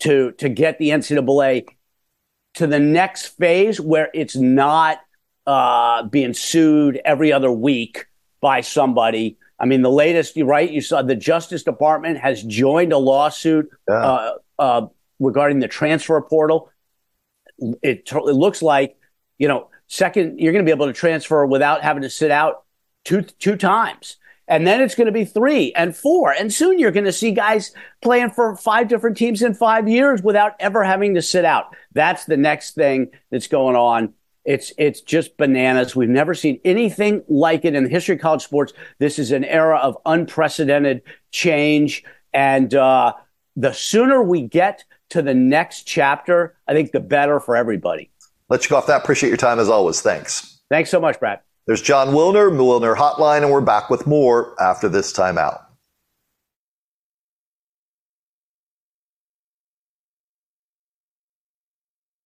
to 0.00 0.32
to 0.32 0.48
get 0.48 0.78
the 0.78 0.88
NCAA 0.88 1.66
to 2.54 2.66
the 2.66 2.80
next 2.80 3.26
phase 3.36 3.78
where 3.80 4.08
it's 4.14 4.34
not 4.34 4.98
uh, 5.46 6.04
being 6.04 6.32
sued 6.32 7.00
every 7.04 7.32
other 7.32 7.52
week 7.52 8.06
by 8.44 8.60
somebody 8.60 9.38
I 9.58 9.66
mean, 9.66 9.82
the 9.82 9.90
latest, 9.90 10.36
you 10.36 10.44
right? 10.44 10.70
You 10.70 10.80
saw 10.80 11.02
the 11.02 11.14
Justice 11.14 11.62
Department 11.62 12.18
has 12.18 12.42
joined 12.42 12.92
a 12.92 12.98
lawsuit 12.98 13.70
yeah. 13.88 13.94
uh, 13.94 14.32
uh, 14.58 14.86
regarding 15.18 15.60
the 15.60 15.68
transfer 15.68 16.20
portal. 16.20 16.70
It, 17.82 18.10
it 18.12 18.14
looks 18.14 18.62
like, 18.62 18.96
you 19.38 19.48
know, 19.48 19.70
second, 19.86 20.40
you're 20.40 20.52
going 20.52 20.64
to 20.64 20.68
be 20.68 20.74
able 20.74 20.86
to 20.86 20.92
transfer 20.92 21.46
without 21.46 21.82
having 21.82 22.02
to 22.02 22.10
sit 22.10 22.30
out 22.30 22.64
two 23.04 23.22
two 23.22 23.56
times. 23.56 24.16
And 24.46 24.66
then 24.66 24.82
it's 24.82 24.94
going 24.94 25.06
to 25.06 25.12
be 25.12 25.24
three 25.24 25.72
and 25.72 25.96
four. 25.96 26.32
And 26.32 26.52
soon 26.52 26.78
you're 26.78 26.90
going 26.90 27.06
to 27.06 27.12
see 27.12 27.30
guys 27.30 27.72
playing 28.02 28.30
for 28.30 28.56
five 28.56 28.88
different 28.88 29.16
teams 29.16 29.40
in 29.40 29.54
five 29.54 29.88
years 29.88 30.20
without 30.22 30.52
ever 30.60 30.84
having 30.84 31.14
to 31.14 31.22
sit 31.22 31.46
out. 31.46 31.74
That's 31.94 32.26
the 32.26 32.36
next 32.36 32.74
thing 32.74 33.12
that's 33.30 33.46
going 33.46 33.76
on 33.76 34.12
it's 34.44 34.72
it's 34.78 35.00
just 35.00 35.36
bananas. 35.36 35.96
We've 35.96 36.08
never 36.08 36.34
seen 36.34 36.60
anything 36.64 37.22
like 37.28 37.64
it 37.64 37.74
in 37.74 37.84
the 37.84 37.90
history 37.90 38.16
of 38.16 38.20
college 38.20 38.42
sports. 38.42 38.72
This 38.98 39.18
is 39.18 39.32
an 39.32 39.44
era 39.44 39.78
of 39.78 39.96
unprecedented 40.06 41.02
change, 41.30 42.04
and 42.32 42.74
uh, 42.74 43.14
the 43.56 43.72
sooner 43.72 44.22
we 44.22 44.42
get 44.42 44.84
to 45.10 45.22
the 45.22 45.34
next 45.34 45.84
chapter, 45.84 46.56
I 46.66 46.72
think 46.72 46.92
the 46.92 47.00
better 47.00 47.40
for 47.40 47.56
everybody. 47.56 48.10
Let's 48.48 48.66
go 48.66 48.76
off 48.76 48.86
that. 48.88 49.02
Appreciate 49.02 49.30
your 49.30 49.38
time 49.38 49.58
as 49.58 49.68
always. 49.68 50.02
Thanks. 50.02 50.60
Thanks 50.70 50.90
so 50.90 51.00
much, 51.00 51.18
Brad. 51.20 51.40
There's 51.66 51.80
Jon 51.80 52.08
Wilner, 52.08 52.50
Wilner 52.50 52.94
Hotline, 52.94 53.42
and 53.42 53.50
we're 53.50 53.62
back 53.62 53.88
with 53.88 54.06
more 54.06 54.60
after 54.60 54.88
this 54.88 55.12
timeout. 55.12 55.63